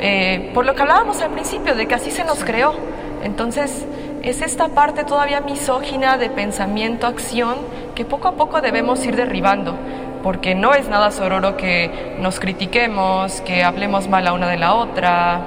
eh, 0.00 0.50
por 0.54 0.64
lo 0.66 0.74
que 0.74 0.82
hablábamos 0.82 1.20
al 1.20 1.30
principio, 1.30 1.74
de 1.74 1.86
que 1.86 1.94
así 1.94 2.10
se 2.10 2.24
nos 2.24 2.44
creó. 2.44 2.74
Entonces, 3.22 3.84
es 4.24 4.42
esta 4.42 4.68
parte 4.68 5.04
todavía 5.04 5.40
misógina 5.40 6.16
de 6.18 6.30
pensamiento, 6.30 7.06
acción, 7.06 7.56
que 7.94 8.04
poco 8.04 8.28
a 8.28 8.32
poco 8.32 8.60
debemos 8.60 9.04
ir 9.06 9.16
derribando, 9.16 9.76
porque 10.22 10.54
no 10.54 10.72
es 10.74 10.88
nada 10.88 11.10
sororo 11.10 11.56
que 11.56 12.16
nos 12.18 12.40
critiquemos, 12.40 13.40
que 13.42 13.62
hablemos 13.62 14.08
mal 14.08 14.26
a 14.26 14.32
una 14.32 14.48
de 14.48 14.56
la 14.56 14.74
otra. 14.74 15.40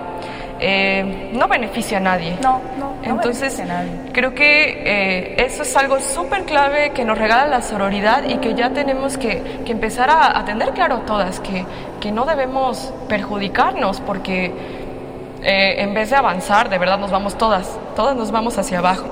eh, 0.59 1.29
no 1.33 1.47
beneficia 1.47 1.97
a 1.97 2.01
nadie. 2.01 2.35
No, 2.41 2.61
no, 2.77 2.97
no 3.05 3.15
Entonces, 3.15 3.57
beneficia 3.57 3.63
a 3.63 3.67
nadie. 3.67 3.91
creo 4.11 4.33
que 4.33 4.45
eh, 4.85 5.45
eso 5.45 5.61
es 5.63 5.75
algo 5.77 5.99
súper 5.99 6.45
clave 6.45 6.91
que 6.91 7.05
nos 7.05 7.17
regala 7.17 7.45
la 7.47 7.61
sororidad 7.61 8.23
y 8.27 8.37
que 8.37 8.55
ya 8.55 8.71
tenemos 8.71 9.17
que, 9.17 9.61
que 9.65 9.71
empezar 9.71 10.09
a, 10.09 10.37
a 10.39 10.45
tener 10.45 10.71
claro 10.71 10.99
todas, 11.05 11.39
que, 11.41 11.65
que 11.99 12.11
no 12.11 12.25
debemos 12.25 12.91
perjudicarnos 13.07 14.01
porque 14.01 14.51
eh, 15.47 15.81
en 15.81 15.93
vez 15.93 16.09
de 16.09 16.17
avanzar, 16.17 16.69
de 16.69 16.77
verdad 16.77 16.99
nos 16.99 17.09
vamos 17.09 17.37
todas, 17.37 17.79
todas 17.95 18.17
nos 18.17 18.31
vamos 18.31 18.57
hacia 18.57 18.79
abajo. 18.79 19.05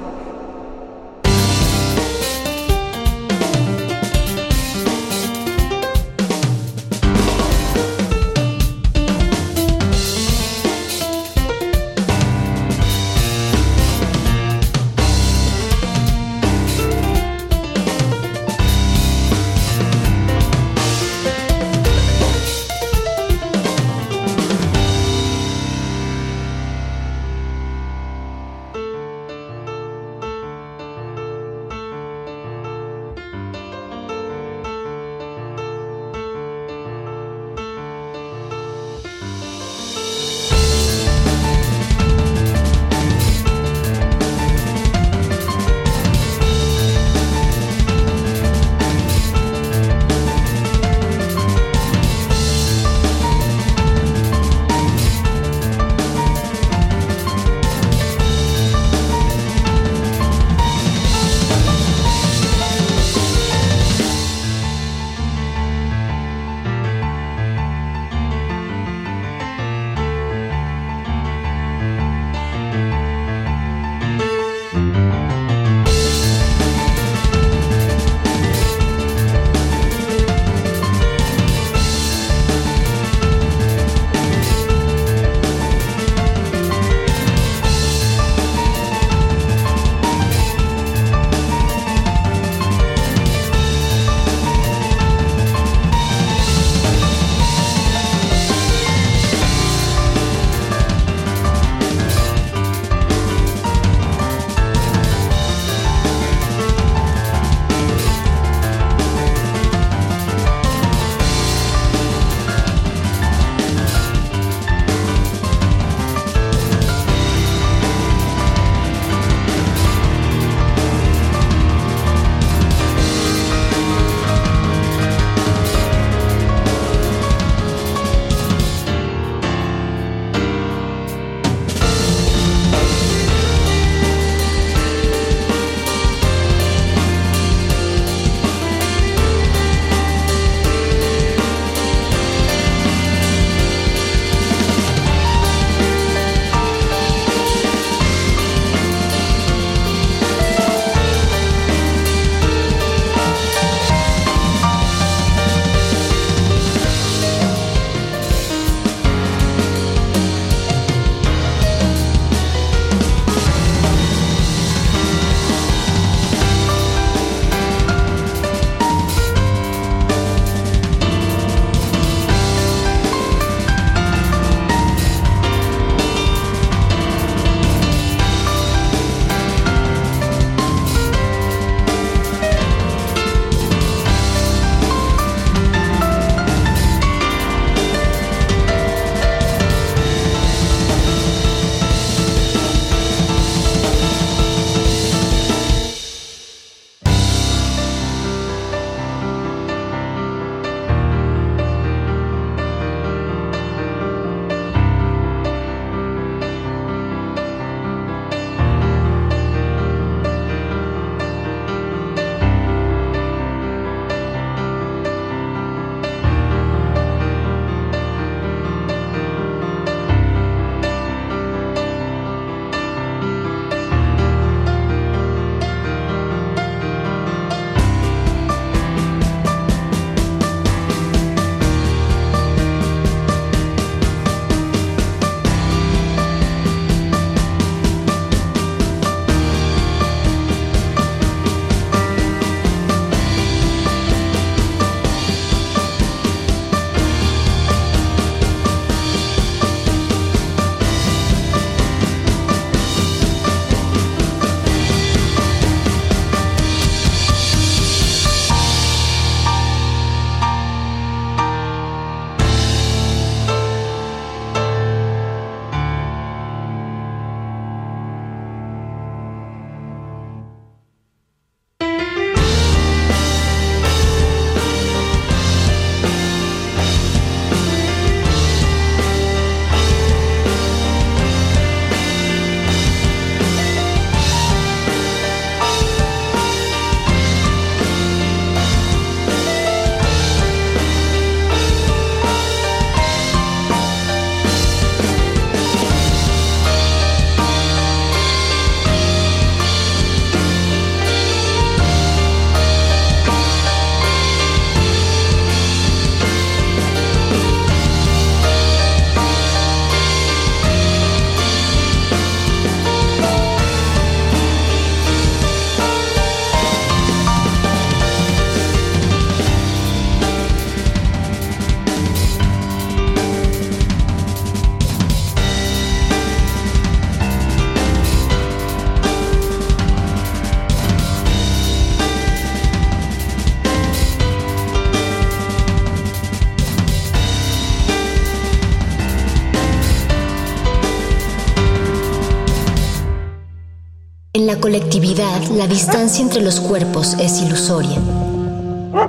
Colectividad, 344.65 345.43
la 345.49 345.67
distancia 345.67 346.23
entre 346.23 346.41
los 346.41 346.59
cuerpos 346.59 347.13
es 347.19 347.39
ilusoria. 347.39 348.01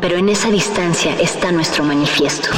Pero 0.03 0.19
en 0.19 0.29
esa 0.29 0.51
distancia 0.51 1.19
está 1.19 1.51
nuestro 1.51 1.83
manifiesto. 1.83 2.51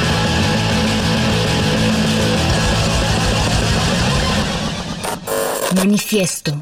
Manifiesto. 5.76 6.60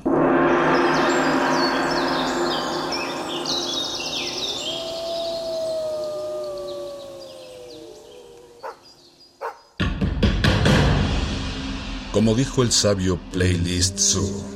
Como 12.13 12.35
dijo 12.35 12.63
el 12.63 12.73
sabio 12.73 13.19
Playlist 13.33 13.99
Zoo, 13.99 14.56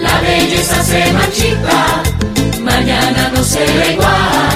La 0.00 0.20
belleza 0.20 0.84
se 0.84 1.12
marchita, 1.12 2.02
mañana 2.60 3.32
no 3.34 3.42
será 3.42 3.90
igual, 3.90 4.51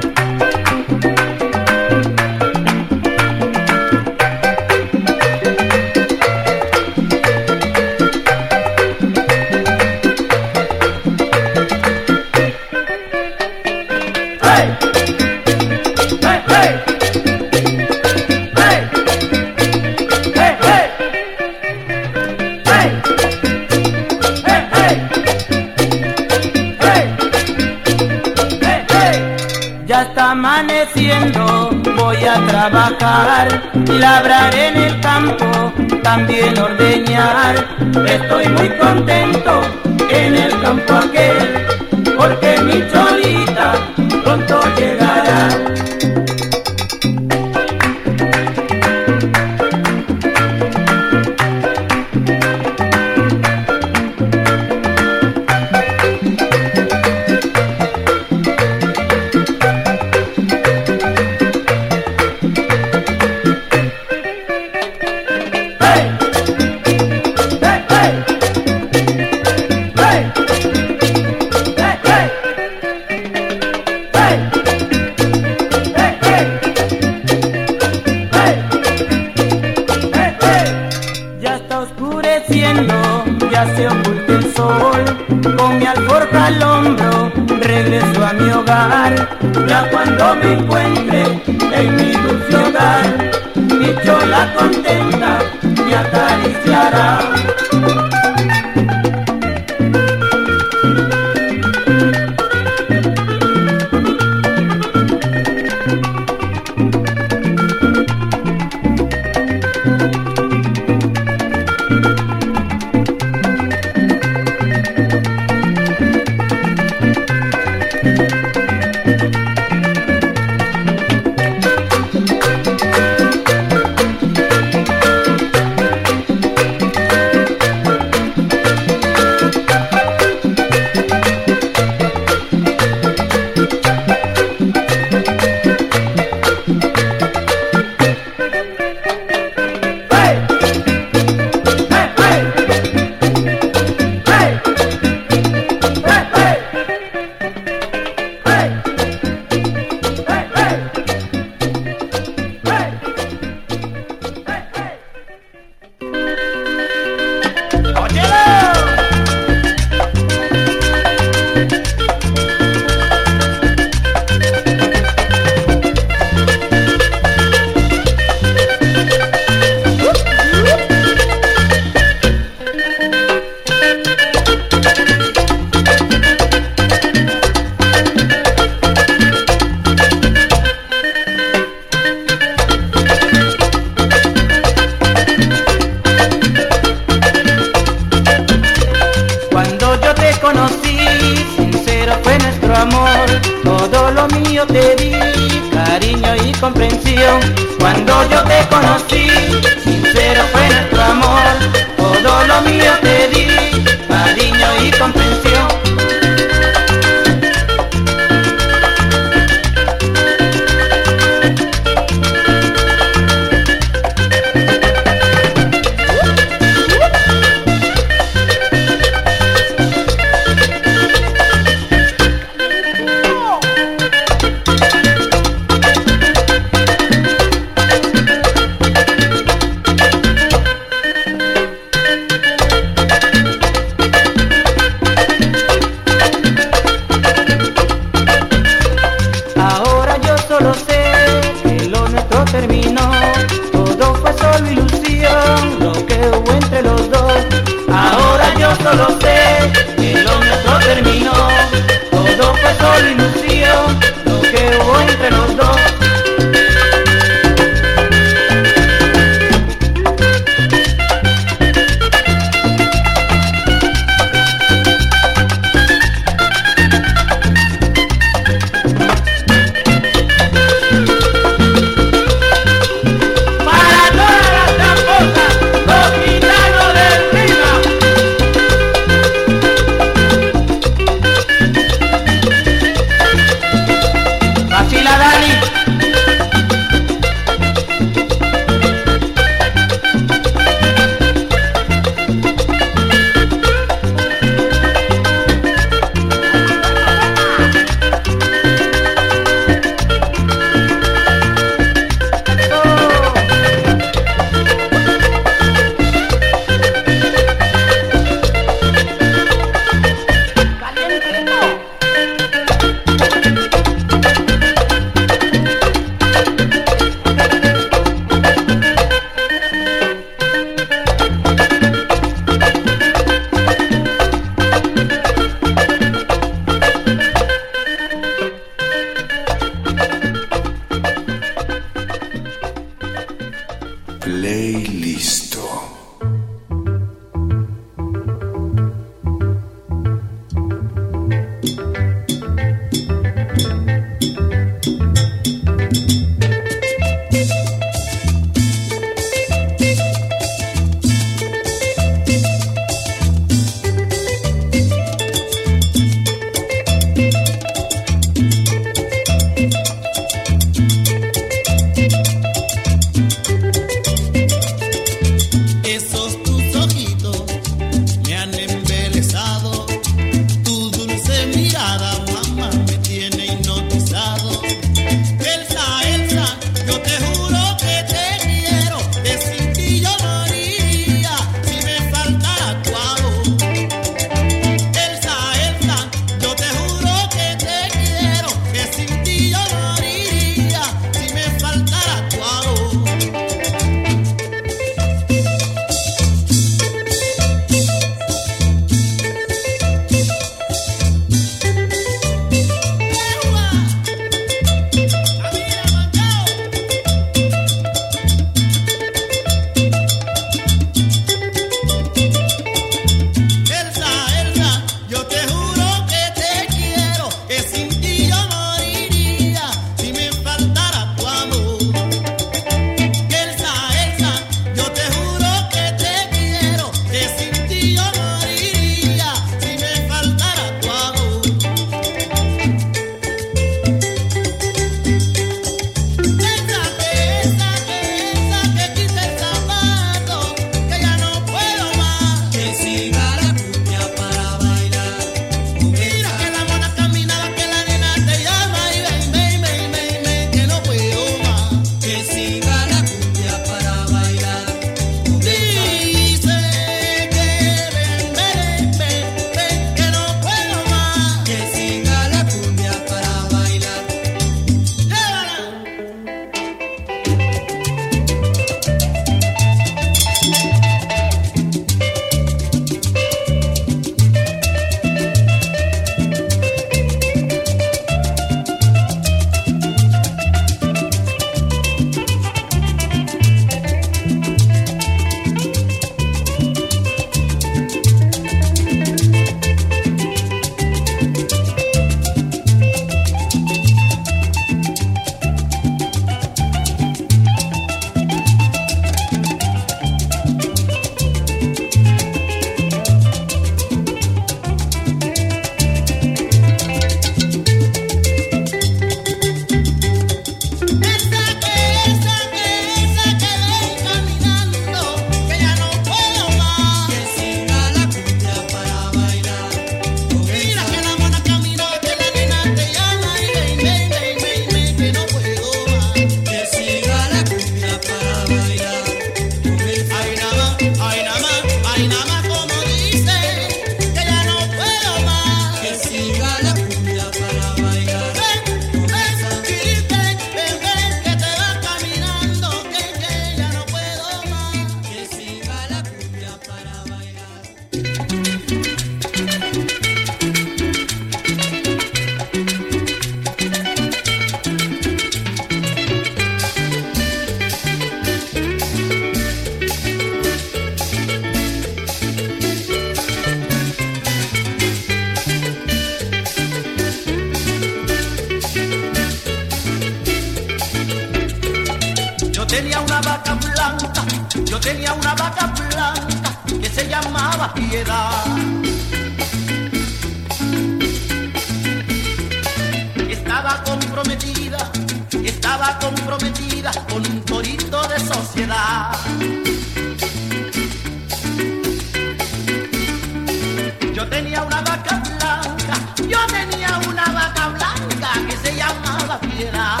Yo 594.21 594.27
tenía 594.27 594.61
una 594.61 594.81
vaca 594.81 595.19
blanca, 595.19 595.99
yo 596.29 596.37
tenía 596.45 596.99
una 597.09 597.25
vaca 597.31 597.69
blanca 597.69 598.33
que 598.47 598.55
se 598.55 598.75
llamaba 598.75 599.39
Piedad. 599.39 600.00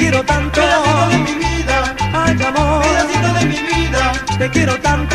quiero 0.00 0.24
tanto. 0.24 0.60
Pedacito 0.60 1.08
de 1.10 1.18
mi 1.18 1.34
vida. 1.34 1.94
Ay, 2.12 2.42
amor. 2.42 2.82
Pedacito 2.82 3.28
de 3.38 3.44
mi 3.44 3.58
vida. 3.70 4.12
Te 4.38 4.50
quiero 4.50 4.74
tanto. 4.80 5.09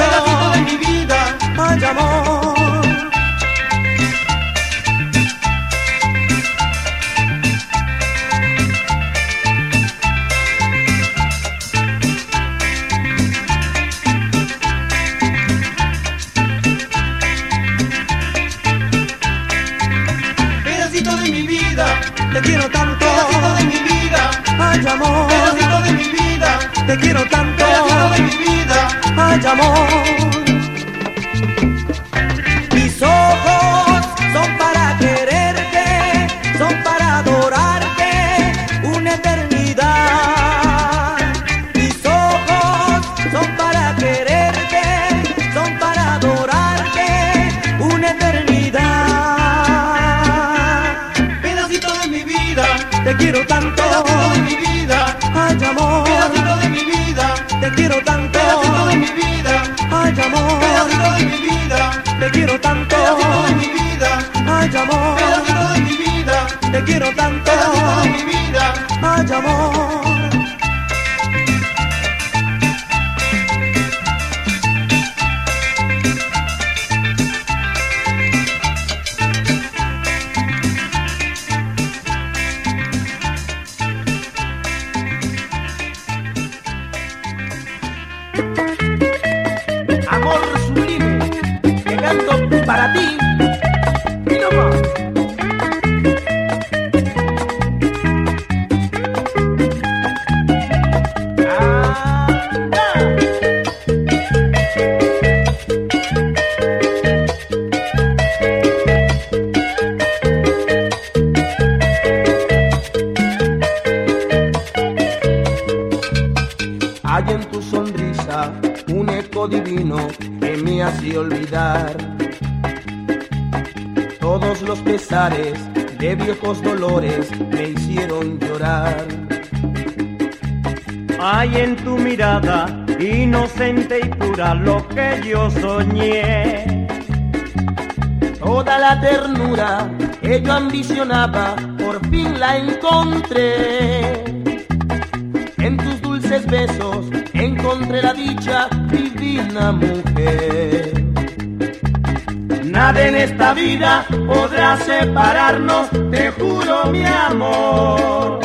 Podrá 154.28 154.78
separarnos, 154.78 155.90
te 156.12 156.32
juro 156.32 156.86
mi 156.92 157.06
amor. 157.06 158.40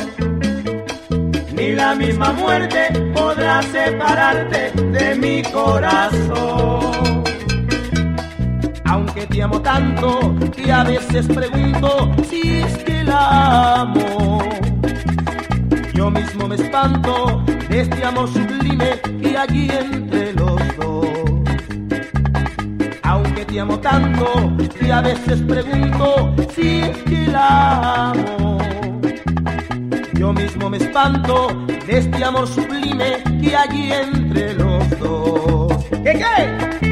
Ni 1.52 1.72
la 1.72 1.94
misma 1.94 2.32
muerte 2.32 2.88
podrá 3.14 3.62
separarte 3.62 4.72
de 4.72 5.14
mi 5.16 5.42
corazón. 5.42 7.22
Aunque 8.84 9.26
te 9.26 9.42
amo 9.42 9.60
tanto 9.60 10.34
que 10.56 10.72
a 10.72 10.84
veces 10.84 11.26
pregunto 11.26 12.10
si 12.28 12.60
es 12.62 12.78
que 12.78 13.04
la 13.04 13.82
amo. 13.82 14.42
Yo 15.94 16.10
mismo 16.10 16.48
me 16.48 16.56
espanto 16.56 17.42
de 17.68 17.80
este 17.82 18.04
amor 18.04 18.28
sublime 18.32 18.98
que 19.20 19.36
hay 19.36 19.70
entre 19.70 19.99
Te 23.50 23.58
amo 23.58 23.80
tanto 23.80 24.52
que 24.78 24.92
a 24.92 25.00
veces 25.00 25.42
pregunto 25.42 26.32
si 26.54 26.82
es 26.82 26.96
que 26.98 27.26
la 27.26 28.10
amo. 28.10 28.58
Yo 30.12 30.32
mismo 30.32 30.70
me 30.70 30.76
espanto 30.76 31.48
de 31.84 31.98
este 31.98 32.22
amor 32.22 32.46
sublime 32.46 33.24
que 33.42 33.56
hay 33.56 33.92
entre 33.92 34.54
los 34.54 34.88
dos. 35.00 35.84
¿Qué 35.90 36.12
qué? 36.12 36.89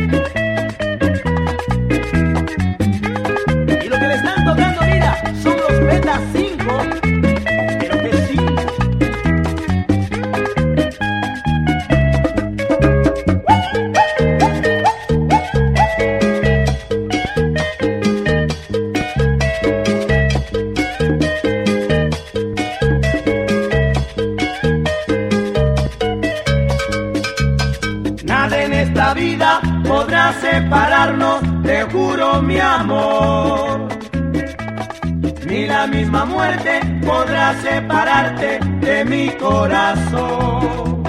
Podrá 37.05 37.55
separarte 37.60 38.59
de 38.81 39.05
mi 39.05 39.28
corazón. 39.31 41.02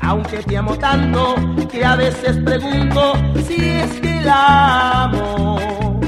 Aunque 0.00 0.38
te 0.38 0.56
amo 0.56 0.76
tanto 0.78 1.36
que 1.70 1.84
a 1.84 1.96
veces 1.96 2.38
pregunto 2.38 3.12
si 3.46 3.56
es 3.56 3.92
que 4.00 4.20
la 4.22 5.04
amo. 5.04 6.00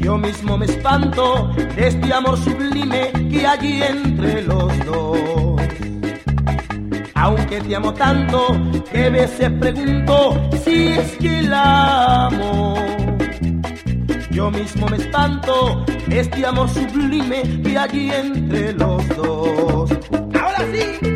Yo 0.00 0.16
mismo 0.18 0.56
me 0.56 0.66
espanto 0.66 1.50
de 1.76 1.88
este 1.88 2.12
amor 2.12 2.38
sublime 2.38 3.12
que 3.30 3.46
hay 3.46 3.82
entre 3.82 4.42
los 4.42 4.72
dos. 4.86 5.60
Aunque 7.14 7.60
te 7.60 7.76
amo 7.76 7.92
tanto 7.92 8.38
que 8.90 9.06
a 9.06 9.10
veces 9.10 9.50
pregunto 9.60 10.48
si 10.64 10.88
es 10.88 11.16
que 11.18 11.42
la 11.42 12.26
amo. 12.26 12.85
Yo 14.36 14.50
mismo 14.50 14.86
me 14.88 14.98
espanto 14.98 15.82
este 16.10 16.44
amor 16.44 16.68
sublime 16.68 17.42
que 17.62 17.78
hay 17.78 18.10
entre 18.10 18.74
los 18.74 19.08
dos. 19.16 19.90
Ahora 20.34 20.58
sí. 20.74 21.15